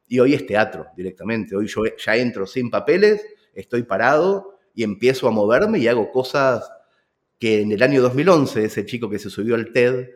y 0.07 0.19
hoy 0.19 0.35
es 0.35 0.47
teatro 0.47 0.87
directamente. 0.97 1.57
Hoy 1.57 1.67
yo 1.67 1.83
ya 1.97 2.17
entro 2.17 2.47
sin 2.47 2.71
papeles, 2.71 3.25
estoy 3.55 3.85
parado 3.85 4.59
y 4.75 4.83
empiezo 4.83 5.29
a 5.29 5.31
moverme 5.31 5.79
y 5.79 5.89
hago 5.89 6.11
cosas 6.11 6.71
que 7.39 7.63
en 7.63 7.73
el 7.73 7.83
año 7.83 8.03
2011 8.03 8.65
ese 8.65 8.85
chico 8.85 9.09
que 9.09 9.19
se 9.19 9.31
subió 9.31 9.55
al 9.55 9.73
TED 9.73 10.11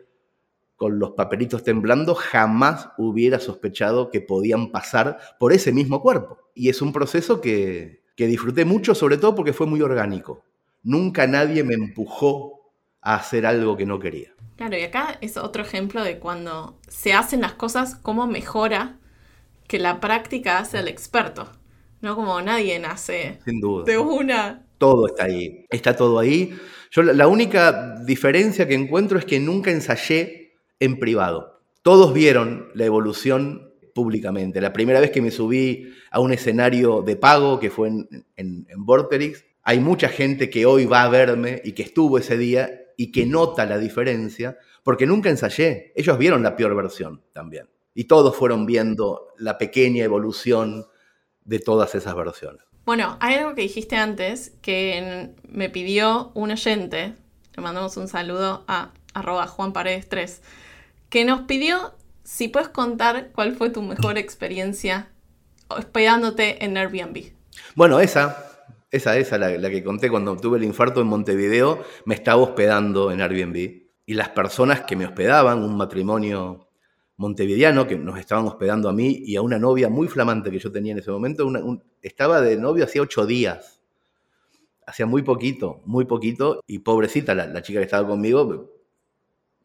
con 0.79 0.97
los 0.97 1.11
papelitos 1.11 1.65
temblando, 1.65 2.15
jamás 2.15 2.89
hubiera 2.97 3.39
sospechado 3.39 4.09
que 4.09 4.21
podían 4.21 4.71
pasar 4.71 5.19
por 5.37 5.51
ese 5.51 5.73
mismo 5.73 6.01
cuerpo. 6.01 6.39
Y 6.55 6.69
es 6.69 6.81
un 6.81 6.93
proceso 6.93 7.41
que, 7.41 8.01
que 8.15 8.27
disfruté 8.27 8.63
mucho, 8.63 8.95
sobre 8.95 9.17
todo 9.17 9.35
porque 9.35 9.51
fue 9.51 9.67
muy 9.67 9.81
orgánico. 9.81 10.41
Nunca 10.81 11.27
nadie 11.27 11.65
me 11.65 11.73
empujó 11.73 12.71
a 13.01 13.15
hacer 13.15 13.45
algo 13.45 13.75
que 13.75 13.85
no 13.85 13.99
quería. 13.99 14.33
Claro, 14.55 14.77
y 14.77 14.83
acá 14.83 15.17
es 15.19 15.35
otro 15.35 15.63
ejemplo 15.63 16.01
de 16.01 16.17
cuando 16.17 16.79
se 16.87 17.11
hacen 17.11 17.41
las 17.41 17.53
cosas, 17.53 17.95
cómo 17.95 18.25
mejora 18.25 18.99
que 19.67 19.79
la 19.79 19.99
práctica 19.99 20.59
hace 20.59 20.77
al 20.77 20.87
experto. 20.87 21.51
No 21.99 22.15
como 22.15 22.41
nadie 22.41 22.79
nace 22.79 23.39
Sin 23.43 23.59
duda. 23.59 23.83
de 23.83 23.97
una. 23.97 24.65
Todo 24.77 25.07
está 25.07 25.25
ahí, 25.25 25.65
está 25.69 25.93
todo 25.93 26.19
ahí. 26.19 26.57
Yo 26.89 27.03
la 27.03 27.27
única 27.27 27.95
diferencia 28.05 28.65
que 28.65 28.75
encuentro 28.75 29.19
es 29.19 29.25
que 29.25 29.41
nunca 29.41 29.71
ensayé 29.71 30.38
en 30.79 30.99
privado. 30.99 31.61
Todos 31.81 32.13
vieron 32.13 32.69
la 32.73 32.85
evolución 32.85 33.69
públicamente. 33.93 34.61
La 34.61 34.73
primera 34.73 34.99
vez 34.99 35.11
que 35.11 35.21
me 35.21 35.31
subí 35.31 35.93
a 36.11 36.19
un 36.19 36.31
escenario 36.31 37.01
de 37.01 37.15
pago, 37.15 37.59
que 37.59 37.69
fue 37.69 37.89
en, 37.89 38.25
en, 38.35 38.65
Vorterix, 38.77 39.45
hay 39.63 39.79
mucha 39.79 40.09
gente 40.09 40.49
que 40.49 40.65
hoy 40.65 40.85
va 40.85 41.03
a 41.03 41.09
verme 41.09 41.61
y 41.63 41.73
que 41.73 41.83
estuvo 41.83 42.17
ese 42.17 42.37
día 42.37 42.69
y 42.97 43.11
que 43.11 43.25
nota 43.25 43.65
la 43.65 43.77
diferencia, 43.77 44.57
porque 44.83 45.05
nunca 45.05 45.29
ensayé. 45.29 45.93
Ellos 45.95 46.17
vieron 46.17 46.43
la 46.43 46.55
peor 46.55 46.75
versión 46.75 47.21
también. 47.33 47.69
Y 47.93 48.05
todos 48.05 48.35
fueron 48.35 48.65
viendo 48.65 49.27
la 49.37 49.57
pequeña 49.57 50.03
evolución 50.03 50.85
de 51.43 51.59
todas 51.59 51.95
esas 51.95 52.15
versiones. 52.15 52.61
Bueno, 52.85 53.17
hay 53.19 53.35
algo 53.35 53.53
que 53.53 53.61
dijiste 53.61 53.95
antes 53.95 54.51
que 54.61 55.31
me 55.47 55.69
pidió 55.69 56.31
un 56.33 56.51
oyente, 56.51 57.15
le 57.55 57.63
mandamos 57.63 57.97
un 57.97 58.07
saludo 58.07 58.63
a 58.67 58.91
Juan 59.47 59.73
Paredes 59.73 60.07
3, 60.07 60.41
que 61.09 61.25
nos 61.25 61.41
pidió 61.41 61.93
si 62.23 62.47
puedes 62.47 62.69
contar 62.69 63.31
cuál 63.33 63.55
fue 63.55 63.69
tu 63.69 63.81
mejor 63.81 64.17
experiencia 64.17 65.09
hospedándote 65.67 66.63
en 66.63 66.77
Airbnb. 66.77 67.31
Bueno, 67.75 67.99
esa, 67.99 68.37
esa, 68.91 69.17
esa, 69.17 69.37
la, 69.37 69.69
que 69.69 69.83
conté 69.83 70.09
cuando 70.09 70.37
tuve 70.37 70.57
el 70.57 70.63
infarto 70.63 71.01
en 71.01 71.07
Montevideo, 71.07 71.83
me 72.05 72.15
estaba 72.15 72.41
hospedando 72.41 73.11
en 73.11 73.21
Airbnb. 73.21 73.89
Y 74.05 74.13
las 74.13 74.29
personas 74.29 74.81
que 74.81 74.95
me 74.95 75.05
hospedaban, 75.05 75.63
un 75.63 75.75
matrimonio 75.77 76.67
montevideano 77.17 77.85
que 77.85 77.97
nos 77.97 78.17
estaban 78.17 78.45
hospedando 78.45 78.89
a 78.89 78.93
mí 78.93 79.23
y 79.25 79.35
a 79.35 79.41
una 79.41 79.59
novia 79.59 79.89
muy 79.89 80.07
flamante 80.07 80.49
que 80.49 80.59
yo 80.59 80.71
tenía 80.71 80.93
en 80.93 80.99
ese 80.99 81.11
momento, 81.11 81.51
estaba 82.01 82.41
de 82.41 82.57
novio 82.57 82.85
hacía 82.85 83.01
ocho 83.01 83.25
días. 83.25 83.81
Hacía 84.87 85.05
muy 85.05 85.21
poquito, 85.21 85.81
muy 85.85 86.05
poquito, 86.05 86.61
y 86.65 86.79
pobrecita 86.79 87.35
la 87.35 87.61
chica 87.61 87.79
que 87.79 87.85
estaba 87.85 88.07
conmigo, 88.07 88.78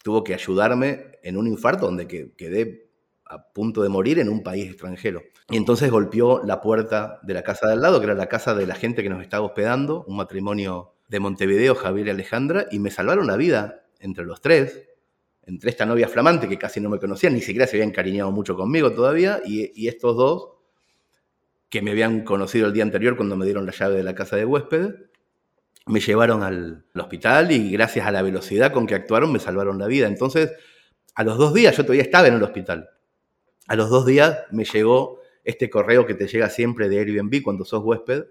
tuvo 0.05 0.23
que 0.23 0.35
ayudarme 0.35 1.19
en 1.23 1.39
un 1.39 1.47
infarto 1.47 1.87
donde 1.87 2.07
quedé 2.07 2.91
a 3.25 3.43
punto 3.55 3.83
de 3.83 3.89
morir 3.89 4.19
en 4.19 4.29
un 4.29 4.43
país 4.43 4.67
extranjero. 4.67 5.23
Y 5.49 5.57
entonces 5.57 5.91
golpeó 5.91 6.43
la 6.45 6.61
puerta 6.61 7.21
de 7.23 7.33
la 7.33 7.43
casa 7.43 7.67
de 7.67 7.73
al 7.73 7.81
lado, 7.81 8.01
que 8.01 8.05
era 8.05 8.15
la 8.15 8.29
casa 8.29 8.55
de 8.55 8.67
la 8.67 8.75
gente 8.75 9.03
que 9.03 9.09
nos 9.09 9.23
estaba 9.23 9.47
hospedando, 9.47 10.05
un 10.07 10.17
matrimonio 10.17 10.93
de 11.09 11.21
Montevideo, 11.21 11.75
Javier 11.75 12.09
y 12.09 12.11
Alejandra, 12.11 12.67
y 12.71 12.81
me 12.81 12.91
salvaron 12.91 13.27
la 13.27 13.39
vida 13.39 13.87
entre 13.99 14.27
los 14.27 14.43
tres, 14.43 14.87
entre 15.43 15.71
esta 15.71 15.87
novia 15.87 16.07
flamante 16.07 16.51
que 16.51 16.59
casi 16.59 16.83
no 16.83 16.91
me 16.91 16.99
conocían, 16.99 17.33
ni 17.33 17.41
siquiera 17.41 17.67
se 17.67 17.77
habían 17.77 17.89
encariñado 17.89 18.31
mucho 18.31 18.57
conmigo 18.57 18.93
todavía, 18.93 19.41
y, 19.43 19.73
y 19.75 19.89
estos 19.89 20.19
dos 20.19 20.51
que 21.71 21.81
me 21.81 21.93
habían 21.93 22.25
conocido 22.25 22.67
el 22.67 22.75
día 22.75 22.83
anterior 22.83 23.17
cuando 23.17 23.37
me 23.37 23.47
dieron 23.47 23.65
la 23.65 23.73
llave 23.73 23.97
de 23.97 24.03
la 24.03 24.15
casa 24.15 24.37
de 24.37 24.45
huéspedes, 24.45 24.97
me 25.87 26.01
llevaron 26.01 26.43
al, 26.43 26.85
hospital 26.95 27.53
y 27.53 27.71
gracias 27.71 28.07
a 28.07 28.13
la 28.13 28.23
velocidad 28.23 28.73
con 28.73 28.87
que 28.87 28.95
actuaron 28.95 29.33
me 29.33 29.39
salvaron 29.39 29.79
la 29.79 29.87
vida. 29.87 30.07
Entonces, 30.07 30.53
a 31.15 31.25
los 31.25 31.39
dos 31.39 31.53
días, 31.55 31.77
yo 31.77 31.83
todavía 31.83 32.03
estaba 32.03 32.29
en 32.29 32.35
el 32.35 32.43
hospital, 32.43 32.91
a 33.67 33.77
los 33.77 33.91
dos 33.91 34.07
días 34.07 34.41
me 34.51 34.65
llegó 34.65 35.21
este 35.45 35.71
correo 35.71 36.07
que 36.07 36.15
te 36.15 36.27
llega 36.27 36.49
siempre 36.49 36.89
de 36.89 36.99
Airbnb 36.99 37.43
cuando 37.43 37.65
sos 37.65 37.85
huésped, 37.85 38.25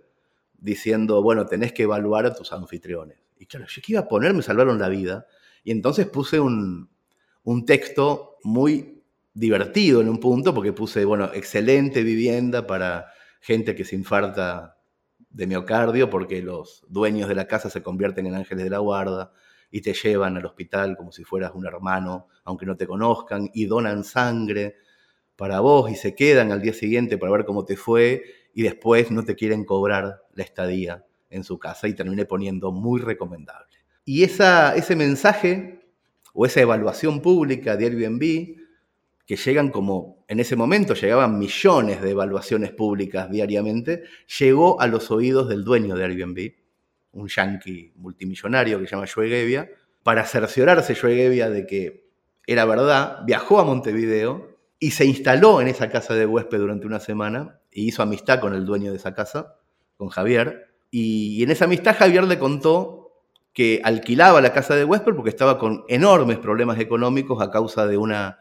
diciendo, 0.58 1.22
bueno, 1.22 1.46
tenés 1.46 1.74
que 1.74 1.84
evaluar 1.84 2.26
a 2.26 2.34
tus 2.34 2.52
anfitriones. 2.54 3.18
Y 3.38 3.46
claro, 3.46 3.66
yo 3.68 3.82
que 3.82 3.92
iba 3.92 4.02
a 4.02 4.08
poner, 4.08 4.34
me 4.34 4.42
salvaron 4.42 4.80
la 4.80 4.90
vida. 4.90 5.28
Y 5.64 5.72
entonces 5.72 6.08
puse 6.08 6.40
un, 6.40 6.90
un 7.44 7.66
texto 7.66 8.38
muy 8.44 9.04
divertido 9.34 10.02
en 10.02 10.10
un 10.10 10.20
punto, 10.20 10.54
porque 10.54 10.74
puse, 10.74 11.06
bueno, 11.06 11.30
excelente 11.34 12.04
vivienda 12.04 12.66
para 12.66 13.08
gente 13.42 13.76
que 13.76 13.84
se 13.84 13.96
infarta 13.96 14.78
de 15.34 15.48
miocardio 15.48 16.10
porque 16.10 16.42
los 16.42 16.86
dueños 16.88 17.28
de 17.28 17.36
la 17.36 17.48
casa 17.48 17.70
se 17.70 17.84
convierten 17.84 18.28
en 18.28 18.36
ángeles 18.36 18.64
de 18.64 18.70
la 18.70 18.78
guarda 18.78 19.34
y 19.70 19.82
te 19.82 19.94
llevan 19.94 20.38
al 20.38 20.46
hospital 20.46 20.96
como 20.96 21.12
si 21.12 21.24
fueras 21.24 21.52
un 21.56 21.66
hermano, 21.66 22.28
aunque 22.44 22.66
no 22.66 22.78
te 22.78 22.86
conozcan, 22.86 23.50
y 23.54 23.66
donan 23.66 24.04
sangre 24.04 24.76
para 25.36 25.60
vos 25.60 25.90
y 25.90 25.96
se 25.96 26.14
quedan 26.16 26.52
al 26.52 26.62
día 26.62 26.74
siguiente 26.74 27.18
para 27.18 27.32
ver 27.32 27.46
cómo 27.46 27.66
te 27.66 27.76
fue 27.76 28.24
y 28.54 28.62
después 28.62 29.10
no 29.10 29.26
te 29.26 29.36
quieren 29.36 29.66
cobrar 29.66 30.22
la 30.34 30.44
estadía 30.44 31.04
en 31.32 31.44
su 31.44 31.58
casa 31.58 31.88
y 31.88 31.96
terminé 31.96 32.26
poniendo 32.26 32.72
muy 32.72 33.02
recomendable. 33.02 33.78
Y 34.06 34.24
esa, 34.24 34.76
ese 34.76 34.96
mensaje 34.96 35.82
o 36.34 36.46
esa 36.46 36.62
evaluación 36.62 37.22
pública 37.22 37.76
de 37.76 37.86
Airbnb 37.86 38.58
que 39.26 39.36
llegan 39.36 39.70
como, 39.70 40.13
en 40.28 40.40
ese 40.40 40.56
momento 40.56 40.94
llegaban 40.94 41.38
millones 41.38 42.02
de 42.02 42.12
evaluaciones 42.12 42.72
públicas 42.72 43.30
diariamente, 43.30 44.04
llegó 44.40 44.80
a 44.82 44.88
los 44.88 45.12
oídos 45.12 45.50
del 45.50 45.64
dueño 45.64 45.96
de 45.96 46.06
Airbnb, 46.06 46.54
un 47.14 47.28
yankee 47.28 47.94
multimillonario 47.96 48.80
que 48.80 48.88
se 48.88 48.96
llama 48.96 49.08
Joe 49.14 49.30
Gebbia, 49.30 49.70
para 50.04 50.26
cerciorarse 50.26 50.96
Joe 50.96 51.16
Gebbia 51.16 51.50
de 51.50 51.66
que 51.66 52.04
era 52.46 52.66
verdad, 52.66 53.20
viajó 53.26 53.60
a 53.60 53.64
Montevideo 53.64 54.58
y 54.80 54.92
se 54.92 55.06
instaló 55.06 55.62
en 55.62 55.70
esa 55.70 55.90
casa 55.90 56.14
de 56.14 56.26
huésped 56.26 56.58
durante 56.58 56.86
una 56.86 57.00
semana 57.00 57.62
y 57.72 57.88
hizo 57.88 58.04
amistad 58.04 58.40
con 58.40 58.54
el 58.54 58.66
dueño 58.66 58.92
de 58.92 58.98
esa 58.98 59.14
casa, 59.14 59.56
con 59.96 60.10
Javier. 60.10 60.76
Y 60.92 61.42
en 61.42 61.52
esa 61.52 61.66
amistad 61.66 61.96
Javier 61.98 62.26
le 62.26 62.38
contó 62.38 63.04
que 63.54 63.82
alquilaba 63.84 64.42
la 64.42 64.52
casa 64.52 64.76
de 64.76 64.84
huésped 64.84 65.14
porque 65.16 65.30
estaba 65.30 65.58
con 65.58 65.86
enormes 65.88 66.38
problemas 66.40 66.80
económicos 66.80 67.42
a 67.42 67.50
causa 67.50 67.88
de 67.88 67.98
una 67.98 68.40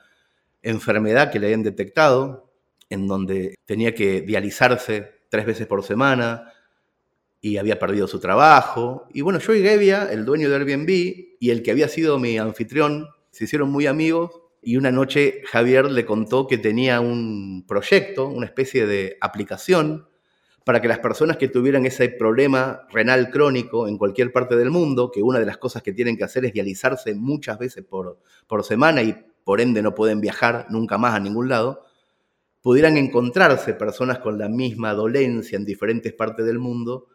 enfermedad 0.62 1.30
que 1.30 1.38
le 1.38 1.46
habían 1.46 1.62
detectado, 1.62 2.50
en 2.88 3.06
donde 3.06 3.54
tenía 3.64 3.94
que 3.94 4.20
dializarse 4.20 5.22
tres 5.28 5.46
veces 5.46 5.66
por 5.66 5.82
semana 5.82 6.52
y 7.40 7.56
había 7.56 7.78
perdido 7.78 8.06
su 8.06 8.20
trabajo. 8.20 9.08
Y 9.12 9.22
bueno, 9.22 9.38
yo 9.38 9.54
y 9.54 9.62
Gevia, 9.62 10.08
el 10.10 10.24
dueño 10.24 10.48
de 10.48 10.56
Airbnb 10.56 10.88
y 11.40 11.50
el 11.50 11.62
que 11.62 11.70
había 11.70 11.88
sido 11.88 12.18
mi 12.18 12.38
anfitrión, 12.38 13.08
se 13.30 13.44
hicieron 13.44 13.70
muy 13.70 13.86
amigos 13.86 14.30
y 14.62 14.76
una 14.76 14.92
noche 14.92 15.42
Javier 15.46 15.90
le 15.90 16.06
contó 16.06 16.46
que 16.46 16.58
tenía 16.58 17.00
un 17.00 17.64
proyecto, 17.66 18.28
una 18.28 18.46
especie 18.46 18.86
de 18.86 19.16
aplicación 19.20 20.06
para 20.64 20.80
que 20.80 20.86
las 20.86 21.00
personas 21.00 21.36
que 21.36 21.48
tuvieran 21.48 21.84
ese 21.86 22.08
problema 22.08 22.86
renal 22.92 23.30
crónico 23.30 23.88
en 23.88 23.98
cualquier 23.98 24.32
parte 24.32 24.54
del 24.54 24.70
mundo, 24.70 25.10
que 25.10 25.22
una 25.22 25.40
de 25.40 25.46
las 25.46 25.58
cosas 25.58 25.82
que 25.82 25.92
tienen 25.92 26.16
que 26.16 26.22
hacer 26.22 26.44
es 26.44 26.52
dializarse 26.52 27.14
muchas 27.14 27.58
veces 27.58 27.84
por, 27.84 28.20
por 28.46 28.62
semana 28.62 29.02
y 29.02 29.16
por 29.44 29.60
ende 29.60 29.82
no 29.82 29.94
pueden 29.94 30.20
viajar 30.20 30.66
nunca 30.70 30.98
más 30.98 31.14
a 31.14 31.20
ningún 31.20 31.48
lado, 31.48 31.84
pudieran 32.62 32.96
encontrarse 32.96 33.74
personas 33.74 34.18
con 34.18 34.38
la 34.38 34.48
misma 34.48 34.94
dolencia 34.94 35.56
en 35.56 35.64
diferentes 35.64 36.12
partes 36.12 36.46
del 36.46 36.58
mundo 36.58 37.08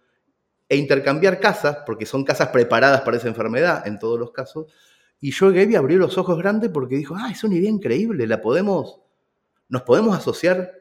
e 0.70 0.76
intercambiar 0.76 1.40
casas, 1.40 1.78
porque 1.86 2.06
son 2.06 2.26
casas 2.26 2.50
preparadas 2.50 3.02
para 3.02 3.18
esa 3.18 3.30
enfermedad 3.30 3.88
en 3.88 3.98
todos 3.98 4.20
los 4.20 4.32
casos. 4.32 4.66
Y 5.20 5.32
yo 5.32 5.52
Gaby 5.52 5.76
abrió 5.76 5.98
los 5.98 6.18
ojos 6.18 6.38
grandes 6.38 6.70
porque 6.70 6.98
dijo, 6.98 7.16
ah, 7.18 7.30
es 7.32 7.44
una 7.44 7.56
idea 7.56 7.70
increíble, 7.70 8.28
la 8.28 8.42
podemos, 8.42 9.00
nos 9.70 9.84
podemos 9.84 10.16
asociar 10.16 10.74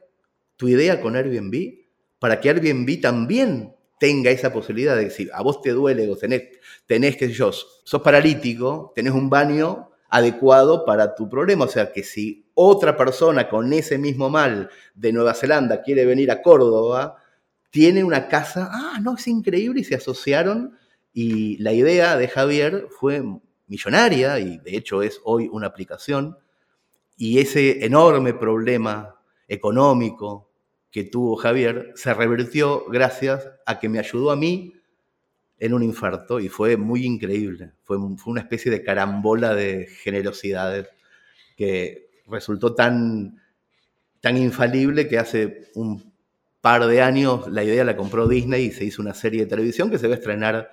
tu 0.57 0.67
idea 0.67 1.01
con 1.01 1.15
Airbnb 1.15 1.87
para 2.19 2.39
que 2.41 2.49
Airbnb 2.49 2.99
también 2.99 3.73
tenga 3.99 4.29
esa 4.29 4.51
posibilidad 4.51 4.95
de 4.95 5.05
decir, 5.05 5.29
a 5.33 5.41
vos 5.41 5.61
te 5.61 5.71
duele 5.71 6.09
o 6.09 6.15
tenés, 6.15 6.43
tenés 6.85 7.15
que 7.15 7.29
yo, 7.29 7.51
sos 7.51 8.01
paralítico, 8.01 8.91
tenés 8.93 9.13
un 9.13 9.29
baño 9.29 9.91
adecuado 10.09 10.85
para 10.85 11.15
tu 11.15 11.29
problema. 11.29 11.65
O 11.65 11.67
sea 11.67 11.91
que 11.91 12.03
si 12.03 12.45
otra 12.53 12.95
persona 12.97 13.49
con 13.49 13.71
ese 13.73 13.97
mismo 13.97 14.29
mal 14.29 14.69
de 14.95 15.11
Nueva 15.11 15.33
Zelanda 15.33 15.81
quiere 15.81 16.05
venir 16.05 16.31
a 16.31 16.41
Córdoba, 16.41 17.17
tiene 17.69 18.03
una 18.03 18.27
casa, 18.27 18.69
ah, 18.71 18.99
no, 19.01 19.15
es 19.15 19.27
increíble, 19.27 19.81
y 19.81 19.83
se 19.83 19.95
asociaron. 19.95 20.77
Y 21.13 21.57
la 21.57 21.73
idea 21.73 22.17
de 22.17 22.27
Javier 22.27 22.87
fue 22.89 23.23
millonaria, 23.67 24.39
y 24.39 24.57
de 24.59 24.77
hecho 24.77 25.01
es 25.01 25.19
hoy 25.23 25.49
una 25.51 25.67
aplicación. 25.67 26.37
Y 27.17 27.39
ese 27.39 27.85
enorme 27.85 28.33
problema 28.33 29.15
económico 29.47 30.51
que 30.91 31.03
tuvo 31.03 31.35
Javier 31.35 31.91
se 31.95 32.13
revirtió 32.13 32.85
gracias 32.87 33.47
a 33.65 33.79
que 33.79 33.89
me 33.89 33.99
ayudó 33.99 34.31
a 34.31 34.35
mí 34.35 34.73
en 35.59 35.73
un 35.73 35.83
infarto 35.83 36.39
y 36.39 36.49
fue 36.49 36.77
muy 36.77 37.05
increíble. 37.05 37.71
Fue, 37.83 37.97
una 37.97 38.41
especie 38.41 38.71
de 38.71 38.83
carambola 38.83 39.55
de 39.55 39.87
generosidades 39.87 40.87
que 41.55 42.09
resultó 42.27 42.75
tan, 42.75 43.41
tan 44.21 44.37
infalible 44.37 45.07
que 45.07 45.17
hace 45.17 45.71
un 45.75 46.13
par 46.61 46.85
de 46.85 47.01
años 47.01 47.47
la 47.47 47.63
idea 47.63 47.83
la 47.83 47.97
compró 47.97 48.27
Disney 48.27 48.65
y 48.65 48.71
se 48.71 48.85
hizo 48.85 49.01
una 49.01 49.13
serie 49.13 49.41
de 49.41 49.47
televisión 49.47 49.89
que 49.89 49.97
se 49.97 50.07
va 50.07 50.13
a 50.13 50.17
estrenar 50.17 50.69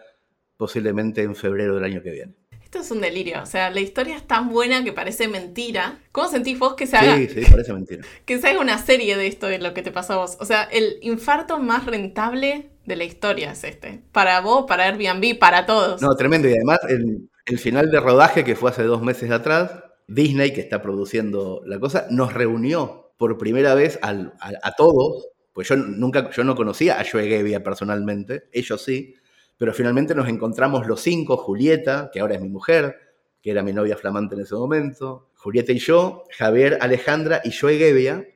posiblemente 0.57 1.23
en 1.23 1.35
febrero 1.35 1.75
del 1.75 1.85
año 1.85 2.03
que 2.03 2.11
viene. 2.11 2.35
Esto 2.75 2.87
es 2.87 2.91
un 2.91 3.03
delirio, 3.03 3.41
o 3.41 3.47
sea, 3.47 3.71
la 3.71 3.79
historia 3.79 4.17
es 4.17 4.27
tan 4.27 4.49
buena 4.49 4.83
que 4.83 4.93
parece 4.93 5.29
mentira. 5.29 6.01
¿Cómo 6.11 6.29
sentís 6.29 6.59
vos 6.59 6.75
que 6.75 6.89
se 6.89 6.97
haga? 6.97 7.17
Sí, 7.19 7.29
sí, 7.29 7.43
parece 7.49 7.73
mentira. 7.73 8.03
Que 8.25 8.41
se 8.41 8.49
haga 8.49 8.59
una 8.59 8.79
serie 8.79 9.17
de 9.17 9.29
esto, 9.29 9.47
de 9.47 9.61
lo 9.61 9.75
que 9.75 9.83
te 9.83 9.93
pasó 9.93 10.15
a 10.15 10.17
vos. 10.17 10.37
O 10.41 10.45
sea, 10.45 10.65
el 10.65 10.99
infarto 11.01 11.61
más 11.61 11.87
rentable 11.87 12.71
de 12.85 12.97
la 12.97 13.05
historia 13.05 13.53
es 13.53 13.63
este. 13.63 14.03
Para 14.11 14.41
vos, 14.41 14.65
para 14.67 14.87
Airbnb, 14.87 15.39
para 15.39 15.67
todos. 15.67 16.03
No, 16.03 16.17
tremendo. 16.17 16.49
Y 16.49 16.55
además, 16.55 16.81
el, 16.89 17.31
el 17.47 17.59
final 17.61 17.93
de 17.93 18.01
rodaje 18.01 18.43
que 18.43 18.57
fue 18.57 18.71
hace 18.71 18.83
dos 18.83 19.03
meses 19.03 19.31
atrás, 19.31 19.71
Disney, 20.09 20.53
que 20.53 20.61
está 20.61 20.83
produciendo 20.83 21.63
la 21.67 21.79
cosa, 21.79 22.09
nos 22.11 22.33
reunió 22.35 23.13
por 23.19 23.39
primera 23.39 23.77
vez 23.77 24.01
al, 24.03 24.33
a, 24.41 24.51
a 24.65 24.73
todos 24.73 25.29
pues 25.53 25.69
yo 25.69 25.77
nunca, 25.77 26.31
yo 26.31 26.43
no 26.43 26.57
conocía 26.57 27.01
a 27.01 27.05
Joe 27.09 27.29
Gebbia 27.29 27.63
personalmente, 27.63 28.49
ellos 28.53 28.83
sí, 28.83 29.15
pero 29.57 29.73
finalmente 29.73 30.15
nos 30.15 30.29
encontramos 30.29 30.87
los 30.87 31.01
cinco, 31.01 31.37
Julieta, 31.37 32.11
que 32.13 32.21
ahora 32.21 32.35
es 32.35 32.41
mi 32.41 32.49
mujer, 32.49 32.97
que 33.43 33.51
era 33.51 33.63
mi 33.63 33.73
novia 33.73 33.97
flamante 33.97 34.35
en 34.35 34.41
ese 34.41 34.55
momento, 34.55 35.31
Julieta 35.37 35.73
y 35.73 35.79
yo, 35.79 36.25
Javier, 36.37 36.79
Alejandra 36.81 37.43
y 37.45 37.53
Joe 37.53 37.77
Gebbia, 37.77 38.27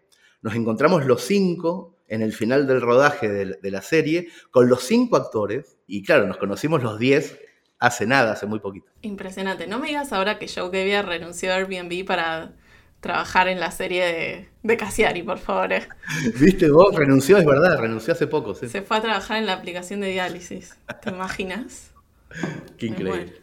nos 0.42 0.54
encontramos 0.54 1.06
los 1.06 1.22
cinco 1.22 1.96
en 2.06 2.22
el 2.22 2.32
final 2.32 2.66
del 2.66 2.80
rodaje 2.80 3.28
de, 3.28 3.70
la 3.70 3.82
serie 3.82 4.28
con 4.50 4.68
los 4.68 4.82
cinco 4.82 5.16
actores 5.16 5.78
y 5.86 6.02
claro, 6.02 6.26
nos 6.26 6.36
conocimos 6.36 6.82
los 6.82 6.98
diez 6.98 7.38
hace 7.78 8.06
nada, 8.06 8.32
hace 8.32 8.46
muy 8.46 8.60
poquito. 8.60 8.90
Impresionante. 9.02 9.66
No 9.66 9.78
me 9.78 9.88
digas 9.88 10.12
ahora 10.12 10.38
que 10.38 10.48
Joe 10.48 10.70
Gebbia 10.70 11.02
renunció 11.02 11.52
a 11.52 11.56
Airbnb 11.56 12.04
para 12.04 12.56
trabajar 13.00 13.48
en 13.48 13.60
la 13.60 13.70
serie 13.70 14.04
de, 14.04 14.48
de 14.62 14.76
Cassiari, 14.76 15.22
por 15.22 15.38
favor. 15.38 15.72
Eh. 15.72 15.86
Viste, 16.40 16.70
vos 16.70 16.94
renunció, 16.94 17.38
es 17.38 17.44
verdad, 17.44 17.78
renunció 17.78 18.12
hace 18.12 18.26
poco. 18.26 18.54
Se 18.54 18.82
fue 18.82 18.96
a 18.96 19.00
trabajar 19.00 19.38
en 19.38 19.46
la 19.46 19.54
aplicación 19.54 20.00
de 20.00 20.08
diálisis. 20.08 20.76
¿Te 21.02 21.10
imaginas? 21.10 21.92
Qué 22.76 22.86
increíble. 22.86 23.34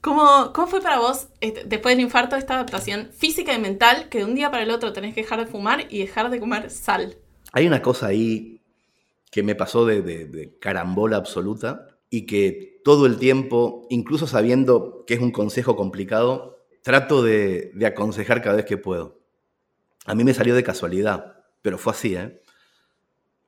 ¿Cómo, 0.00 0.52
¿Cómo, 0.52 0.66
fue 0.66 0.82
para 0.82 0.98
vos, 0.98 1.28
este, 1.40 1.64
después 1.64 1.96
del 1.96 2.04
infarto, 2.04 2.36
esta 2.36 2.54
adaptación 2.54 3.08
física 3.10 3.54
y 3.54 3.58
mental 3.58 4.08
que 4.10 4.18
de 4.18 4.24
un 4.24 4.34
día 4.34 4.50
para 4.50 4.62
el 4.62 4.70
otro 4.70 4.92
tenés 4.92 5.14
que 5.14 5.22
dejar 5.22 5.40
de 5.40 5.46
fumar 5.46 5.86
y 5.88 6.00
dejar 6.00 6.28
de 6.28 6.40
comer 6.40 6.70
sal? 6.70 7.16
Hay 7.52 7.66
una 7.66 7.80
cosa 7.80 8.08
ahí 8.08 8.60
que 9.30 9.42
me 9.42 9.54
pasó 9.54 9.86
de, 9.86 10.02
de, 10.02 10.26
de 10.26 10.58
carambola 10.58 11.16
absoluta 11.16 11.86
y 12.10 12.26
que 12.26 12.80
todo 12.84 13.06
el 13.06 13.16
tiempo, 13.16 13.86
incluso 13.88 14.26
sabiendo 14.26 15.04
que 15.06 15.14
es 15.14 15.20
un 15.20 15.30
consejo 15.30 15.74
complicado, 15.74 16.53
trato 16.84 17.22
de, 17.22 17.72
aconsejar 17.86 18.42
cada 18.42 18.56
vez 18.56 18.66
que 18.66 18.76
puedo. 18.76 19.18
A 20.04 20.14
mí 20.14 20.22
me 20.22 20.34
salió 20.34 20.54
de 20.54 20.62
casualidad, 20.62 21.42
pero 21.62 21.78
fue 21.78 21.94
así, 21.94 22.14
¿eh? 22.14 22.42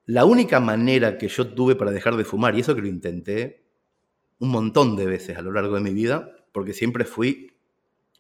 La 0.07 0.25
única 0.25 0.59
manera 0.59 1.19
que 1.19 1.29
yo 1.29 1.49
tuve 1.49 1.75
para 1.75 1.91
dejar 1.91 2.17
de 2.17 2.25
fumar, 2.25 2.57
y 2.57 2.61
eso 2.61 2.75
que 2.75 2.81
lo 2.81 2.87
intenté 2.87 3.67
un 4.39 4.49
montón 4.49 4.97
de 4.97 5.05
veces 5.05 5.37
a 5.37 5.43
lo 5.43 5.53
largo 5.53 5.75
de 5.75 5.83
mi 5.83 5.93
vida, 5.93 6.35
porque 6.53 6.73
siempre 6.73 7.05
fui 7.05 7.53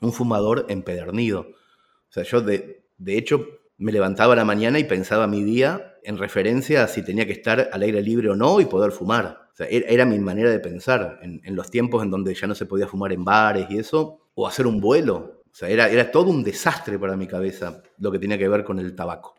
un 0.02 0.12
fumador 0.12 0.66
empedernido. 0.68 1.40
O 1.40 2.12
sea, 2.12 2.22
yo 2.22 2.42
de, 2.42 2.84
hecho 3.06 3.46
me 3.78 3.92
levantaba 3.92 4.34
a 4.34 4.36
la 4.36 4.44
mañana 4.44 4.78
y 4.78 4.84
pensaba 4.84 5.26
mi 5.26 5.42
día 5.44 5.96
en 6.02 6.18
referencia 6.18 6.84
a 6.84 6.88
si 6.88 7.02
tenía 7.02 7.24
que 7.24 7.32
estar 7.32 7.70
al 7.72 7.82
aire 7.82 8.02
libre 8.02 8.28
o 8.28 8.36
no 8.36 8.60
y 8.60 8.66
poder 8.66 8.92
fumar. 8.92 9.48
O 9.54 9.56
sea, 9.56 9.66
era, 9.68 10.04
mi 10.04 10.18
manera 10.18 10.50
de 10.50 10.60
pensar. 10.60 11.20
En, 11.22 11.40
en, 11.42 11.56
los 11.56 11.70
tiempos 11.70 12.02
en 12.02 12.10
donde 12.10 12.34
ya 12.34 12.46
no 12.46 12.54
se 12.54 12.66
podía 12.66 12.86
fumar 12.86 13.12
en 13.12 13.24
bares 13.24 13.66
y 13.70 13.78
eso, 13.78 14.25
o 14.36 14.46
hacer 14.46 14.66
un 14.68 14.80
vuelo. 14.80 15.42
O 15.50 15.54
sea, 15.54 15.68
era, 15.68 16.10
todo 16.12 16.30
un 16.30 16.44
desastre 16.44 16.98
para 16.98 17.16
mi 17.16 17.26
cabeza 17.26 17.82
lo 17.98 18.12
que 18.12 18.18
tenía 18.18 18.38
que 18.38 18.48
ver 18.48 18.62
con 18.62 18.78
el 18.78 18.94
tabaco. 18.94 19.34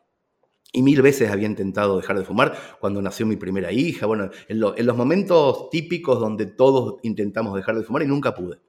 Y 0.74 0.82
mil 0.82 1.02
veces 1.02 1.32
había 1.32 1.48
intentado 1.48 1.96
dejar 1.96 2.18
de 2.18 2.26
fumar 2.26 2.58
cuando 2.82 3.02
nació 3.02 3.26
mi 3.26 3.38
primera 3.38 3.72
hija, 3.72 4.06
bueno, 4.06 4.30
en, 4.50 4.64
en, 4.76 4.86
los 4.86 4.98
momentos 4.98 5.70
típicos 5.70 6.20
donde 6.20 6.48
todos 6.48 6.96
intentamos 7.04 7.56
dejar 7.56 7.78
de 7.78 7.84
fumar 7.84 8.02
y 8.02 8.08
nunca 8.08 8.34
pude. 8.34 8.60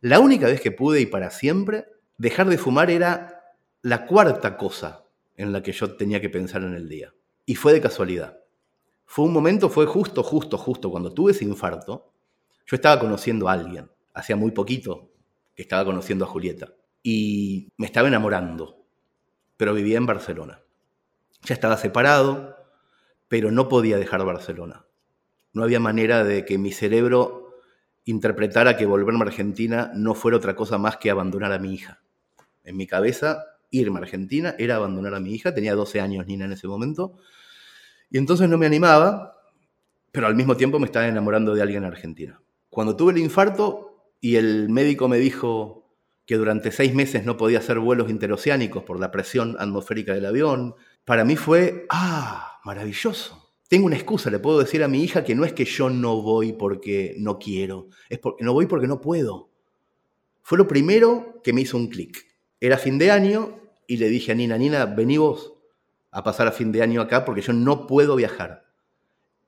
La 0.00 0.20
única 0.20 0.46
vez 0.46 0.60
que 0.60 0.72
pude 0.72 1.00
y 1.00 1.06
para 1.06 1.30
siempre, 1.30 1.86
dejar 2.18 2.48
de 2.48 2.58
fumar 2.58 2.90
era 2.90 3.54
la 3.82 4.04
cuarta 4.04 4.56
cosa 4.56 5.04
en 5.36 5.52
la 5.52 5.62
que 5.62 5.72
yo 5.72 5.96
tenía 5.96 6.20
que 6.20 6.28
pensar 6.28 6.62
en 6.62 6.74
el 6.74 6.88
día. 6.88 7.14
Y 7.46 7.54
fue 7.54 7.72
de 7.72 7.80
casualidad. 7.80 8.40
Fue 9.04 9.24
un 9.24 9.32
momento, 9.32 9.70
fue 9.70 9.86
justo, 9.86 10.24
justo, 10.24 10.58
justo 10.58 10.90
cuando 10.90 11.14
tuve 11.14 11.30
ese 11.30 11.44
infarto, 11.44 12.12
yo 12.66 12.74
estaba 12.74 12.98
conociendo 12.98 13.48
a 13.48 13.52
alguien, 13.52 13.88
hacía 14.12 14.34
muy 14.34 14.50
poquito, 14.50 15.12
que 15.56 15.62
estaba 15.62 15.84
conociendo 15.84 16.24
a 16.24 16.28
Julieta. 16.28 16.74
Y 17.02 17.72
me 17.76 17.86
estaba 17.86 18.08
enamorando, 18.08 18.86
pero 19.56 19.74
vivía 19.74 19.96
en 19.96 20.06
Barcelona. 20.06 20.62
Ya 21.42 21.54
estaba 21.54 21.76
separado, 21.76 22.56
pero 23.28 23.50
no 23.50 23.68
podía 23.68 23.98
dejar 23.98 24.24
Barcelona. 24.24 24.86
No 25.52 25.64
había 25.64 25.80
manera 25.80 26.22
de 26.22 26.44
que 26.44 26.58
mi 26.58 26.72
cerebro 26.72 27.54
interpretara 28.04 28.76
que 28.76 28.86
volverme 28.86 29.20
a 29.20 29.26
Argentina 29.26 29.90
no 29.94 30.14
fuera 30.14 30.36
otra 30.36 30.54
cosa 30.54 30.78
más 30.78 30.98
que 30.98 31.10
abandonar 31.10 31.52
a 31.52 31.58
mi 31.58 31.72
hija. 31.74 32.02
En 32.62 32.76
mi 32.76 32.86
cabeza, 32.86 33.44
irme 33.70 33.98
a 33.98 34.02
Argentina 34.02 34.54
era 34.58 34.76
abandonar 34.76 35.14
a 35.14 35.20
mi 35.20 35.32
hija. 35.34 35.54
Tenía 35.54 35.74
12 35.74 36.00
años 36.00 36.26
Nina 36.26 36.44
en 36.44 36.52
ese 36.52 36.68
momento. 36.68 37.16
Y 38.10 38.18
entonces 38.18 38.48
no 38.48 38.58
me 38.58 38.66
animaba, 38.66 39.36
pero 40.12 40.26
al 40.26 40.34
mismo 40.34 40.56
tiempo 40.56 40.78
me 40.78 40.86
estaba 40.86 41.06
enamorando 41.06 41.54
de 41.54 41.62
alguien 41.62 41.84
en 41.84 41.88
Argentina. 41.90 42.40
Cuando 42.68 42.96
tuve 42.96 43.12
el 43.12 43.18
infarto, 43.18 43.85
y 44.20 44.36
el 44.36 44.68
médico 44.68 45.08
me 45.08 45.18
dijo 45.18 45.86
que 46.26 46.36
durante 46.36 46.72
seis 46.72 46.92
meses 46.94 47.24
no 47.24 47.36
podía 47.36 47.60
hacer 47.60 47.78
vuelos 47.78 48.10
interoceánicos 48.10 48.82
por 48.82 48.98
la 48.98 49.12
presión 49.12 49.56
atmosférica 49.58 50.12
del 50.12 50.26
avión. 50.26 50.74
Para 51.04 51.24
mí 51.24 51.36
fue, 51.36 51.86
ah, 51.88 52.58
maravilloso. 52.64 53.54
Tengo 53.68 53.86
una 53.86 53.96
excusa, 53.96 54.30
le 54.30 54.38
puedo 54.38 54.58
decir 54.58 54.82
a 54.82 54.88
mi 54.88 55.02
hija 55.02 55.24
que 55.24 55.34
no 55.34 55.44
es 55.44 55.52
que 55.52 55.64
yo 55.64 55.88
no 55.90 56.20
voy 56.22 56.52
porque 56.52 57.14
no 57.18 57.38
quiero, 57.38 57.88
es 58.08 58.18
porque 58.18 58.44
no 58.44 58.52
voy 58.52 58.66
porque 58.66 58.86
no 58.86 59.00
puedo. 59.00 59.50
Fue 60.42 60.58
lo 60.58 60.68
primero 60.68 61.40
que 61.42 61.52
me 61.52 61.62
hizo 61.62 61.76
un 61.76 61.88
clic. 61.88 62.26
Era 62.60 62.78
fin 62.78 62.98
de 62.98 63.10
año 63.10 63.60
y 63.86 63.96
le 63.96 64.08
dije 64.08 64.32
a 64.32 64.34
Nina, 64.34 64.58
Nina, 64.58 64.86
vení 64.86 65.18
vos 65.18 65.54
a 66.10 66.22
pasar 66.22 66.46
a 66.46 66.52
fin 66.52 66.72
de 66.72 66.82
año 66.82 67.00
acá 67.00 67.24
porque 67.24 67.42
yo 67.42 67.52
no 67.52 67.86
puedo 67.86 68.16
viajar. 68.16 68.66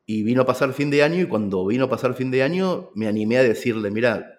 Y 0.04 0.22
vino 0.22 0.42
a 0.42 0.46
pasar 0.46 0.72
fin 0.72 0.90
de 0.90 1.02
año 1.02 1.20
y 1.20 1.26
cuando 1.26 1.66
vino 1.66 1.84
a 1.84 1.88
pasar 1.88 2.14
fin 2.14 2.30
de 2.30 2.42
año 2.42 2.90
me 2.94 3.06
animé 3.06 3.38
a 3.38 3.42
decirle, 3.42 3.90
mira, 3.90 4.37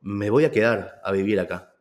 me 0.00 0.30
voy 0.30 0.44
a 0.44 0.50
quedar 0.50 1.00
a 1.04 1.12
vivir 1.12 1.40
acá. 1.40 1.74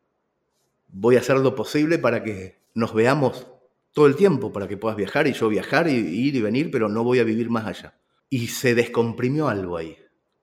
Voy 0.87 1.15
a 1.15 1.19
hacer 1.19 1.37
lo 1.37 1.55
posible 1.55 1.99
para 1.99 2.23
que 2.23 2.61
nos 2.73 2.93
veamos 2.93 3.47
todo 3.91 4.05
el 4.05 4.15
tiempo, 4.15 4.51
para 4.53 4.67
que 4.67 4.77
puedas 4.77 4.97
viajar 4.97 5.27
y 5.27 5.33
yo 5.33 5.49
viajar 5.49 5.87
y 5.87 5.93
ir 5.93 6.35
y 6.35 6.41
venir, 6.41 6.69
pero 6.71 6.89
no 6.89 7.03
voy 7.03 7.19
a 7.19 7.23
vivir 7.23 7.49
más 7.49 7.65
allá. 7.65 7.99
Y 8.29 8.47
se 8.47 8.75
descomprimió 8.75 9.47
algo 9.47 9.77
ahí. 9.77 9.97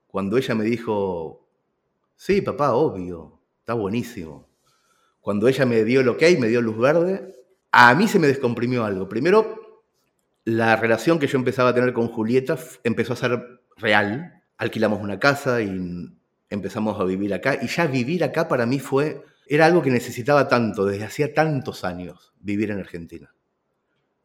Cuando 0.07 0.37
ella 0.37 0.55
me 0.55 0.65
dijo, 0.65 1.49
sí, 2.17 2.41
papá, 2.41 2.73
obvio, 2.75 3.41
está 3.61 3.75
buenísimo. 3.75 4.49
Cuando 5.21 5.49
ella 5.49 5.67
me 5.67 5.85
dio 5.85 6.17
que 6.17 6.27
hay, 6.27 6.37
me 6.37 6.49
dio 6.49 6.61
luz 6.61 6.79
verde, 6.79 7.35
a 7.71 7.95
mí 7.95 8.09
se 8.09 8.19
me 8.19 8.27
descomprimió 8.27 8.85
algo. 8.85 9.09
Primero, 9.09 9.83
la 10.45 10.77
relación 10.77 11.19
que 11.19 11.27
yo 11.27 11.39
empezaba 11.39 11.71
a 11.71 11.75
tener 11.75 11.93
con 11.93 12.09
Julieta 12.09 12.59
empezó 12.85 13.15
a 13.15 13.17
ser 13.17 13.61
real. 13.77 14.43
Alquilamos 14.59 15.01
una 15.01 15.19
casa 15.19 15.63
y 15.63 16.11
empezamos 16.55 17.01
a 17.01 17.05
vivir 17.05 17.35
acá 17.35 17.59
y 17.61 17.67
ya 17.67 17.87
vivir 17.87 18.25
acá 18.25 18.49
para 18.49 18.67
mí 18.67 18.79
fue, 18.79 19.25
era 19.47 19.67
algo 19.67 19.83
que 19.83 19.91
necesitaba 19.91 20.49
tanto, 20.49 20.87
desde 20.87 21.05
hacía 21.05 21.35
tantos 21.35 21.85
años, 21.85 22.33
vivir 22.41 22.71
en 22.71 22.79
Argentina. 22.79 23.35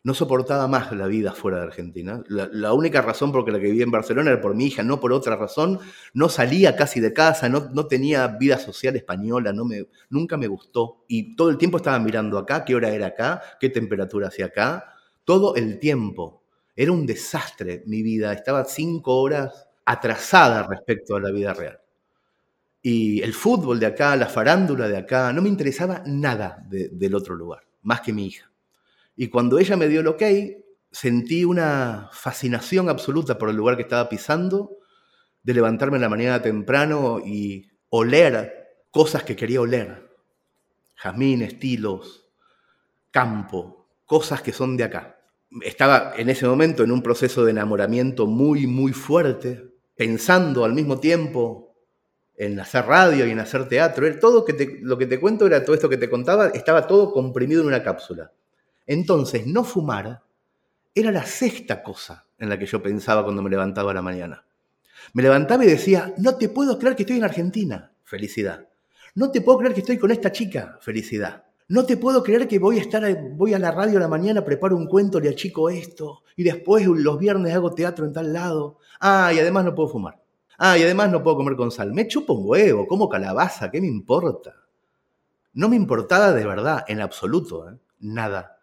no 0.02 0.14
soportaba 0.14 0.68
más 0.68 0.92
la 0.94 1.08
vida 1.08 1.34
fuera 1.34 1.58
de 1.58 1.64
Argentina. 1.64 2.24
La, 2.30 2.74
única 2.74 3.02
razón 3.02 3.32
por 3.34 3.52
la 3.52 3.60
que 3.60 3.66
vivía 3.66 3.84
en 3.84 3.92
Barcelona 3.92 4.32
era 4.32 4.42
por 4.42 4.56
mi 4.56 4.68
hija, 4.68 4.82
no 4.82 5.00
por 5.00 5.12
otra 5.12 5.36
razón. 5.36 5.80
No 6.14 6.30
salía 6.30 6.76
casi 6.78 7.02
de 7.02 7.14
casa, 7.14 7.50
no, 7.50 7.70
no 7.74 7.86
tenía 7.86 8.26
vida 8.28 8.58
social 8.58 8.96
española, 8.96 9.52
no 9.52 9.66
me, 9.66 9.88
nunca 10.10 10.38
me 10.38 10.48
gustó. 10.48 11.04
Y 11.08 11.36
todo 11.36 11.50
el 11.50 11.58
tiempo 11.58 11.78
estaba 11.78 12.00
mirando 12.00 12.38
acá, 12.38 12.64
qué 12.64 12.76
hora 12.76 12.90
era 12.92 13.08
acá, 13.08 13.42
qué 13.60 13.70
temperatura 13.70 14.30
hacía 14.30 14.46
acá. 14.46 14.94
Todo 15.26 15.56
el 15.56 15.80
tiempo. 15.80 16.44
Era 16.76 16.94
un 16.94 17.06
desastre 17.06 17.84
mi 17.86 18.02
vida. 18.02 18.32
Estaba 18.32 18.64
cinco 18.64 19.18
horas 19.18 19.68
atrasada 19.86 20.68
respecto 20.68 21.16
a 21.16 21.20
la 21.20 21.32
vida 21.32 21.54
real. 21.54 21.80
Y 22.82 23.22
el 23.22 23.34
fútbol 23.34 23.80
de 23.80 23.88
acá, 23.88 24.16
la 24.16 24.28
farándula 24.28 24.88
de 24.88 24.98
acá, 24.98 25.34
no 25.34 25.42
me 25.42 25.50
interesaba 25.50 26.02
nada 26.06 26.66
del 26.70 27.14
otro 27.14 27.36
lugar, 27.36 27.64
más 27.82 28.02
que 28.02 28.14
mi 28.14 28.28
hija. 28.28 28.52
Y 29.16 29.28
cuando 29.28 29.60
ella 29.60 29.76
me 29.76 29.90
dio 29.90 30.00
el 30.00 30.08
ok, 30.08 30.24
sentí 30.92 31.44
una 31.44 32.10
fascinación 32.14 32.90
absoluta 32.90 33.38
por 33.38 33.50
el 33.50 33.58
lugar 33.58 33.76
que 33.76 33.84
estaba 33.84 34.08
pisando, 34.08 34.78
de 35.44 35.54
levantarme 35.54 35.98
en 35.98 36.02
la 36.02 36.10
mañana 36.10 36.42
temprano 36.42 37.20
y 37.20 37.70
oler 37.90 38.60
cosas 38.92 39.24
que 39.24 39.36
quería 39.36 39.62
oler. 39.62 40.10
Jazmín, 40.96 41.42
estilos, 41.42 42.30
campo, 43.12 43.90
cosas 44.06 44.42
que 44.42 44.52
son 44.52 44.78
de 44.78 44.84
acá. 44.86 45.20
Estaba 45.62 46.14
en 46.16 46.30
ese 46.30 46.46
momento 46.46 46.84
en 46.84 46.92
un 46.92 47.02
proceso 47.02 47.44
de 47.44 47.52
enamoramiento 47.52 48.28
muy, 48.28 48.68
muy 48.68 48.94
fuerte, 48.94 49.70
pensando 49.96 50.66
al 50.66 50.74
mismo 50.74 51.00
tiempo 51.00 51.69
en 52.40 52.58
hacer 52.58 52.86
radio 52.86 53.28
y 53.28 53.32
en 53.32 53.40
hacer 53.40 53.68
teatro. 53.68 54.08
Todo 54.18 54.46
lo 54.82 54.98
que 54.98 55.06
te 55.06 55.20
cuento 55.20 55.46
era 55.46 55.64
todo 55.64 55.76
esto 55.76 55.90
que 55.90 55.98
te 55.98 56.10
contaba, 56.10 56.48
estaba 56.48 56.88
todo 56.88 57.12
comprimido 57.12 57.62
en 57.62 57.68
una 57.68 57.84
cápsula. 57.84 58.32
Entonces, 58.88 59.46
no 59.46 59.66
fumar 59.66 60.24
era 60.96 61.12
la 61.12 61.26
sexta 61.26 61.84
cosa 61.84 62.26
en 62.40 62.48
la 62.48 62.58
que 62.58 62.66
yo 62.66 62.82
pensaba 62.82 63.24
cuando 63.24 63.42
me 63.42 63.50
levantaba 63.50 63.92
a 63.92 63.94
la 63.94 64.02
mañana. 64.02 64.46
Me 65.14 65.22
levantaba 65.22 65.66
y 65.66 65.68
decía, 65.68 66.14
no 66.18 66.36
te 66.36 66.48
puedo 66.48 66.80
creer 66.80 66.96
que 66.96 67.04
estoy 67.04 67.18
en 67.18 67.26
Argentina. 67.26 67.92
Felicidad. 68.06 68.68
No 69.16 69.32
te 69.32 69.42
puedo 69.42 69.58
creer 69.58 69.74
que 69.74 69.82
estoy 69.82 69.98
con 69.98 70.12
esta 70.12 70.32
chica. 70.32 70.78
Felicidad. 70.82 71.44
No 71.68 71.86
te 71.86 71.98
puedo 71.98 72.24
creer 72.24 72.48
que 72.48 72.58
voy 72.58 72.80
a 72.80 72.82
estar, 72.82 73.04
voy 73.34 73.54
a 73.54 73.60
la 73.60 73.72
radio 73.72 73.98
a 73.98 74.02
la 74.02 74.08
mañana, 74.08 74.46
preparo 74.46 74.78
un 74.78 74.88
cuento, 74.88 75.20
le 75.20 75.30
achico 75.30 75.70
esto, 75.70 76.24
y 76.36 76.44
después 76.44 76.88
los 76.88 77.20
viernes 77.20 77.54
hago 77.54 77.76
teatro 77.76 78.06
en 78.06 78.14
tal 78.14 78.34
lado. 78.34 78.80
Ah, 79.00 79.32
y 79.36 79.40
además 79.40 79.66
no 79.66 79.76
puedo 79.76 79.90
fumar. 79.90 80.20
Ah, 80.62 80.78
y 80.78 80.84
además 80.84 81.10
no 81.10 81.24
puedo 81.24 81.38
comer 81.38 81.56
con 81.56 81.72
sal. 81.72 81.94
Me 81.94 82.06
chupo 82.06 82.34
un 82.34 82.44
huevo, 82.46 82.86
como 82.86 83.08
calabaza, 83.08 83.72
¿qué 83.72 83.80
me 83.80 83.88
importa? 83.88 84.56
No 85.54 85.70
me 85.70 85.78
importaba 85.78 86.34
de 86.34 86.46
verdad, 86.46 86.84
en 86.90 87.00
absoluto, 87.00 87.70
¿eh? 87.70 87.78
nada. 88.00 88.60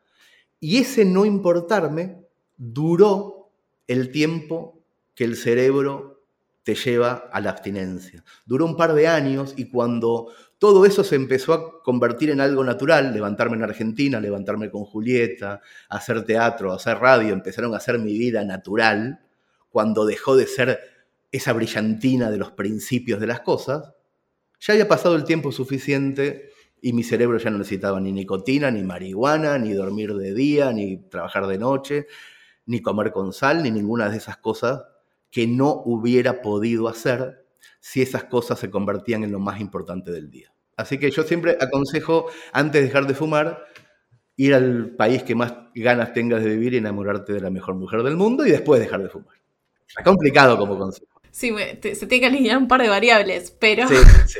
Y 0.61 0.77
ese 0.77 1.07
no 1.07 1.25
importarme 1.25 2.23
duró 2.59 3.51
el 3.87 4.11
tiempo 4.11 4.85
que 5.15 5.25
el 5.25 5.37
cerebro 5.37 6.23
te 6.65 6.75
lleva 6.75 7.31
a 7.33 7.41
la 7.41 7.51
abstinencia. 7.51 8.23
Duró 8.45 8.67
un 8.67 8.77
par 8.77 8.93
de 8.93 9.09
años 9.09 9.55
y 9.57 9.71
cuando 9.71 10.33
todo 10.59 10.85
eso 10.85 11.03
se 11.03 11.17
empezó 11.17 11.55
a 11.55 11.83
convertir 11.83 12.29
en 12.29 12.43
algo 12.43 12.63
natural, 12.63 13.15
levantarme 13.15 13.57
en 13.57 13.63
Argentina, 13.63 14.21
levantarme 14.21 14.71
con 14.71 14.85
Julieta, 14.85 15.63
hacer 15.89 16.27
teatro, 16.27 16.73
hacer 16.73 16.99
radio, 16.99 17.33
empezaron 17.33 17.73
a 17.73 17.79
hacer 17.79 17.99
mi 17.99 18.19
vida 18.19 18.45
natural, 18.45 19.21
cuando 19.71 20.05
dejó 20.05 20.37
de 20.37 20.47
ser 20.47 20.96
esa 21.37 21.53
brillantina 21.53 22.31
de 22.31 22.39
los 22.39 22.53
principios 22.53 23.21
de 23.21 23.27
las 23.27 23.41
cosas, 23.41 23.93
ya 24.61 24.73
había 24.73 24.89
pasado 24.89 25.17
el 25.17 25.25
tiempo 25.25 25.53
suficiente 25.53 26.51
y 26.81 26.93
mi 26.93 27.03
cerebro 27.03 27.39
ya 27.39 27.51
no 27.51 27.59
necesitaba 27.59 28.01
ni 28.01 28.13
nicotina, 28.13 28.71
ni 28.71 28.83
marihuana, 28.83 29.59
ni 29.59 29.73
dormir 29.73 30.15
de 30.15 30.35
día, 30.35 30.73
ni 30.73 30.99
trabajar 31.09 31.47
de 31.47 31.59
noche, 31.59 32.07
ni 32.67 32.81
comer 32.81 33.13
con 33.13 33.33
sal, 33.33 33.63
ni 33.63 33.71
ninguna 33.71 34.09
de 34.09 34.17
esas 34.17 34.37
cosas 34.39 34.83
que 35.31 35.47
no 35.47 35.83
hubiera 35.85 36.43
podido 36.43 36.89
hacer 36.89 37.45
si 37.81 38.03
esas 38.03 38.25
cosas 38.25 38.59
se 38.59 38.71
convertían 38.71 39.25
en 39.25 39.33
lo 39.33 39.39
más 39.39 39.61
importante 39.61 40.11
del 40.11 40.31
día. 40.31 40.53
Así 40.77 40.99
que 40.99 41.11
yo 41.11 41.23
siempre 41.23 41.57
aconsejo, 41.61 42.27
antes 42.53 42.81
de 42.81 42.87
dejar 42.89 43.07
de 43.07 43.15
fumar, 43.15 43.65
ir 44.37 44.55
al 44.55 44.91
país 44.97 45.23
que 45.23 45.35
más 45.35 45.55
ganas 45.75 46.13
tengas 46.13 46.43
de 46.43 46.51
vivir 46.51 46.75
y 46.75 46.79
enamorarte 46.79 47.33
de 47.33 47.41
la 47.41 47.51
mejor 47.51 47.75
mujer 47.75 48.03
del 48.03 48.17
mundo 48.17 48.47
y 48.47 48.51
después 48.51 48.81
dejar 48.81 49.03
de 49.03 49.09
fumar. 49.09 49.37
Es 49.89 50.05
complicado 50.05 50.59
como 50.59 50.79
consejo. 50.79 51.16
Sí, 51.37 51.55
se 51.83 52.07
tiene 52.07 52.21
que 52.21 52.27
alinear 52.29 52.57
un 52.57 52.67
par 52.67 52.81
de 52.81 52.89
variables, 52.89 53.51
pero 53.51 53.87
sí, 53.89 53.95
sí, 54.27 54.39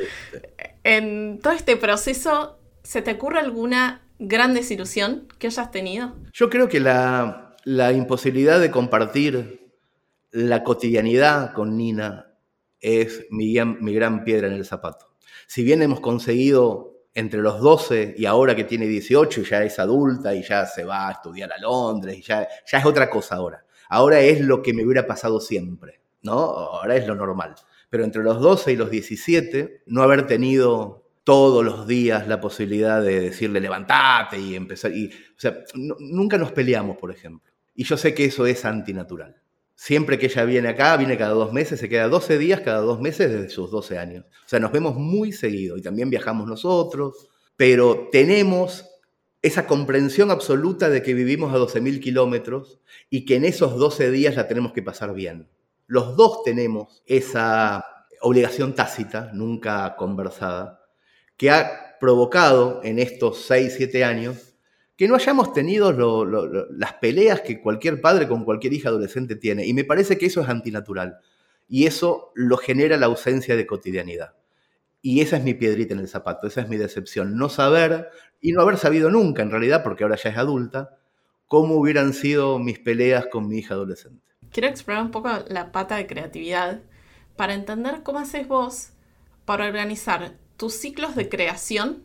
en 0.83 1.37
todo 1.43 1.53
este 1.53 1.77
proceso, 1.77 2.57
¿se 2.81 3.03
te 3.03 3.11
ocurre 3.11 3.37
alguna 3.37 4.01
gran 4.17 4.55
desilusión 4.55 5.27
que 5.37 5.45
hayas 5.45 5.69
tenido? 5.69 6.15
Yo 6.33 6.49
creo 6.49 6.67
que 6.67 6.79
la, 6.79 7.53
imposibilidad 7.93 8.59
de 8.59 8.71
compartir 8.71 9.69
la 10.31 10.63
cotidianidad 10.63 11.53
con 11.53 11.77
Nina 11.77 12.33
es 12.79 13.27
mi, 13.29 13.53
mi 13.79 13.93
gran 13.93 14.23
piedra 14.23 14.47
en 14.47 14.53
el 14.53 14.65
zapato. 14.65 15.17
Si 15.45 15.63
bien 15.63 15.83
hemos 15.83 15.99
conseguido 15.99 17.03
entre 17.13 17.43
los 17.43 17.61
12 17.61 18.15
y 18.17 18.25
ahora 18.25 18.55
que 18.55 18.63
tiene 18.63 18.87
18 18.87 19.41
y 19.41 19.43
ya 19.43 19.63
es 19.63 19.77
adulta 19.77 20.33
y 20.33 20.41
ya 20.41 20.65
se 20.65 20.83
va 20.83 21.09
a 21.09 21.11
estudiar 21.11 21.53
a 21.53 21.59
Londres 21.59 22.17
y 22.17 22.23
ya, 22.23 22.47
ya 22.65 22.79
es 22.79 22.85
otra 22.87 23.07
cosa 23.07 23.35
ahora. 23.35 23.63
Ahora 23.87 24.19
es 24.19 24.41
lo 24.41 24.63
que 24.63 24.73
me 24.73 24.83
hubiera 24.83 25.05
pasado 25.05 25.39
siempre. 25.39 26.06
¿No? 26.27 26.33
Ahora 26.33 26.95
es 26.95 27.07
lo 27.07 27.15
normal. 27.15 27.55
Pero 27.89 28.03
entre 28.03 28.21
los 28.21 28.39
12 28.39 28.73
y 28.73 28.75
los 28.75 28.91
17, 28.91 29.83
no 29.87 30.03
haber 30.03 30.27
tenido 30.27 31.07
todos 31.23 31.65
los 31.65 31.87
días 31.87 32.27
la 32.27 32.39
posibilidad 32.39 33.01
de 33.01 33.19
decirle 33.19 33.59
levantate 33.59 34.39
y 34.39 34.55
empezar. 34.55 34.91
Y, 34.93 35.07
o 35.07 35.39
sea, 35.39 35.57
nunca 35.73 36.37
nos 36.37 36.51
peleamos, 36.51 36.97
por 36.97 37.11
ejemplo. 37.11 37.51
Y 37.75 37.83
yo 37.83 37.97
sé 37.97 38.13
que 38.13 38.25
eso 38.25 38.45
es 38.45 38.63
antinatural. 38.63 39.35
Siempre 39.75 40.17
que 40.17 40.27
ella 40.27 40.45
viene 40.45 40.69
acá, 40.69 40.95
viene 40.97 41.17
cada 41.17 41.33
dos 41.33 41.53
meses, 41.53 41.79
se 41.79 41.89
queda 41.89 42.07
12 42.07 42.37
días 42.37 42.61
cada 42.61 42.79
dos 42.79 42.99
meses 42.99 43.29
desde 43.29 43.49
sus 43.49 43.69
12 43.69 43.97
años. 43.97 44.25
O 44.25 44.49
sea, 44.49 44.59
nos 44.59 44.71
vemos 44.71 44.95
muy 44.95 45.31
seguido 45.31 45.77
y 45.77 45.81
también 45.81 46.09
viajamos 46.09 46.47
nosotros, 46.47 47.29
pero 47.55 48.09
tenemos 48.11 48.85
esa 49.41 49.67
comprensión 49.67 50.31
absoluta 50.31 50.89
de 50.89 51.03
que 51.03 51.13
vivimos 51.13 51.53
a 51.53 51.57
12.000 51.57 51.99
kilómetros 51.99 52.79
y 53.09 53.25
que 53.25 53.35
en 53.35 53.45
esos 53.45 53.77
12 53.77 54.11
días 54.11 54.35
la 54.35 54.47
tenemos 54.47 54.73
que 54.73 54.81
pasar 54.81 55.13
bien. 55.13 55.47
Los 55.87 56.17
dos 56.17 56.43
tenemos 56.43 57.01
esa 57.05 57.85
obligación 58.21 58.75
tácita, 58.75 59.31
nunca 59.33 59.95
conversada, 59.95 60.81
que 61.37 61.49
ha 61.49 61.97
provocado 61.97 62.81
en 62.83 62.99
estos 62.99 63.41
6, 63.43 63.73
7 63.77 64.03
años 64.03 64.55
que 64.97 65.07
no 65.07 65.15
hayamos 65.15 65.53
tenido 65.53 66.25
las 66.71 66.93
peleas 66.95 67.41
que 67.41 67.61
cualquier 67.61 68.01
padre 68.01 68.27
con 68.27 68.43
cualquier 68.43 68.73
hija 68.73 68.89
adolescente 68.89 69.35
tiene. 69.35 69.65
Y 69.65 69.73
me 69.73 69.85
parece 69.85 70.17
que 70.17 70.25
eso 70.25 70.41
es 70.41 70.49
antinatural. 70.49 71.19
Y 71.69 71.85
eso 71.85 72.31
lo 72.35 72.57
genera 72.57 72.97
la 72.97 73.05
ausencia 73.05 73.55
de 73.55 73.67
cotidianidad. 73.67 74.33
Y 75.01 75.21
esa 75.21 75.37
es 75.37 75.43
mi 75.43 75.53
piedrita 75.53 75.93
en 75.93 75.99
el 75.99 76.07
zapato, 76.07 76.47
esa 76.47 76.61
es 76.61 76.69
mi 76.69 76.77
decepción. 76.77 77.37
No 77.37 77.47
saber, 77.47 78.09
y 78.41 78.51
no 78.51 78.61
haber 78.61 78.77
sabido 78.77 79.09
nunca 79.09 79.43
en 79.43 79.51
realidad, 79.51 79.83
porque 79.83 80.03
ahora 80.03 80.17
ya 80.17 80.31
es 80.31 80.37
adulta, 80.37 80.97
cómo 81.45 81.75
hubieran 81.75 82.13
sido 82.13 82.59
mis 82.59 82.79
peleas 82.79 83.27
con 83.27 83.47
mi 83.47 83.59
hija 83.59 83.75
adolescente 83.75 84.27
quiero 84.51 84.67
explorar 84.67 85.03
un 85.03 85.11
poco 85.11 85.29
la 85.49 85.71
pata 85.71 85.95
de 85.95 86.07
creatividad 86.07 86.81
para 87.35 87.53
entender 87.53 88.03
cómo 88.03 88.19
haces 88.19 88.47
vos 88.47 88.89
para 89.45 89.65
organizar 89.65 90.33
tus 90.57 90.73
ciclos 90.73 91.15
de 91.15 91.29
creación 91.29 92.03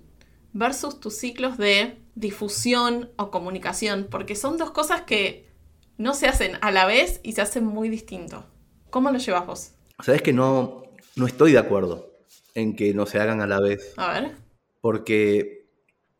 versus 0.52 1.00
tus 1.00 1.16
ciclos 1.16 1.56
de 1.58 1.98
difusión 2.14 3.10
o 3.16 3.30
comunicación, 3.30 4.06
porque 4.10 4.36
son 4.36 4.58
dos 4.58 4.70
cosas 4.70 5.02
que 5.02 5.48
no 5.96 6.14
se 6.14 6.26
hacen 6.26 6.58
a 6.60 6.70
la 6.70 6.84
vez 6.86 7.20
y 7.22 7.32
se 7.32 7.40
hacen 7.40 7.64
muy 7.64 7.88
distinto. 7.88 8.44
¿Cómo 8.90 9.10
lo 9.10 9.18
llevas 9.18 9.46
vos? 9.46 9.70
Sabes 10.00 10.22
que 10.22 10.32
no, 10.32 10.82
no 11.16 11.26
estoy 11.26 11.52
de 11.52 11.58
acuerdo 11.58 12.12
en 12.54 12.76
que 12.76 12.92
no 12.92 13.06
se 13.06 13.18
hagan 13.18 13.40
a 13.40 13.46
la 13.46 13.60
vez. 13.60 13.94
A 13.96 14.20
ver. 14.20 14.32
Porque 14.80 15.66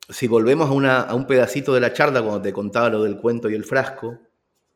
si 0.08 0.26
volvemos 0.28 0.70
a, 0.70 0.72
una, 0.72 1.00
a 1.00 1.14
un 1.14 1.26
pedacito 1.26 1.74
de 1.74 1.80
la 1.80 1.92
charla 1.92 2.22
cuando 2.22 2.42
te 2.42 2.52
contaba 2.52 2.88
lo 2.88 3.02
del 3.02 3.18
cuento 3.18 3.50
y 3.50 3.54
el 3.54 3.64
frasco, 3.64 4.18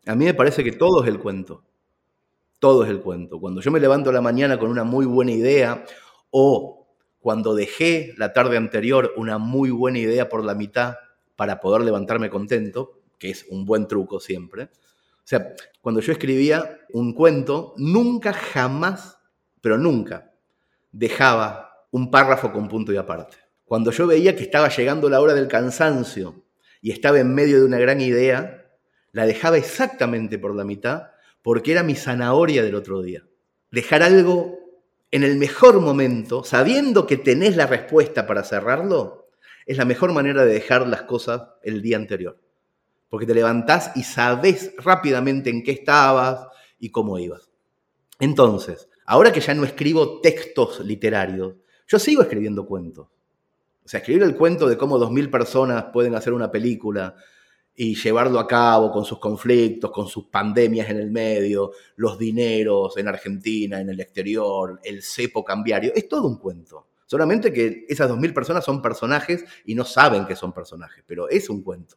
a 0.07 0.15
mí 0.15 0.25
me 0.25 0.35
parece 0.35 0.63
que 0.63 0.73
todo 0.73 1.03
es 1.03 1.09
el 1.09 1.19
cuento. 1.19 1.65
Todo 2.61 2.85
es 2.85 2.91
el 2.91 3.01
cuento. 3.01 3.39
Cuando 3.39 3.61
yo 3.61 3.71
me 3.71 3.81
levanto 3.81 4.13
la 4.13 4.21
mañana 4.21 4.59
con 4.59 4.71
una 4.71 4.85
muy 4.85 5.05
buena 5.05 5.33
idea 5.33 5.85
o 6.31 6.89
cuando 7.19 7.55
dejé 7.55 8.15
la 8.17 8.33
tarde 8.33 8.57
anterior 8.57 9.13
una 9.17 9.39
muy 9.39 9.71
buena 9.71 9.99
idea 9.99 10.29
por 10.29 10.45
la 10.45 10.55
mitad 10.55 10.95
para 11.35 11.61
poder 11.61 11.83
levantarme 11.83 12.31
contento, 12.31 13.01
que 13.19 13.31
es 13.31 13.47
un 13.51 13.67
buen 13.67 13.89
truco 13.89 14.21
siempre. 14.21 14.65
O 14.65 15.29
sea, 15.29 15.55
cuando 15.81 16.01
yo 16.01 16.13
escribía 16.13 16.79
un 16.93 17.13
cuento, 17.13 17.75
nunca, 17.77 18.33
jamás, 18.33 19.19
pero 19.61 19.77
nunca, 19.77 20.33
dejaba 20.93 21.87
un 21.91 22.11
párrafo 22.13 22.53
con 22.53 22.69
punto 22.69 22.93
y 22.93 22.97
aparte. 22.97 23.37
Cuando 23.65 23.91
yo 23.91 24.07
veía 24.07 24.37
que 24.37 24.45
estaba 24.45 24.69
llegando 24.69 25.11
la 25.11 25.21
hora 25.21 25.35
del 25.35 25.49
cansancio 25.49 26.45
y 26.81 26.93
estaba 26.93 27.19
en 27.19 27.35
medio 27.35 27.59
de 27.59 27.65
una 27.65 27.79
gran 27.79 28.01
idea, 28.01 28.56
la 29.17 29.25
dejaba 29.25 29.57
exactamente 29.57 30.39
por 30.39 30.55
la 30.55 30.63
mitad 30.63 31.05
porque 31.41 31.73
era 31.73 31.83
mi 31.83 31.95
zanahoria 31.95 32.63
del 32.63 32.75
otro 32.75 33.01
día. 33.01 33.25
Dejar 33.71 34.03
algo 34.03 34.59
en 35.11 35.23
el 35.23 35.37
mejor 35.37 35.81
momento, 35.81 36.45
sabiendo 36.45 37.07
que 37.07 37.17
tenés 37.17 37.57
la 37.57 37.67
respuesta 37.67 38.27
para 38.27 38.45
cerrarlo, 38.45 39.31
es 39.65 39.79
la 39.79 39.87
mejor 39.87 40.13
manera 40.13 40.45
de 40.45 40.53
dejar 40.53 40.87
las 40.87 41.05
cosas 41.05 41.45
el 41.63 41.81
día 41.81 41.97
anterior. 41.97 42.39
porque 43.09 43.25
te 43.25 43.33
levantás 43.33 43.93
y 43.97 44.03
sabés 44.03 44.75
rápidamente 44.77 45.49
en 45.49 45.63
qué 45.63 45.71
estabas 45.71 46.49
y 46.79 46.91
cómo 46.91 47.19
ibas. 47.19 47.51
Entonces, 48.21 48.91
ahora 49.07 49.33
que 49.33 49.41
ya 49.41 49.55
no 49.55 49.65
escribo 49.65 50.21
textos 50.21 50.81
literarios, 50.81 51.55
yo 51.87 51.99
sigo 51.99 52.21
escribiendo 52.21 52.67
cuentos. 52.67 53.07
O 53.83 53.89
sea, 53.89 54.01
escribir 54.01 54.25
el 54.25 54.37
cuento 54.37 54.69
de 54.69 54.77
cómo 54.77 54.99
dos 54.99 55.11
mil 55.11 55.31
personas 55.31 55.87
pueden 55.91 56.15
hacer 56.17 56.35
una 56.35 56.51
película 56.51 57.17
y 57.77 57.95
llevarlo 57.95 58.41
a 58.41 58.47
cabo 58.47 58.91
con 58.91 59.05
sus 59.05 59.19
conflictos, 59.19 59.91
con 59.91 60.09
sus 60.09 60.25
pandemias 60.25 60.89
en 60.89 60.97
el 60.97 61.11
medio, 61.11 61.73
los 61.97 62.19
dineros 62.19 62.97
en 62.97 63.09
Argentina, 63.09 63.81
en 63.81 63.91
el 63.91 64.01
exterior, 64.01 64.81
el 64.83 65.03
cepo 65.03 65.45
cambiario, 65.45 65.93
es 65.95 66.09
todo 66.09 66.27
un 66.27 66.39
cuento. 66.39 66.87
Solamente 67.05 67.53
que 67.53 67.85
esas 67.89 68.09
dos 68.09 68.19
mil 68.19 68.35
personas 68.35 68.65
son 68.65 68.83
personajes 68.83 69.45
y 69.65 69.75
no 69.75 69.85
saben 69.85 70.27
que 70.27 70.35
son 70.35 70.53
personajes, 70.53 71.05
pero 71.07 71.29
es 71.29 71.49
un 71.51 71.63
cuento. 71.63 71.97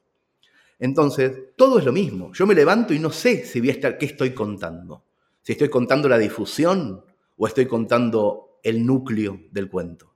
Entonces, 0.77 1.55
todo 1.55 1.79
es 1.79 1.85
lo 1.85 1.91
mismo. 1.91 2.31
Yo 2.33 2.45
me 2.45 2.55
levanto 2.55 2.93
y 2.93 2.99
no 2.99 3.09
sé 3.09 3.45
si 3.45 3.59
voy 3.59 3.69
a 3.69 3.73
estar, 3.73 3.97
qué 3.97 4.05
estoy 4.05 4.33
contando. 4.33 5.03
Si 5.41 5.53
estoy 5.53 5.69
contando 5.69 6.07
la 6.07 6.17
difusión 6.17 7.03
o 7.37 7.47
estoy 7.47 7.65
contando 7.65 8.59
el 8.63 8.85
núcleo 8.85 9.39
del 9.51 9.69
cuento. 9.69 10.13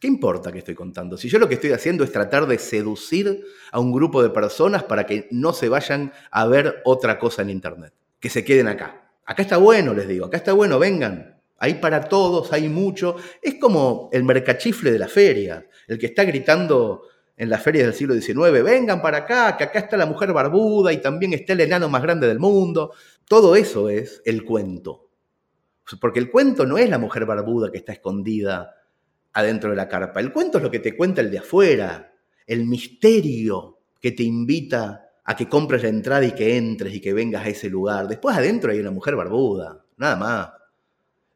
¿Qué 0.00 0.06
importa 0.06 0.52
que 0.52 0.58
estoy 0.58 0.74
contando? 0.74 1.16
Si 1.16 1.28
yo 1.28 1.38
lo 1.38 1.48
que 1.48 1.54
estoy 1.54 1.72
haciendo 1.72 2.04
es 2.04 2.12
tratar 2.12 2.46
de 2.46 2.58
seducir 2.58 3.44
a 3.72 3.80
un 3.80 3.92
grupo 3.92 4.22
de 4.22 4.30
personas 4.30 4.84
para 4.84 5.06
que 5.06 5.28
no 5.30 5.52
se 5.52 5.68
vayan 5.68 6.12
a 6.30 6.46
ver 6.46 6.82
otra 6.84 7.18
cosa 7.18 7.42
en 7.42 7.50
Internet, 7.50 7.92
que 8.20 8.30
se 8.30 8.44
queden 8.44 8.68
acá. 8.68 9.10
Acá 9.24 9.42
está 9.42 9.56
bueno, 9.56 9.94
les 9.94 10.06
digo, 10.06 10.26
acá 10.26 10.36
está 10.36 10.52
bueno, 10.52 10.78
vengan. 10.78 11.40
Hay 11.58 11.74
para 11.74 12.08
todos, 12.08 12.52
hay 12.52 12.68
mucho. 12.68 13.16
Es 13.42 13.56
como 13.56 14.08
el 14.12 14.22
mercachifle 14.22 14.92
de 14.92 14.98
la 14.98 15.08
feria, 15.08 15.66
el 15.88 15.98
que 15.98 16.06
está 16.06 16.22
gritando 16.22 17.02
en 17.36 17.50
las 17.50 17.62
ferias 17.62 17.86
del 17.86 17.94
siglo 17.94 18.14
XIX, 18.14 18.62
vengan 18.62 19.02
para 19.02 19.18
acá, 19.18 19.56
que 19.56 19.64
acá 19.64 19.80
está 19.80 19.96
la 19.96 20.06
mujer 20.06 20.32
barbuda 20.32 20.92
y 20.92 20.98
también 20.98 21.32
está 21.32 21.52
el 21.52 21.60
enano 21.60 21.88
más 21.88 22.02
grande 22.02 22.26
del 22.28 22.38
mundo. 22.38 22.92
Todo 23.26 23.56
eso 23.56 23.88
es 23.88 24.22
el 24.24 24.44
cuento. 24.44 25.10
Porque 26.00 26.18
el 26.18 26.30
cuento 26.30 26.66
no 26.66 26.78
es 26.78 26.88
la 26.88 26.98
mujer 26.98 27.24
barbuda 27.24 27.70
que 27.70 27.78
está 27.78 27.92
escondida 27.92 28.74
adentro 29.38 29.70
de 29.70 29.76
la 29.76 29.88
carpa. 29.88 30.20
El 30.20 30.32
cuento 30.32 30.58
es 30.58 30.64
lo 30.64 30.70
que 30.70 30.80
te 30.80 30.96
cuenta 30.96 31.20
el 31.20 31.30
de 31.30 31.38
afuera, 31.38 32.12
el 32.46 32.66
misterio 32.66 33.78
que 34.00 34.12
te 34.12 34.22
invita 34.22 35.10
a 35.24 35.36
que 35.36 35.48
compres 35.48 35.82
la 35.82 35.90
entrada 35.90 36.24
y 36.24 36.32
que 36.32 36.56
entres 36.56 36.94
y 36.94 37.00
que 37.00 37.12
vengas 37.12 37.44
a 37.44 37.48
ese 37.48 37.68
lugar. 37.68 38.08
Después 38.08 38.36
adentro 38.36 38.72
hay 38.72 38.80
una 38.80 38.90
mujer 38.90 39.14
barbuda, 39.14 39.84
nada 39.96 40.16
más. 40.16 40.50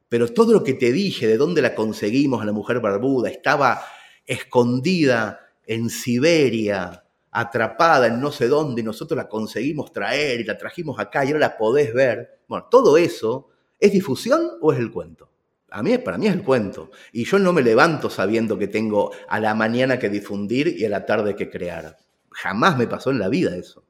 Pero 0.08 0.28
todo 0.28 0.52
lo 0.52 0.64
que 0.64 0.74
te 0.74 0.92
dije 0.92 1.26
de 1.26 1.36
dónde 1.36 1.62
la 1.62 1.74
conseguimos 1.74 2.42
a 2.42 2.44
la 2.44 2.52
mujer 2.52 2.80
barbuda 2.80 3.28
estaba 3.28 3.82
escondida 4.26 5.40
en 5.66 5.90
Siberia, 5.90 7.04
atrapada 7.30 8.06
en 8.06 8.20
no 8.20 8.30
sé 8.30 8.48
dónde, 8.48 8.82
y 8.82 8.84
nosotros 8.84 9.16
la 9.16 9.28
conseguimos 9.28 9.92
traer 9.92 10.40
y 10.40 10.44
la 10.44 10.56
trajimos 10.58 10.98
acá 10.98 11.24
y 11.24 11.28
ahora 11.28 11.40
la 11.40 11.56
podés 11.56 11.92
ver. 11.94 12.40
Bueno, 12.48 12.66
todo 12.70 12.96
eso, 12.96 13.48
¿es 13.78 13.92
difusión 13.92 14.52
o 14.60 14.72
es 14.72 14.78
el 14.78 14.90
cuento? 14.90 15.31
A 15.72 15.82
mí, 15.82 15.96
para 15.98 16.18
mí 16.18 16.26
es 16.26 16.34
el 16.34 16.42
cuento. 16.42 16.90
Y 17.12 17.24
yo 17.24 17.38
no 17.38 17.54
me 17.54 17.62
levanto 17.62 18.10
sabiendo 18.10 18.58
que 18.58 18.68
tengo 18.68 19.10
a 19.26 19.40
la 19.40 19.54
mañana 19.54 19.98
que 19.98 20.10
difundir 20.10 20.68
y 20.68 20.84
a 20.84 20.90
la 20.90 21.06
tarde 21.06 21.34
que 21.34 21.48
crear. 21.48 21.96
Jamás 22.30 22.76
me 22.76 22.86
pasó 22.86 23.10
en 23.10 23.18
la 23.18 23.28
vida 23.28 23.56
eso. 23.56 23.82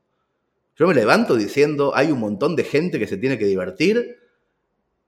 Yo 0.77 0.87
me 0.87 0.95
levanto 0.95 1.35
diciendo, 1.35 1.93
hay 1.95 2.13
un 2.13 2.21
montón 2.21 2.55
de 2.55 2.63
gente 2.63 3.01
que 3.01 3.09
se 3.09 3.17
tiene 3.17 3.37
que 3.37 3.47
divertir, 3.47 4.17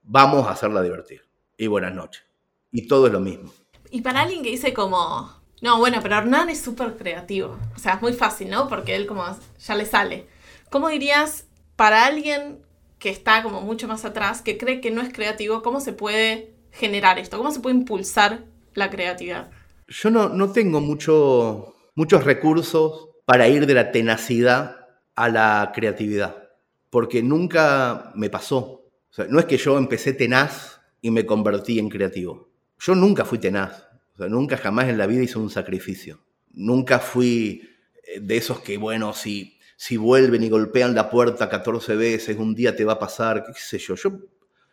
vamos 0.03 0.47
a 0.47 0.51
hacerla 0.51 0.81
divertir. 0.81 1.21
Y 1.57 1.67
buenas 1.67 1.93
noches. 1.93 2.23
Y 2.71 2.87
todo 2.87 3.07
es 3.07 3.13
lo 3.13 3.21
mismo. 3.21 3.53
Y 3.89 4.01
para 4.01 4.21
alguien 4.21 4.43
que 4.43 4.49
dice 4.49 4.73
como, 4.73 5.31
no, 5.61 5.79
bueno, 5.79 5.99
pero 6.01 6.17
Hernán 6.17 6.49
es 6.49 6.59
súper 6.59 6.97
creativo. 6.97 7.57
O 7.73 7.79
sea, 7.79 7.93
es 7.93 8.01
muy 8.01 8.11
fácil, 8.11 8.49
¿no? 8.49 8.67
Porque 8.67 8.95
él 8.95 9.07
como 9.07 9.23
ya 9.59 9.75
le 9.75 9.85
sale. 9.85 10.27
¿Cómo 10.69 10.89
dirías 10.89 11.47
para 11.77 12.05
alguien 12.05 12.59
que 12.99 13.09
está 13.09 13.43
como 13.43 13.61
mucho 13.61 13.87
más 13.87 14.03
atrás, 14.03 14.41
que 14.41 14.57
cree 14.57 14.81
que 14.81 14.91
no 14.91 15.01
es 15.01 15.13
creativo, 15.13 15.61
cómo 15.61 15.79
se 15.79 15.93
puede 15.93 16.54
generar 16.75 17.17
esto? 17.19 17.37
¿Cómo 17.37 17.51
se 17.51 17.59
puede 17.59 17.75
impulsar 17.75 18.45
la 18.73 18.89
creatividad? 18.89 19.49
Yo 19.87 20.09
no, 20.09 20.29
no 20.29 20.51
tengo 20.51 20.81
mucho, 20.81 21.75
muchos 21.95 22.23
recursos 22.23 23.09
para 23.25 23.47
ir 23.47 23.65
de 23.65 23.73
la 23.73 23.91
tenacidad 23.91 24.87
a 25.15 25.29
la 25.29 25.71
creatividad, 25.73 26.49
porque 26.89 27.23
nunca 27.23 28.11
me 28.15 28.29
pasó. 28.29 28.83
No 29.29 29.39
es 29.39 29.45
que 29.45 29.57
yo 29.57 29.77
empecé 29.77 30.13
tenaz 30.13 30.81
y 31.01 31.11
me 31.11 31.25
convertí 31.25 31.79
en 31.79 31.89
creativo. 31.89 32.49
Yo 32.79 32.95
nunca 32.95 33.23
fui 33.23 33.37
tenaz. 33.37 33.87
O 34.13 34.17
sea, 34.17 34.27
nunca 34.27 34.57
jamás 34.57 34.89
en 34.89 34.97
la 34.97 35.07
vida 35.07 35.23
hice 35.23 35.39
un 35.39 35.49
sacrificio. 35.49 36.19
Nunca 36.51 36.99
fui 36.99 37.61
eh, 38.03 38.19
de 38.19 38.37
esos 38.37 38.59
que, 38.59 38.77
bueno, 38.77 39.13
si, 39.13 39.57
si 39.77 39.97
vuelven 39.97 40.43
y 40.43 40.49
golpean 40.49 40.95
la 40.95 41.09
puerta 41.09 41.49
14 41.49 41.95
veces, 41.95 42.37
un 42.37 42.55
día 42.55 42.75
te 42.75 42.85
va 42.85 42.93
a 42.93 42.99
pasar, 42.99 43.45
qué 43.45 43.53
sé. 43.55 43.77
Yo 43.77 43.95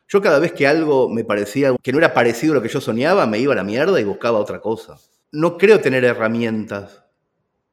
yo 0.09 0.21
cada 0.21 0.39
vez 0.39 0.53
que 0.53 0.67
algo 0.67 1.09
me 1.09 1.25
parecía 1.25 1.75
que 1.83 1.93
no 1.93 1.99
era 1.99 2.15
parecido 2.15 2.53
a 2.53 2.57
lo 2.57 2.63
que 2.63 2.69
yo 2.69 2.81
soñaba, 2.81 3.27
me 3.27 3.39
iba 3.39 3.53
a 3.53 3.57
la 3.57 3.65
mierda 3.65 4.01
y 4.01 4.05
buscaba 4.05 4.39
otra 4.39 4.61
cosa. 4.61 4.99
No 5.31 5.57
creo 5.57 5.81
tener 5.81 6.05
herramientas 6.05 7.05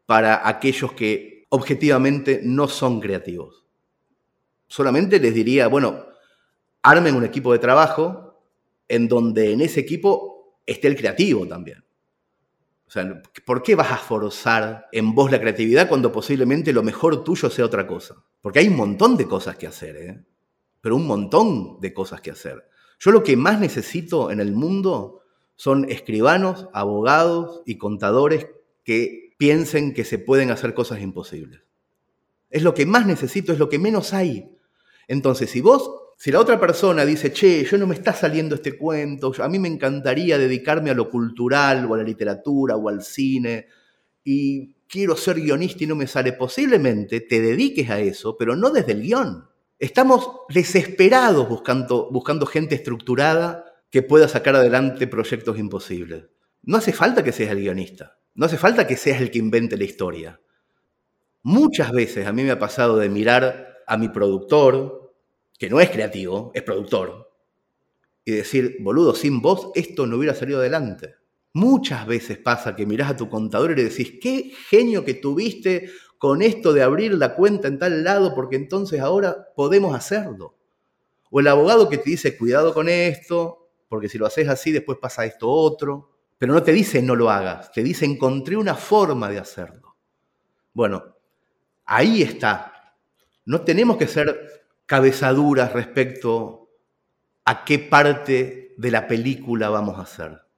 para 0.06 0.48
aquellos 0.48 0.94
que 0.94 1.46
objetivamente 1.50 2.42
no 2.44 2.68
son 2.68 3.00
creativos. 3.02 3.66
Solamente 4.68 5.20
les 5.20 5.34
diría, 5.34 5.68
bueno, 5.68 6.06
armen 6.82 7.16
un 7.16 7.26
equipo 7.26 7.52
de 7.52 7.60
trabajo 7.60 8.44
en 8.88 9.08
donde 9.08 9.52
en 9.52 9.62
ese 9.62 9.82
equipo 9.82 10.62
esté 10.66 10.88
el 10.88 10.96
creativo 10.96 11.48
también. 11.48 11.84
O 12.88 12.92
sea, 12.92 13.22
¿por 13.46 13.62
qué 13.62 13.76
vas 13.76 13.92
a 13.92 13.98
forzar 13.98 14.88
en 14.92 15.14
vos 15.14 15.30
la 15.32 15.40
creatividad 15.40 15.88
cuando 15.88 16.12
posiblemente 16.12 16.74
lo 16.74 16.82
mejor 16.82 17.24
tuyo 17.24 17.50
sea 17.50 17.66
otra 17.66 17.86
cosa? 17.86 18.16
Porque 18.42 18.60
hay 18.60 18.68
un 18.68 18.78
montón 18.78 19.16
de 19.16 19.28
cosas 19.28 19.58
que 19.58 19.68
hacer, 19.68 19.96
¿eh? 19.96 20.26
Pero 20.82 20.96
un 20.96 21.08
montón 21.08 21.80
de 21.82 21.94
cosas 21.94 22.22
que 22.22 22.32
hacer. 22.32 22.66
Yo 23.00 23.12
lo 23.12 23.24
que 23.24 23.38
más 23.38 23.60
necesito 23.60 24.32
en 24.32 24.40
el 24.40 24.54
mundo 24.54 25.22
son 25.56 25.90
escribanos, 25.90 26.68
abogados 26.74 27.62
y 27.66 27.78
contadores 27.78 28.48
que 28.84 29.34
piensen 29.38 29.94
que 29.94 30.04
se 30.04 30.20
pueden 30.20 30.52
hacer 30.52 30.74
cosas 30.74 31.02
imposibles. 31.02 31.62
Es 32.50 32.64
lo 32.64 32.74
que 32.74 32.86
más 32.86 33.06
necesito, 33.06 33.54
es 33.54 33.60
lo 33.60 33.70
que 33.70 33.80
menos 33.80 34.14
hay. 34.14 34.50
Entonces, 35.08 35.50
si 35.50 35.62
vos, 35.62 35.92
si 36.18 36.32
la 36.32 36.40
otra 36.40 36.60
persona 36.60 37.06
dice, 37.06 37.32
che, 37.32 37.64
yo 37.64 37.78
no 37.78 37.88
me 37.88 37.96
está 37.96 38.14
saliendo 38.14 38.56
este 38.56 38.78
cuento, 38.78 39.34
a 39.40 39.48
mí 39.48 39.60
me 39.60 39.68
encantaría 39.68 40.38
dedicarme 40.38 40.92
a 40.92 40.94
lo 40.94 41.10
cultural 41.10 41.86
o 41.86 41.96
a 41.96 41.98
la 41.98 42.04
literatura 42.04 42.76
o 42.76 42.90
al 42.90 43.04
cine, 43.04 43.68
y 44.24 44.76
quiero 44.88 45.16
ser 45.16 45.40
guionista 45.40 45.84
y 45.84 45.88
no 45.88 45.96
me 45.96 46.08
sale, 46.08 46.34
posiblemente 46.34 47.22
te 47.22 47.42
dediques 47.42 47.90
a 47.90 48.00
eso, 48.00 48.38
pero 48.38 48.56
no 48.56 48.70
desde 48.70 48.92
el 48.92 49.02
guion. 49.02 49.49
Estamos 49.80 50.30
desesperados 50.50 51.48
buscando, 51.48 52.10
buscando 52.12 52.46
gente 52.46 52.76
estructurada 52.76 53.64
que 53.90 54.02
pueda 54.02 54.28
sacar 54.28 54.58
adelante 54.58 55.08
proyectos 55.08 55.58
imposibles. 55.58 56.26
No 56.64 56.78
hace 56.78 56.92
falta 56.92 57.24
que 57.24 57.32
seas 57.32 57.52
el 57.52 57.62
guionista, 57.62 58.20
no 58.36 58.46
hace 58.46 58.58
falta 58.58 58.86
que 58.86 58.98
seas 58.98 59.22
el 59.22 59.32
que 59.32 59.40
invente 59.40 59.78
la 59.78 59.86
historia. 59.86 60.42
Muchas 61.44 61.94
veces 61.94 62.28
a 62.28 62.34
mí 62.34 62.44
me 62.44 62.52
ha 62.52 62.60
pasado 62.60 62.98
de 62.98 63.08
mirar 63.08 63.78
a 63.88 63.96
mi 63.96 64.10
productor, 64.10 65.16
que 65.58 65.70
no 65.70 65.80
es 65.80 65.90
creativo, 65.90 66.52
es 66.54 66.64
productor, 66.64 67.32
y 68.26 68.32
decir, 68.34 68.78
boludo, 68.82 69.16
sin 69.16 69.42
vos 69.42 69.72
esto 69.76 70.06
no 70.06 70.18
hubiera 70.18 70.36
salido 70.36 70.60
adelante. 70.60 71.16
Muchas 71.54 72.06
veces 72.06 72.38
pasa 72.38 72.76
que 72.76 72.86
mirás 72.86 73.12
a 73.12 73.16
tu 73.16 73.30
contador 73.30 73.72
y 73.72 73.76
le 73.76 73.86
decís, 73.86 74.20
qué 74.22 74.52
genio 74.70 75.06
que 75.06 75.14
tuviste 75.14 75.90
con 76.20 76.41
esto 76.41 76.74
de 76.74 76.84
abrir 76.84 77.13
la 77.13 77.34
cuenta 77.34 77.67
en 77.70 77.80
tal 77.80 78.03
lado 78.03 78.36
porque 78.36 78.57
entonces 78.57 78.99
ahora 78.99 79.47
podemos 79.55 79.95
hacerlo. 79.95 80.53
O 81.32 81.39
el 81.39 81.47
abogado 81.47 81.89
que 81.89 81.97
te 81.97 82.09
dice, 82.09 82.38
cuidado 82.38 82.74
con 82.74 82.89
esto, 82.89 83.70
porque 83.88 84.09
si 84.09 84.17
lo 84.17 84.26
haces 84.28 84.49
así 84.49 84.72
después 84.72 84.99
pasa 84.99 85.26
esto 85.26 85.49
otro. 85.49 86.11
Pero 86.38 86.53
no 86.53 86.61
te 86.61 86.74
dice 86.74 87.01
no 87.01 87.15
lo 87.15 87.30
hagas, 87.30 87.72
te 87.72 87.84
dice 87.84 88.05
encontré 88.05 88.57
una 88.57 88.76
forma 88.76 89.30
de 89.30 89.39
hacerlo. 89.39 89.95
Bueno, 90.74 91.03
ahí 91.86 92.22
está. 92.22 92.95
No 93.45 93.61
tenemos 93.61 93.97
que 93.97 94.07
ser 94.07 94.65
cabezaduras 94.86 95.72
respecto 95.74 96.70
a 97.45 97.63
qué 97.63 97.80
parte 97.80 98.76
de 98.78 98.91
la 98.91 99.07
película 99.07 99.70
vamos 99.70 99.97
a 99.97 100.03
hacer. 100.03 100.49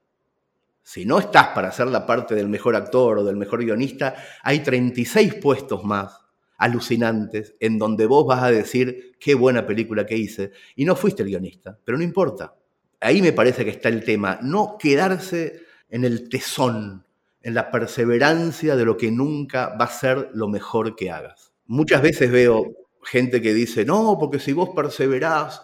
Si 0.82 1.04
no 1.04 1.18
estás 1.18 1.48
para 1.48 1.70
ser 1.72 1.86
la 1.88 2.06
parte 2.06 2.34
del 2.34 2.48
mejor 2.48 2.74
actor 2.76 3.18
o 3.18 3.24
del 3.24 3.36
mejor 3.36 3.64
guionista, 3.64 4.14
hay 4.42 4.60
36 4.60 5.34
puestos 5.34 5.84
más 5.84 6.18
alucinantes 6.58 7.54
en 7.60 7.78
donde 7.78 8.06
vos 8.06 8.26
vas 8.26 8.42
a 8.42 8.50
decir 8.50 9.16
qué 9.18 9.34
buena 9.34 9.66
película 9.66 10.06
que 10.06 10.16
hice 10.16 10.52
y 10.76 10.84
no 10.84 10.94
fuiste 10.94 11.22
el 11.22 11.28
guionista, 11.28 11.78
pero 11.84 11.98
no 11.98 12.04
importa. 12.04 12.54
Ahí 13.00 13.20
me 13.20 13.32
parece 13.32 13.64
que 13.64 13.70
está 13.70 13.88
el 13.88 14.04
tema, 14.04 14.38
no 14.42 14.76
quedarse 14.78 15.62
en 15.88 16.04
el 16.04 16.28
tesón, 16.28 17.04
en 17.42 17.54
la 17.54 17.70
perseverancia 17.70 18.76
de 18.76 18.84
lo 18.84 18.96
que 18.96 19.10
nunca 19.10 19.76
va 19.76 19.86
a 19.86 19.90
ser 19.90 20.30
lo 20.34 20.48
mejor 20.48 20.94
que 20.94 21.10
hagas. 21.10 21.52
Muchas 21.66 22.00
veces 22.00 22.30
veo 22.30 22.64
gente 23.02 23.42
que 23.42 23.52
dice, 23.52 23.84
no, 23.84 24.16
porque 24.18 24.38
si 24.38 24.52
vos 24.52 24.70
perseverás, 24.74 25.62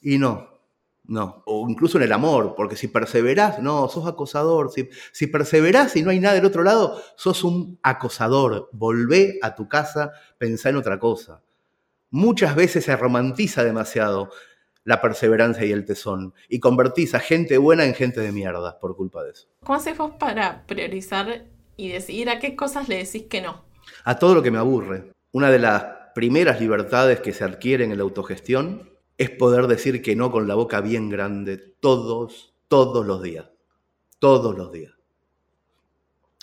y 0.00 0.18
no, 0.18 0.51
No, 1.12 1.42
o 1.44 1.68
incluso 1.68 1.98
en 1.98 2.04
el 2.04 2.12
amor, 2.12 2.54
porque 2.56 2.74
si 2.74 2.88
perseverás, 2.88 3.58
no, 3.58 3.86
sos 3.90 4.06
acosador. 4.06 4.70
Si, 4.70 4.88
si 5.12 5.26
perseverás 5.26 5.94
y 5.94 6.00
no 6.00 6.08
hay 6.08 6.18
nada 6.18 6.36
del 6.36 6.46
otro 6.46 6.62
lado, 6.62 6.98
sos 7.16 7.44
un 7.44 7.78
acosador. 7.82 8.70
Volvé 8.72 9.38
a 9.42 9.54
tu 9.54 9.68
casa, 9.68 10.12
pensá 10.38 10.70
en 10.70 10.76
otra 10.76 10.98
cosa. 10.98 11.42
Muchas 12.08 12.56
veces 12.56 12.86
se 12.86 12.96
romantiza 12.96 13.62
demasiado 13.62 14.30
la 14.84 15.02
perseverancia 15.02 15.66
y 15.66 15.72
el 15.72 15.84
tesón 15.84 16.32
y 16.48 16.60
convertís 16.60 17.14
a 17.14 17.20
gente 17.20 17.58
buena 17.58 17.84
en 17.84 17.92
gente 17.92 18.22
de 18.22 18.32
mierda 18.32 18.78
por 18.80 18.96
culpa 18.96 19.22
de 19.22 19.32
eso. 19.32 19.48
¿Cómo 19.64 19.76
haces 19.76 19.98
vos 19.98 20.12
para 20.18 20.66
priorizar 20.66 21.44
y 21.76 21.88
decidir 21.88 22.30
a 22.30 22.38
qué 22.38 22.56
cosas 22.56 22.88
le 22.88 22.96
decís 22.96 23.24
que 23.28 23.42
no? 23.42 23.66
A 24.04 24.18
todo 24.18 24.34
lo 24.34 24.42
que 24.42 24.50
me 24.50 24.56
aburre. 24.56 25.12
Una 25.30 25.50
de 25.50 25.58
las 25.58 25.84
primeras 26.14 26.58
libertades 26.58 27.20
que 27.20 27.34
se 27.34 27.44
adquieren 27.44 27.92
en 27.92 27.98
la 27.98 28.04
autogestión 28.04 28.91
es 29.22 29.30
poder 29.30 29.66
decir 29.66 30.02
que 30.02 30.16
no 30.16 30.30
con 30.30 30.46
la 30.46 30.54
boca 30.54 30.80
bien 30.80 31.08
grande 31.08 31.56
todos, 31.56 32.54
todos 32.68 33.06
los 33.06 33.22
días. 33.22 33.50
Todos 34.18 34.56
los 34.56 34.72
días. 34.72 34.92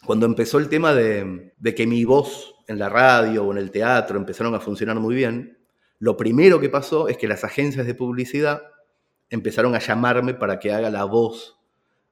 Cuando 0.05 0.25
empezó 0.25 0.57
el 0.57 0.69
tema 0.69 0.93
de, 0.93 1.53
de 1.57 1.75
que 1.75 1.87
mi 1.87 2.03
voz 2.05 2.55
en 2.67 2.79
la 2.79 2.89
radio 2.89 3.45
o 3.45 3.51
en 3.51 3.57
el 3.57 3.71
teatro 3.71 4.17
empezaron 4.17 4.55
a 4.55 4.59
funcionar 4.59 4.99
muy 4.99 5.15
bien, 5.15 5.57
lo 5.99 6.15
primero 6.15 6.59
que 6.59 6.69
pasó 6.69 7.07
es 7.09 7.17
que 7.17 7.27
las 7.27 7.43
agencias 7.43 7.85
de 7.85 7.95
publicidad 7.95 8.61
empezaron 9.29 9.75
a 9.75 9.79
llamarme 9.79 10.33
para 10.33 10.59
que 10.59 10.71
haga 10.71 10.89
la 10.89 11.03
voz 11.03 11.57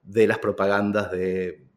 de 0.01 0.28
las 0.28 0.39
propagandas 0.39 1.11
de 1.11 1.68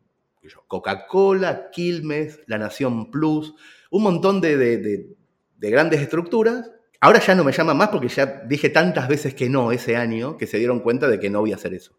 Coca-Cola, 0.67 1.71
Quilmes, 1.71 2.41
La 2.47 2.59
Nación 2.59 3.11
Plus, 3.11 3.55
un 3.91 4.03
montón 4.03 4.41
de, 4.41 5.17
grandes 5.59 6.01
estructuras. 6.01 6.71
Ahora 7.01 7.19
ya 7.21 7.35
no 7.35 7.45
me 7.45 7.53
llaman 7.53 7.77
más 7.77 7.89
porque 7.89 8.09
ya 8.09 8.43
dije 8.47 8.69
tantas 8.69 9.09
veces 9.09 9.35
que 9.35 9.49
no 9.49 9.73
ese 9.73 9.97
año 9.97 10.37
que 10.37 10.47
se 10.47 10.59
dieron 10.59 10.81
cuenta 10.81 11.09
de 11.09 11.19
que 11.19 11.31
no 11.31 11.41
voy 11.41 11.53
a 11.53 11.57
hacer 11.57 11.73
eso. 11.73 11.99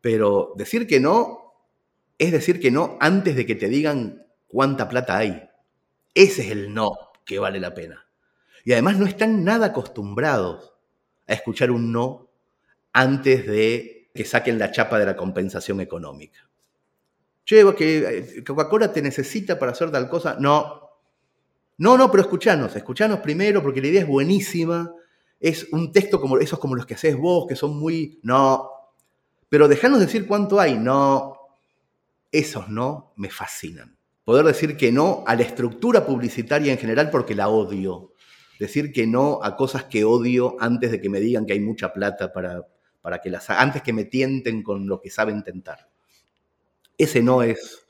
Pero 0.00 0.52
decir 0.56 0.86
que 0.86 1.00
no 1.00 1.46
es 2.18 2.32
decir 2.32 2.60
que 2.60 2.70
no 2.70 2.96
antes 3.00 3.36
de 3.36 3.44
que 3.46 3.54
te 3.54 3.68
digan 3.68 4.26
cuánta 4.46 4.88
plata 4.88 5.18
hay. 5.18 5.48
Ese 6.14 6.42
es 6.42 6.50
el 6.50 6.72
no 6.72 6.92
que 7.24 7.38
vale 7.38 7.60
la 7.60 7.74
pena. 7.74 8.06
Y 8.64 8.72
además 8.72 8.98
no 8.98 9.06
están 9.06 9.44
nada 9.44 9.66
acostumbrados 9.66 10.72
a 11.26 11.34
escuchar 11.34 11.70
un 11.70 11.92
no 11.92 12.30
antes 12.92 13.46
de 13.46 14.10
que 14.14 14.24
saquen 14.24 14.58
la 14.58 14.70
chapa 14.70 14.98
de 14.98 15.06
la 15.06 15.16
compensación 15.16 15.80
económica. 15.80 16.48
Llevo 17.44 17.74
que 17.74 17.98
eh, 17.98 18.44
Coca-Cola 18.44 18.92
te 18.92 19.02
necesita 19.02 19.58
para 19.58 19.72
hacer 19.72 19.90
tal 19.90 20.08
cosa. 20.08 20.36
No, 20.40 20.85
no, 21.78 21.98
no, 21.98 22.10
pero 22.10 22.22
escuchanos, 22.22 22.74
escuchanos 22.76 23.20
primero 23.20 23.62
porque 23.62 23.80
la 23.80 23.88
idea 23.88 24.00
es 24.02 24.08
buenísima. 24.08 24.92
Es 25.38 25.68
un 25.72 25.92
texto 25.92 26.20
como 26.20 26.38
esos 26.38 26.58
como 26.58 26.74
los 26.74 26.86
que 26.86 26.94
haces 26.94 27.16
vos, 27.16 27.46
que 27.46 27.56
son 27.56 27.78
muy... 27.78 28.18
No, 28.22 28.70
pero 29.48 29.68
dejanos 29.68 30.00
decir 30.00 30.26
cuánto 30.26 30.58
hay. 30.58 30.78
No, 30.78 31.38
esos 32.32 32.68
no 32.68 33.12
me 33.16 33.30
fascinan. 33.30 33.96
Poder 34.24 34.44
decir 34.44 34.76
que 34.76 34.90
no 34.90 35.22
a 35.26 35.36
la 35.36 35.42
estructura 35.42 36.04
publicitaria 36.04 36.72
en 36.72 36.78
general 36.78 37.10
porque 37.10 37.34
la 37.34 37.48
odio 37.48 38.12
decir 38.58 38.92
que 38.92 39.06
no 39.06 39.40
a 39.42 39.56
cosas 39.56 39.84
que 39.84 40.04
odio 40.04 40.56
antes 40.60 40.90
de 40.90 41.00
que 41.00 41.08
me 41.08 41.20
digan 41.20 41.46
que 41.46 41.52
hay 41.52 41.60
mucha 41.60 41.92
plata 41.92 42.32
para, 42.32 42.66
para 43.02 43.20
que 43.20 43.30
las 43.30 43.48
antes 43.50 43.82
que 43.82 43.92
me 43.92 44.04
tienten 44.04 44.62
con 44.62 44.86
lo 44.86 45.00
que 45.00 45.10
saben 45.10 45.42
tentar. 45.42 45.88
Ese 46.98 47.22
no 47.22 47.42
es, 47.42 47.85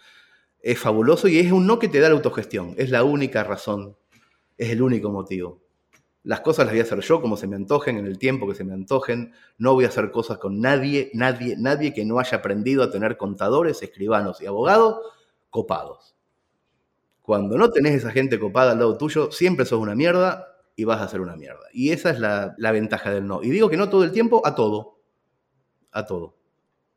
es 0.66 0.80
fabuloso 0.80 1.28
y 1.28 1.38
es 1.38 1.52
un 1.52 1.64
no 1.64 1.78
que 1.78 1.86
te 1.86 2.00
da 2.00 2.08
la 2.08 2.16
autogestión. 2.16 2.74
Es 2.76 2.90
la 2.90 3.04
única 3.04 3.44
razón, 3.44 3.96
es 4.58 4.70
el 4.70 4.82
único 4.82 5.10
motivo. 5.10 5.62
Las 6.24 6.40
cosas 6.40 6.66
las 6.66 6.72
voy 6.72 6.80
a 6.80 6.82
hacer 6.82 6.98
yo 7.02 7.20
como 7.20 7.36
se 7.36 7.46
me 7.46 7.54
antojen, 7.54 7.98
en 7.98 8.06
el 8.06 8.18
tiempo 8.18 8.48
que 8.48 8.56
se 8.56 8.64
me 8.64 8.74
antojen. 8.74 9.32
No 9.58 9.74
voy 9.74 9.84
a 9.84 9.88
hacer 9.88 10.10
cosas 10.10 10.38
con 10.38 10.60
nadie, 10.60 11.12
nadie, 11.14 11.54
nadie 11.56 11.94
que 11.94 12.04
no 12.04 12.18
haya 12.18 12.38
aprendido 12.38 12.82
a 12.82 12.90
tener 12.90 13.16
contadores, 13.16 13.80
escribanos 13.80 14.40
y 14.40 14.46
abogados 14.46 15.02
copados. 15.50 16.16
Cuando 17.22 17.56
no 17.56 17.70
tenés 17.70 17.94
esa 17.94 18.10
gente 18.10 18.40
copada 18.40 18.72
al 18.72 18.80
lado 18.80 18.98
tuyo, 18.98 19.30
siempre 19.30 19.66
sos 19.66 19.78
una 19.78 19.94
mierda 19.94 20.48
y 20.74 20.82
vas 20.82 21.00
a 21.00 21.04
hacer 21.04 21.20
una 21.20 21.36
mierda. 21.36 21.62
Y 21.72 21.90
esa 21.90 22.10
es 22.10 22.18
la, 22.18 22.56
ventaja 22.58 23.12
del 23.12 23.24
no. 23.24 23.40
Y 23.40 23.50
digo 23.50 23.70
que 23.70 23.76
no 23.76 23.88
todo 23.88 24.02
el 24.02 24.10
tiempo, 24.10 24.42
a 24.44 24.56
todo. 24.56 24.98
A 25.92 26.06
todo. 26.06 26.36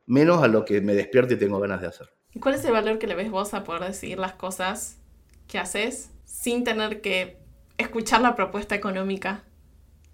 Menos 0.07 0.41
a 0.41 0.47
lo 0.47 0.65
que 0.65 0.81
me 0.81 0.95
despierto 0.95 1.35
y 1.35 1.37
tengo 1.37 1.59
ganas 1.59 1.81
de 1.81 1.87
hacer. 1.87 2.18
¿Y 2.33 2.39
cuál 2.39 2.55
es 2.55 2.65
el 2.65 2.71
valor 2.71 2.99
que 2.99 3.07
le 3.07 3.15
ves 3.15 3.31
vos 3.31 3.53
a 3.53 3.63
poder 3.63 3.83
decidir 3.83 4.19
las 4.19 4.33
cosas 4.33 4.97
que 5.47 5.57
haces 5.57 6.11
sin 6.25 6.63
tener 6.63 7.01
que 7.01 7.37
escuchar 7.77 8.21
la 8.21 8.35
propuesta 8.35 8.75
económica 8.75 9.43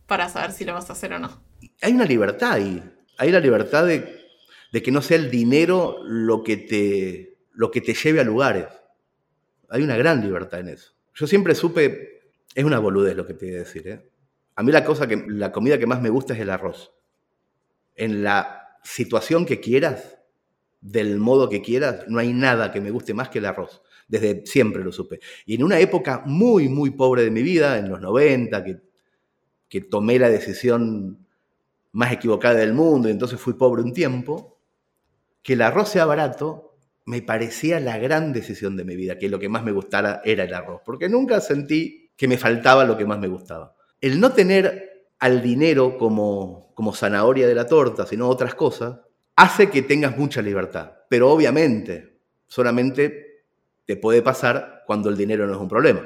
para 0.07 0.29
saber 0.29 0.51
si 0.51 0.65
lo 0.65 0.73
vas 0.73 0.89
a 0.89 0.93
hacer 0.93 1.13
o 1.13 1.19
no? 1.19 1.41
Hay 1.81 1.93
una 1.93 2.05
libertad 2.05 2.53
ahí. 2.53 2.83
Hay 3.17 3.31
la 3.31 3.39
libertad 3.39 3.85
de, 3.85 4.27
de 4.71 4.83
que 4.83 4.91
no 4.91 5.01
sea 5.01 5.17
el 5.17 5.31
dinero 5.31 5.97
lo 6.03 6.43
que, 6.43 6.57
te, 6.57 7.37
lo 7.51 7.71
que 7.71 7.81
te 7.81 7.93
lleve 7.93 8.19
a 8.19 8.23
lugares. 8.23 8.67
Hay 9.69 9.83
una 9.83 9.97
gran 9.97 10.21
libertad 10.21 10.59
en 10.59 10.69
eso. 10.69 10.93
Yo 11.13 11.27
siempre 11.27 11.55
supe 11.55 12.15
es 12.55 12.63
una 12.63 12.79
boludez 12.79 13.15
lo 13.15 13.27
que 13.27 13.33
te 13.33 13.45
voy 13.45 13.55
a 13.55 13.59
decir. 13.59 13.87
¿eh? 13.87 14.09
A 14.55 14.63
mí 14.63 14.71
la, 14.71 14.85
cosa 14.85 15.07
que, 15.07 15.25
la 15.27 15.51
comida 15.51 15.77
que 15.77 15.85
más 15.85 16.01
me 16.01 16.09
gusta 16.09 16.33
es 16.33 16.39
el 16.39 16.49
arroz. 16.49 16.93
En 17.95 18.23
la 18.23 18.79
situación 18.81 19.45
que 19.45 19.59
quieras, 19.59 20.14
del 20.85 21.17
modo 21.17 21.49
que 21.49 21.63
quieras, 21.63 22.05
no 22.07 22.19
hay 22.19 22.31
nada 22.31 22.71
que 22.71 22.79
me 22.79 22.91
guste 22.91 23.15
más 23.15 23.29
que 23.29 23.39
el 23.39 23.45
arroz. 23.45 23.81
Desde 24.07 24.45
siempre 24.45 24.83
lo 24.83 24.91
supe. 24.91 25.19
Y 25.47 25.55
en 25.55 25.63
una 25.63 25.79
época 25.79 26.21
muy, 26.27 26.69
muy 26.69 26.91
pobre 26.91 27.23
de 27.23 27.31
mi 27.31 27.41
vida, 27.41 27.79
en 27.79 27.89
los 27.89 27.99
90, 27.99 28.63
que, 28.63 28.77
que 29.67 29.81
tomé 29.81 30.19
la 30.19 30.29
decisión 30.29 31.25
más 31.91 32.11
equivocada 32.11 32.55
del 32.55 32.73
mundo 32.73 33.07
y 33.07 33.11
entonces 33.11 33.39
fui 33.39 33.53
pobre 33.53 33.81
un 33.81 33.93
tiempo, 33.93 34.59
que 35.41 35.53
el 35.53 35.63
arroz 35.63 35.89
sea 35.89 36.05
barato 36.05 36.77
me 37.05 37.21
parecía 37.21 37.79
la 37.79 37.97
gran 37.97 38.31
decisión 38.31 38.77
de 38.77 38.83
mi 38.83 38.95
vida, 38.95 39.17
que 39.17 39.29
lo 39.29 39.39
que 39.39 39.49
más 39.49 39.63
me 39.63 39.71
gustara 39.71 40.21
era 40.23 40.43
el 40.43 40.53
arroz, 40.53 40.81
porque 40.85 41.09
nunca 41.09 41.39
sentí 41.41 42.11
que 42.15 42.27
me 42.27 42.37
faltaba 42.37 42.85
lo 42.85 42.97
que 42.97 43.05
más 43.05 43.19
me 43.19 43.27
gustaba. 43.27 43.75
El 44.01 44.19
no 44.19 44.33
tener 44.33 45.07
al 45.19 45.41
dinero 45.41 45.97
como, 45.97 46.71
como 46.75 46.93
zanahoria 46.93 47.47
de 47.47 47.55
la 47.55 47.65
torta, 47.65 48.05
sino 48.05 48.27
otras 48.27 48.55
cosas, 48.55 48.99
hace 49.35 49.69
que 49.69 49.81
tengas 49.81 50.17
mucha 50.17 50.41
libertad. 50.41 50.93
Pero 51.09 51.29
obviamente, 51.29 52.19
solamente 52.47 53.43
te 53.85 53.97
puede 53.97 54.21
pasar 54.21 54.83
cuando 54.85 55.09
el 55.09 55.17
dinero 55.17 55.45
no 55.47 55.53
es 55.53 55.59
un 55.59 55.67
problema. 55.67 56.03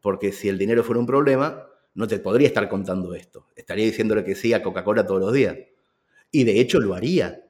Porque 0.00 0.32
si 0.32 0.48
el 0.48 0.58
dinero 0.58 0.82
fuera 0.82 1.00
un 1.00 1.06
problema, 1.06 1.66
no 1.94 2.06
te 2.06 2.18
podría 2.18 2.48
estar 2.48 2.68
contando 2.68 3.14
esto. 3.14 3.48
Estaría 3.54 3.84
diciéndole 3.84 4.24
que 4.24 4.34
sí 4.34 4.52
a 4.52 4.62
Coca-Cola 4.62 5.06
todos 5.06 5.20
los 5.20 5.32
días. 5.32 5.56
Y 6.30 6.44
de 6.44 6.60
hecho 6.60 6.80
lo 6.80 6.94
haría. 6.94 7.44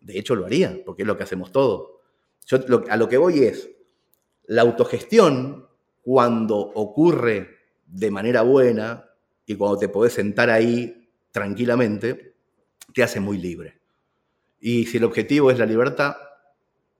De 0.00 0.18
hecho 0.18 0.34
lo 0.34 0.46
haría, 0.46 0.80
porque 0.84 1.02
es 1.02 1.08
lo 1.08 1.16
que 1.16 1.22
hacemos 1.22 1.52
todos. 1.52 1.90
Yo 2.46 2.58
a 2.88 2.96
lo 2.96 3.08
que 3.08 3.16
voy 3.16 3.44
es, 3.44 3.70
la 4.46 4.62
autogestión 4.62 5.68
cuando 6.02 6.58
ocurre 6.58 7.56
de 7.86 8.10
manera 8.10 8.42
buena 8.42 9.08
y 9.46 9.54
cuando 9.54 9.78
te 9.78 9.88
podés 9.88 10.14
sentar 10.14 10.50
ahí 10.50 11.08
tranquilamente, 11.30 12.34
te 12.92 13.02
hace 13.02 13.20
muy 13.20 13.38
libre. 13.38 13.81
Y 14.64 14.86
si 14.86 14.98
el 14.98 15.04
objetivo 15.04 15.50
es 15.50 15.58
la 15.58 15.66
libertad, 15.66 16.14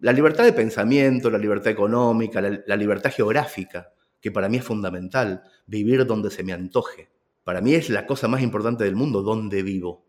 la 0.00 0.12
libertad 0.12 0.42
de 0.42 0.52
pensamiento, 0.52 1.30
la 1.30 1.38
libertad 1.38 1.70
económica, 1.70 2.40
la, 2.40 2.76
libertad 2.76 3.12
geográfica, 3.12 3.92
que 4.20 4.32
para 4.32 4.48
mí 4.48 4.56
es 4.56 4.64
fundamental, 4.64 5.44
vivir 5.66 6.04
donde 6.04 6.30
se 6.30 6.42
me 6.42 6.52
antoje. 6.52 7.08
Para 7.44 7.60
mí 7.60 7.74
es 7.74 7.88
la 7.88 8.04
cosa 8.04 8.26
más 8.26 8.42
importante 8.42 8.82
del 8.82 8.96
mundo, 8.96 9.22
donde 9.22 9.62
vivo. 9.62 10.04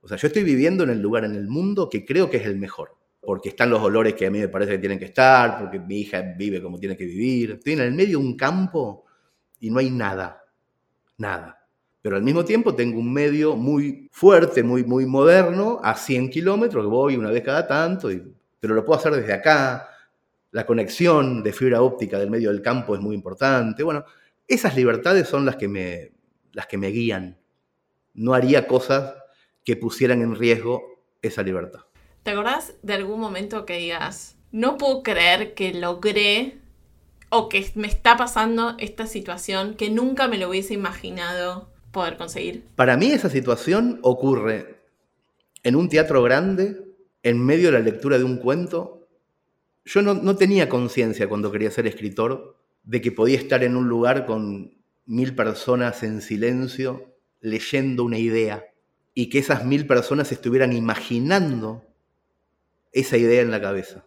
O 0.00 0.08
sea, 0.08 0.16
yo 0.16 0.28
estoy 0.28 0.44
viviendo 0.44 0.82
en 0.82 0.90
el 0.90 1.00
lugar 1.00 1.24
en 1.24 1.34
el 1.34 1.46
mundo 1.46 1.90
que 1.90 2.06
creo 2.06 2.30
que 2.30 2.38
es 2.38 2.46
el 2.46 2.56
mejor 2.56 2.96
porque 3.24 3.50
están 3.50 3.70
los 3.70 3.80
olores 3.80 4.14
que 4.14 4.26
a 4.26 4.30
mí 4.30 4.38
me 4.38 4.48
parece 4.48 4.72
que 4.72 4.78
tienen 4.78 4.98
que 4.98 5.06
estar, 5.06 5.58
porque 5.58 5.78
mi 5.78 6.00
hija 6.00 6.20
vive 6.36 6.62
como 6.62 6.78
tiene 6.78 6.96
que 6.96 7.06
vivir. 7.06 7.52
Estoy 7.52 7.74
en 7.74 7.80
el 7.80 7.92
medio 7.92 8.18
de 8.18 8.24
un 8.24 8.36
campo 8.36 9.04
y 9.60 9.70
no 9.70 9.78
hay 9.78 9.90
nada, 9.90 10.44
nada. 11.16 11.63
Pero 12.04 12.16
al 12.16 12.22
mismo 12.22 12.44
tiempo 12.44 12.74
tengo 12.74 12.98
un 12.98 13.10
medio 13.10 13.56
muy 13.56 14.10
fuerte, 14.12 14.62
muy, 14.62 14.84
muy 14.84 15.06
moderno, 15.06 15.80
a 15.82 15.96
100 15.96 16.28
kilómetros, 16.28 16.84
que 16.84 16.90
voy 16.90 17.16
una 17.16 17.30
vez 17.30 17.42
cada 17.42 17.66
tanto, 17.66 18.10
pero 18.60 18.74
lo 18.74 18.84
puedo 18.84 19.00
hacer 19.00 19.14
desde 19.14 19.32
acá. 19.32 19.88
La 20.50 20.66
conexión 20.66 21.42
de 21.42 21.54
fibra 21.54 21.80
óptica 21.80 22.18
del 22.18 22.28
medio 22.28 22.50
del 22.50 22.60
campo 22.60 22.94
es 22.94 23.00
muy 23.00 23.14
importante. 23.14 23.82
Bueno, 23.82 24.04
esas 24.46 24.76
libertades 24.76 25.26
son 25.26 25.46
las 25.46 25.56
que 25.56 25.66
me, 25.66 26.12
las 26.52 26.66
que 26.66 26.76
me 26.76 26.88
guían. 26.88 27.38
No 28.12 28.34
haría 28.34 28.66
cosas 28.66 29.14
que 29.64 29.74
pusieran 29.74 30.20
en 30.20 30.36
riesgo 30.36 30.82
esa 31.22 31.42
libertad. 31.42 31.86
¿Te 32.22 32.32
acordás 32.32 32.74
de 32.82 32.92
algún 32.92 33.18
momento 33.18 33.64
que 33.64 33.78
digas, 33.78 34.36
no 34.52 34.76
puedo 34.76 35.02
creer 35.02 35.54
que 35.54 35.72
logré 35.72 36.58
o 37.30 37.48
que 37.48 37.66
me 37.76 37.86
está 37.86 38.18
pasando 38.18 38.74
esta 38.78 39.06
situación 39.06 39.72
que 39.72 39.88
nunca 39.88 40.28
me 40.28 40.36
lo 40.36 40.50
hubiese 40.50 40.74
imaginado 40.74 41.72
poder 41.94 42.18
conseguir? 42.18 42.64
Para 42.76 42.98
mí 42.98 43.10
esa 43.10 43.30
situación 43.30 43.98
ocurre 44.02 44.82
en 45.62 45.76
un 45.76 45.88
teatro 45.88 46.22
grande, 46.22 46.84
en 47.22 47.42
medio 47.42 47.68
de 47.68 47.78
la 47.78 47.84
lectura 47.84 48.18
de 48.18 48.24
un 48.24 48.36
cuento. 48.36 49.08
Yo 49.86 50.02
no, 50.02 50.12
no 50.12 50.36
tenía 50.36 50.68
conciencia 50.68 51.26
cuando 51.26 51.50
quería 51.50 51.70
ser 51.70 51.86
escritor 51.86 52.58
de 52.82 53.00
que 53.00 53.12
podía 53.12 53.38
estar 53.38 53.64
en 53.64 53.76
un 53.76 53.88
lugar 53.88 54.26
con 54.26 54.74
mil 55.06 55.34
personas 55.34 56.02
en 56.02 56.20
silencio 56.20 57.14
leyendo 57.40 58.04
una 58.04 58.18
idea 58.18 58.66
y 59.14 59.30
que 59.30 59.38
esas 59.38 59.64
mil 59.64 59.86
personas 59.86 60.32
estuvieran 60.32 60.72
imaginando 60.72 61.82
esa 62.92 63.16
idea 63.16 63.40
en 63.42 63.50
la 63.50 63.60
cabeza. 63.60 64.04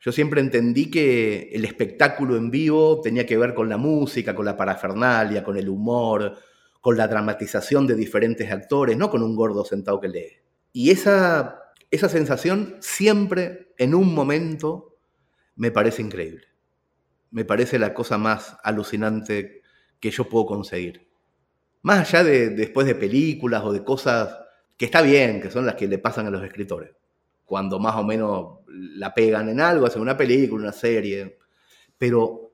Yo 0.00 0.12
siempre 0.12 0.40
entendí 0.40 0.90
que 0.90 1.50
el 1.52 1.64
espectáculo 1.64 2.36
en 2.36 2.50
vivo 2.50 3.00
tenía 3.00 3.26
que 3.26 3.36
ver 3.36 3.54
con 3.54 3.68
la 3.68 3.76
música, 3.76 4.34
con 4.34 4.44
la 4.44 4.56
parafernalia, 4.56 5.42
con 5.42 5.56
el 5.56 5.68
humor, 5.68 6.36
con 6.80 6.96
la 6.96 7.08
dramatización 7.08 7.86
de 7.86 7.96
diferentes 7.96 8.50
actores, 8.50 8.96
no 8.96 9.10
con 9.10 9.22
un 9.22 9.34
gordo 9.34 9.64
sentado 9.64 10.00
que 10.00 10.08
lee. 10.08 10.32
Y 10.72 10.90
esa, 10.90 11.72
esa 11.90 12.08
sensación 12.08 12.76
siempre, 12.80 13.72
en 13.76 13.94
un 13.94 14.14
momento, 14.14 14.98
me 15.56 15.72
parece 15.72 16.02
increíble. 16.02 16.46
Me 17.30 17.44
parece 17.44 17.78
la 17.78 17.92
cosa 17.92 18.18
más 18.18 18.56
alucinante 18.62 19.62
que 19.98 20.10
yo 20.10 20.28
puedo 20.28 20.46
conseguir. 20.46 21.08
Más 21.82 22.00
allá 22.00 22.22
de 22.22 22.50
después 22.50 22.86
de 22.86 22.94
películas 22.94 23.64
o 23.64 23.72
de 23.72 23.82
cosas 23.82 24.38
que 24.76 24.84
está 24.84 25.02
bien, 25.02 25.40
que 25.40 25.50
son 25.50 25.66
las 25.66 25.74
que 25.74 25.88
le 25.88 25.98
pasan 25.98 26.26
a 26.26 26.30
los 26.30 26.44
escritores 26.44 26.92
cuando 27.48 27.78
más 27.80 27.96
o 27.96 28.04
menos 28.04 28.57
la 28.68 29.14
pegan 29.14 29.48
en 29.48 29.60
algo, 29.60 29.86
hacen 29.86 30.02
una 30.02 30.16
película, 30.16 30.62
una 30.62 30.72
serie. 30.72 31.38
Pero 31.96 32.52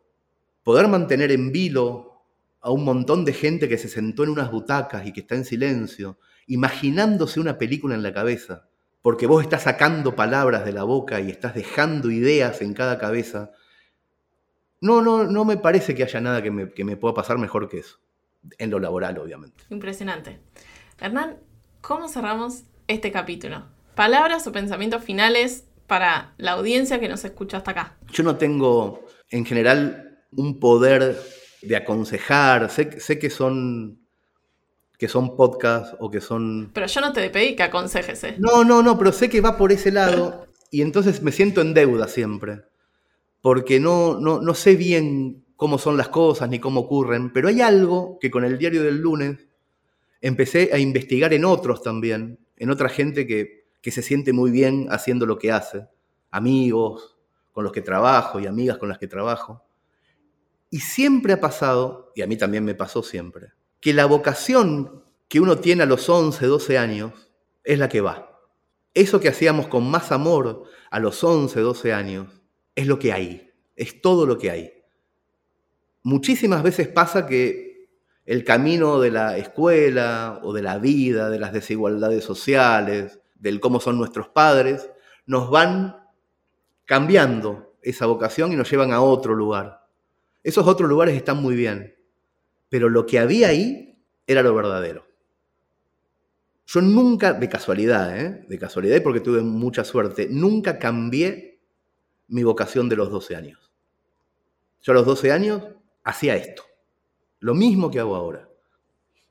poder 0.63 0.89
mantener 0.89 1.33
en 1.33 1.53
vilo 1.53 2.23
a 2.61 2.71
un 2.71 2.85
montón 2.85 3.25
de 3.25 3.33
gente 3.33 3.69
que 3.69 3.79
se 3.79 3.89
sentó 3.89 4.25
en 4.25 4.31
unas 4.31 4.51
butacas 4.51 5.07
y 5.07 5.13
que 5.13 5.21
está 5.21 5.35
en 5.35 5.45
silencio, 5.45 6.19
imaginándose 6.47 7.41
una 7.41 7.59
película 7.59 7.95
en 7.95 8.03
la 8.03 8.15
cabeza, 8.15 8.69
porque 9.03 9.27
vos 9.27 9.43
estás 9.43 9.65
sacando 9.65 10.17
palabras 10.17 10.65
de 10.65 10.73
la 10.73 10.85
boca 10.85 11.21
y 11.21 11.31
estás 11.31 11.55
dejando 11.55 12.11
ideas 12.11 12.63
en 12.63 12.73
cada 12.73 12.99
cabeza, 12.99 13.53
no, 14.81 15.03
no, 15.03 15.25
no 15.25 15.45
me 15.45 15.59
parece 15.59 15.95
que 15.95 16.05
haya 16.05 16.21
nada 16.21 16.43
que 16.43 16.51
me, 16.51 16.71
que 16.71 16.85
me 16.85 16.97
pueda 16.97 17.15
pasar 17.15 17.37
mejor 17.37 17.69
que 17.69 17.79
eso, 17.79 17.99
en 18.57 18.71
lo 18.71 18.79
laboral, 18.79 19.19
obviamente. 19.19 19.65
Impresionante. 19.69 20.41
Hernán, 20.99 21.37
¿cómo 21.83 22.09
cerramos 22.09 22.65
este 22.87 23.13
capítulo? 23.13 23.75
palabras 23.95 24.47
o 24.47 24.53
pensamientos 24.53 25.03
finales 25.03 25.67
para 25.87 26.35
la 26.39 26.53
audiencia 26.53 27.01
que 27.01 27.09
nos 27.09 27.25
escucha 27.25 27.59
hasta 27.59 27.73
acá. 27.73 27.97
Yo 28.13 28.23
no 28.23 28.37
tengo, 28.37 29.07
en 29.31 29.45
general, 29.45 30.19
un 30.33 30.59
poder 30.59 31.21
de 31.63 31.77
aconsejar. 31.77 32.71
Sé, 32.71 33.01
sé 33.01 33.19
que 33.19 33.31
son 33.31 34.05
que 34.99 35.09
son 35.09 35.37
podcasts 35.37 35.97
o 35.99 36.11
que 36.11 36.21
son... 36.21 36.71
Pero 36.73 36.87
yo 36.87 37.01
no 37.01 37.13
te 37.13 37.29
pedí 37.29 37.57
que 37.57 37.65
aconsejes, 37.65 38.25
¿eh? 38.25 38.37
No, 38.39 38.65
no, 38.65 38.83
no, 38.83 38.97
pero 38.97 39.13
sé 39.13 39.29
que 39.29 39.41
va 39.41 39.57
por 39.57 39.73
ese 39.73 39.91
lado 39.91 40.47
y 40.71 40.83
entonces 40.83 41.23
me 41.23 41.33
siento 41.33 41.61
en 41.61 41.75
deuda 41.75 42.09
siempre, 42.09 42.63
porque 43.41 43.81
no, 43.81 44.19
no, 44.21 44.41
no 44.41 44.55
sé 44.55 44.77
bien 44.77 45.45
cómo 45.57 45.79
son 45.79 45.97
las 45.97 46.09
cosas 46.09 46.49
ni 46.49 46.59
cómo 46.59 46.81
ocurren, 46.81 47.33
pero 47.33 47.49
hay 47.49 47.61
algo 47.61 48.19
que 48.21 48.31
con 48.31 48.45
el 48.45 48.57
diario 48.57 48.83
del 48.83 48.99
lunes 48.99 49.49
empecé 50.21 50.71
a 50.73 50.79
investigar 50.79 51.35
en 51.35 51.45
otros 51.45 51.83
también, 51.83 52.39
en 52.57 52.71
otra 52.71 52.89
gente 52.89 53.27
que, 53.27 53.64
que 53.85 53.91
se 53.91 54.01
siente 54.01 54.33
muy 54.33 54.51
bien 54.51 54.87
haciendo 54.89 55.27
lo 55.27 55.39
que 55.39 55.53
hace, 55.53 55.87
amigos 56.31 57.19
con 57.53 57.65
los 57.65 57.73
que 57.75 57.83
trabajo 57.83 58.41
y 58.41 58.47
amigas 58.47 58.79
con 58.79 58.89
las 58.89 58.97
que 58.97 59.07
trabajo. 59.07 59.63
Y 60.71 60.81
siempre 60.81 61.35
ha 61.35 61.41
pasado, 61.41 62.11
y 62.15 62.23
a 62.23 62.27
mí 62.27 62.39
también 62.39 62.65
me 62.65 62.75
pasó 62.75 63.03
siempre, 63.03 63.53
que 63.81 63.93
la 63.93 64.07
vocación 64.07 65.05
que 65.29 65.39
uno 65.39 65.59
tiene 65.59 65.83
a 65.83 65.87
los 65.87 66.09
11, 66.09 66.47
12 66.47 66.79
años 66.79 67.31
es 67.63 67.79
la 67.79 67.91
que 67.91 68.01
va. 68.01 68.41
Eso 68.95 69.21
que 69.21 69.29
hacíamos 69.29 69.67
con 69.67 69.87
más 69.91 70.13
amor 70.13 70.65
a 70.91 70.99
los 70.99 71.23
11, 71.23 71.61
12 71.61 71.93
años 71.93 72.29
es 72.75 72.87
lo 72.87 72.99
que 72.99 73.13
hay, 73.13 73.51
es 73.77 74.01
todo 74.01 74.25
lo 74.25 74.39
que 74.39 74.51
hay. 74.51 74.73
Muchísimas 76.03 76.63
veces 76.63 76.89
pasa 76.89 77.27
que 77.27 77.91
el 78.25 78.45
camino 78.45 78.99
de 78.99 79.11
la 79.11 79.37
escuela 79.37 80.41
o 80.43 80.55
de 80.55 80.63
la 80.63 80.79
vida, 80.79 81.29
de 81.29 81.39
las 81.39 81.53
desigualdades 81.53 82.25
sociales, 82.25 83.21
del 83.45 83.61
cómo 83.61 83.79
son 83.79 83.99
nuestros 83.99 84.29
padres, 84.29 84.91
nos 85.27 85.51
van 85.51 86.03
cambiando 86.87 87.77
esa 87.83 88.07
vocación 88.07 88.53
y 88.53 88.57
nos 88.57 88.71
llevan 88.71 88.91
a 88.91 89.03
otro 89.03 89.35
lugar. 89.35 89.87
Esos 90.43 90.67
otros 90.67 90.89
lugares 90.89 91.15
están 91.15 91.43
muy 91.43 91.55
bien, 91.55 91.95
pero 92.71 92.89
lo 92.89 93.05
que 93.05 93.19
había 93.19 93.49
ahí 93.49 94.03
era 94.27 94.43
lo 94.43 94.55
verdadero. 94.55 95.07
Yo 96.67 96.81
nunca, 96.81 97.35
de 97.35 97.47
casualidad, 97.51 98.19
¿eh? 98.19 98.47
de 98.49 98.59
casualidad 98.59 99.03
porque 99.03 99.21
tuve 99.21 99.43
mucha 99.43 99.85
suerte, 99.85 100.27
nunca 100.31 100.79
cambié 100.79 101.61
mi 102.29 102.45
vocación 102.45 102.89
de 102.89 102.97
los 102.97 103.11
12 103.11 103.37
años. 103.37 103.71
Yo 104.81 104.93
a 104.93 104.95
los 104.95 105.05
12 105.05 105.33
años 105.33 105.63
hacía 106.03 106.35
esto, 106.37 106.63
lo 107.41 107.55
mismo 107.55 107.91
que 107.91 108.01
hago 108.01 108.17
ahora 108.17 108.44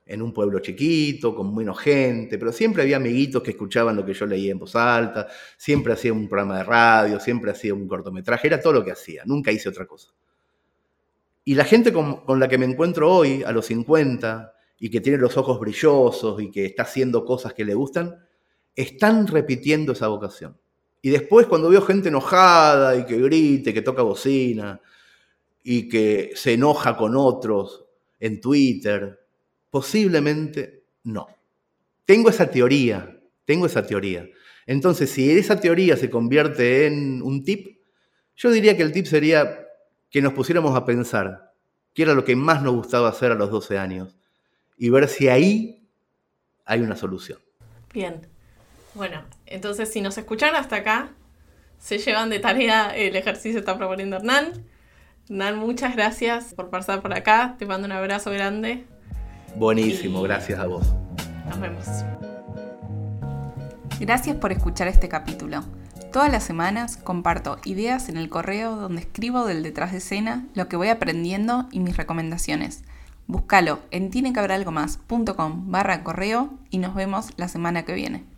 en 0.05 0.21
un 0.21 0.33
pueblo 0.33 0.59
chiquito, 0.59 1.33
con 1.33 1.55
menos 1.55 1.79
gente, 1.79 2.37
pero 2.37 2.51
siempre 2.51 2.83
había 2.83 2.97
amiguitos 2.97 3.41
que 3.41 3.51
escuchaban 3.51 3.95
lo 3.95 4.05
que 4.05 4.13
yo 4.13 4.25
leía 4.25 4.51
en 4.51 4.59
voz 4.59 4.75
alta, 4.75 5.27
siempre 5.57 5.93
hacía 5.93 6.11
un 6.11 6.27
programa 6.27 6.57
de 6.57 6.63
radio, 6.63 7.19
siempre 7.19 7.51
hacía 7.51 7.73
un 7.73 7.87
cortometraje, 7.87 8.47
era 8.47 8.59
todo 8.59 8.73
lo 8.73 8.83
que 8.83 8.91
hacía, 8.91 9.23
nunca 9.25 9.51
hice 9.51 9.69
otra 9.69 9.85
cosa. 9.85 10.09
Y 11.45 11.55
la 11.55 11.65
gente 11.65 11.91
con, 11.91 12.23
la 12.39 12.47
que 12.47 12.57
me 12.57 12.65
encuentro 12.65 13.13
hoy, 13.13 13.43
a 13.43 13.51
los 13.51 13.65
50, 13.65 14.53
y 14.79 14.89
que 14.89 15.01
tiene 15.01 15.17
los 15.17 15.37
ojos 15.37 15.59
brillosos 15.59 16.41
y 16.41 16.51
que 16.51 16.65
está 16.65 16.83
haciendo 16.83 17.25
cosas 17.25 17.53
que 17.53 17.65
le 17.65 17.73
gustan, 17.73 18.17
están 18.75 19.27
repitiendo 19.27 19.93
esa 19.93 20.07
vocación. 20.07 20.57
Y 21.01 21.09
después 21.09 21.47
cuando 21.47 21.69
veo 21.69 21.81
gente 21.81 22.09
enojada 22.09 22.95
y 22.95 23.05
que 23.05 23.17
grite, 23.17 23.73
que 23.73 23.81
toca 23.81 24.01
bocina 24.01 24.79
y 25.61 25.87
que 25.89 26.31
se 26.35 26.53
enoja 26.53 26.95
con 26.95 27.15
otros 27.15 27.85
en 28.19 28.39
Twitter, 28.39 29.22
Posiblemente 29.73 30.83
no. 31.03 31.25
Tengo 32.05 32.29
esa 32.29 32.51
teoría, 32.51 33.19
tengo 33.43 33.65
esa 33.65 33.83
teoría. 33.83 34.29
Entonces, 34.67 35.09
si 35.09 35.31
esa 35.31 35.59
teoría 35.59 35.97
se 35.97 36.11
convierte 36.11 36.85
en 36.85 37.23
un 37.23 37.43
tip, 37.43 37.79
yo 38.35 38.51
diría 38.51 38.77
que 38.77 38.83
el 38.83 38.91
tip 38.91 39.07
sería 39.07 39.65
que 40.11 40.21
nos 40.21 40.33
pusiéramos 40.33 40.75
a 40.77 40.85
pensar 40.85 41.55
qué 41.95 42.03
era 42.03 42.13
lo 42.13 42.23
que 42.23 42.35
más 42.35 42.61
nos 42.61 42.75
gustaba 42.75 43.09
hacer 43.09 43.31
a 43.31 43.35
los 43.35 43.49
12 43.49 43.79
años 43.79 44.15
y 44.77 44.91
ver 44.91 45.07
si 45.07 45.27
ahí 45.27 45.89
hay 46.65 46.81
una 46.81 46.95
solución. 46.95 47.39
Bien. 47.91 48.27
Bueno, 48.93 49.23
entonces 49.47 49.91
si 49.91 50.01
nos 50.01 50.19
escuchan 50.19 50.53
hasta 50.53 50.75
acá, 50.75 51.15
se 51.79 51.97
llevan 51.97 52.29
de 52.29 52.37
tarea 52.37 52.95
el 52.95 53.15
ejercicio 53.15 53.53
que 53.53 53.61
está 53.61 53.75
proponiendo 53.75 54.17
Hernán. 54.17 54.67
Hernán, 55.27 55.57
muchas 55.57 55.95
gracias 55.95 56.53
por 56.53 56.69
pasar 56.69 57.01
por 57.01 57.15
acá. 57.15 57.55
Te 57.57 57.65
mando 57.65 57.87
un 57.87 57.91
abrazo 57.91 58.29
grande. 58.29 58.85
Buenísimo, 59.55 60.21
gracias 60.23 60.59
a 60.59 60.65
vos. 60.65 60.93
Nos 61.47 61.59
vemos. 61.59 61.85
Gracias 63.99 64.35
por 64.37 64.51
escuchar 64.51 64.87
este 64.87 65.07
capítulo. 65.07 65.63
Todas 66.11 66.31
las 66.31 66.43
semanas 66.43 66.97
comparto 66.97 67.57
ideas 67.63 68.09
en 68.09 68.17
el 68.17 68.29
correo 68.29 68.75
donde 68.75 69.01
escribo 69.01 69.45
del 69.45 69.63
detrás 69.63 69.91
de 69.91 69.99
escena, 69.99 70.45
lo 70.55 70.67
que 70.67 70.75
voy 70.75 70.89
aprendiendo 70.89 71.67
y 71.71 71.79
mis 71.79 71.97
recomendaciones. 71.97 72.83
Búscalo 73.27 73.79
en 73.91 74.09
tiene 74.09 74.33
barra 75.71 76.03
correo 76.03 76.49
y 76.69 76.79
nos 76.79 76.95
vemos 76.95 77.31
la 77.37 77.47
semana 77.47 77.83
que 77.83 77.93
viene. 77.93 78.32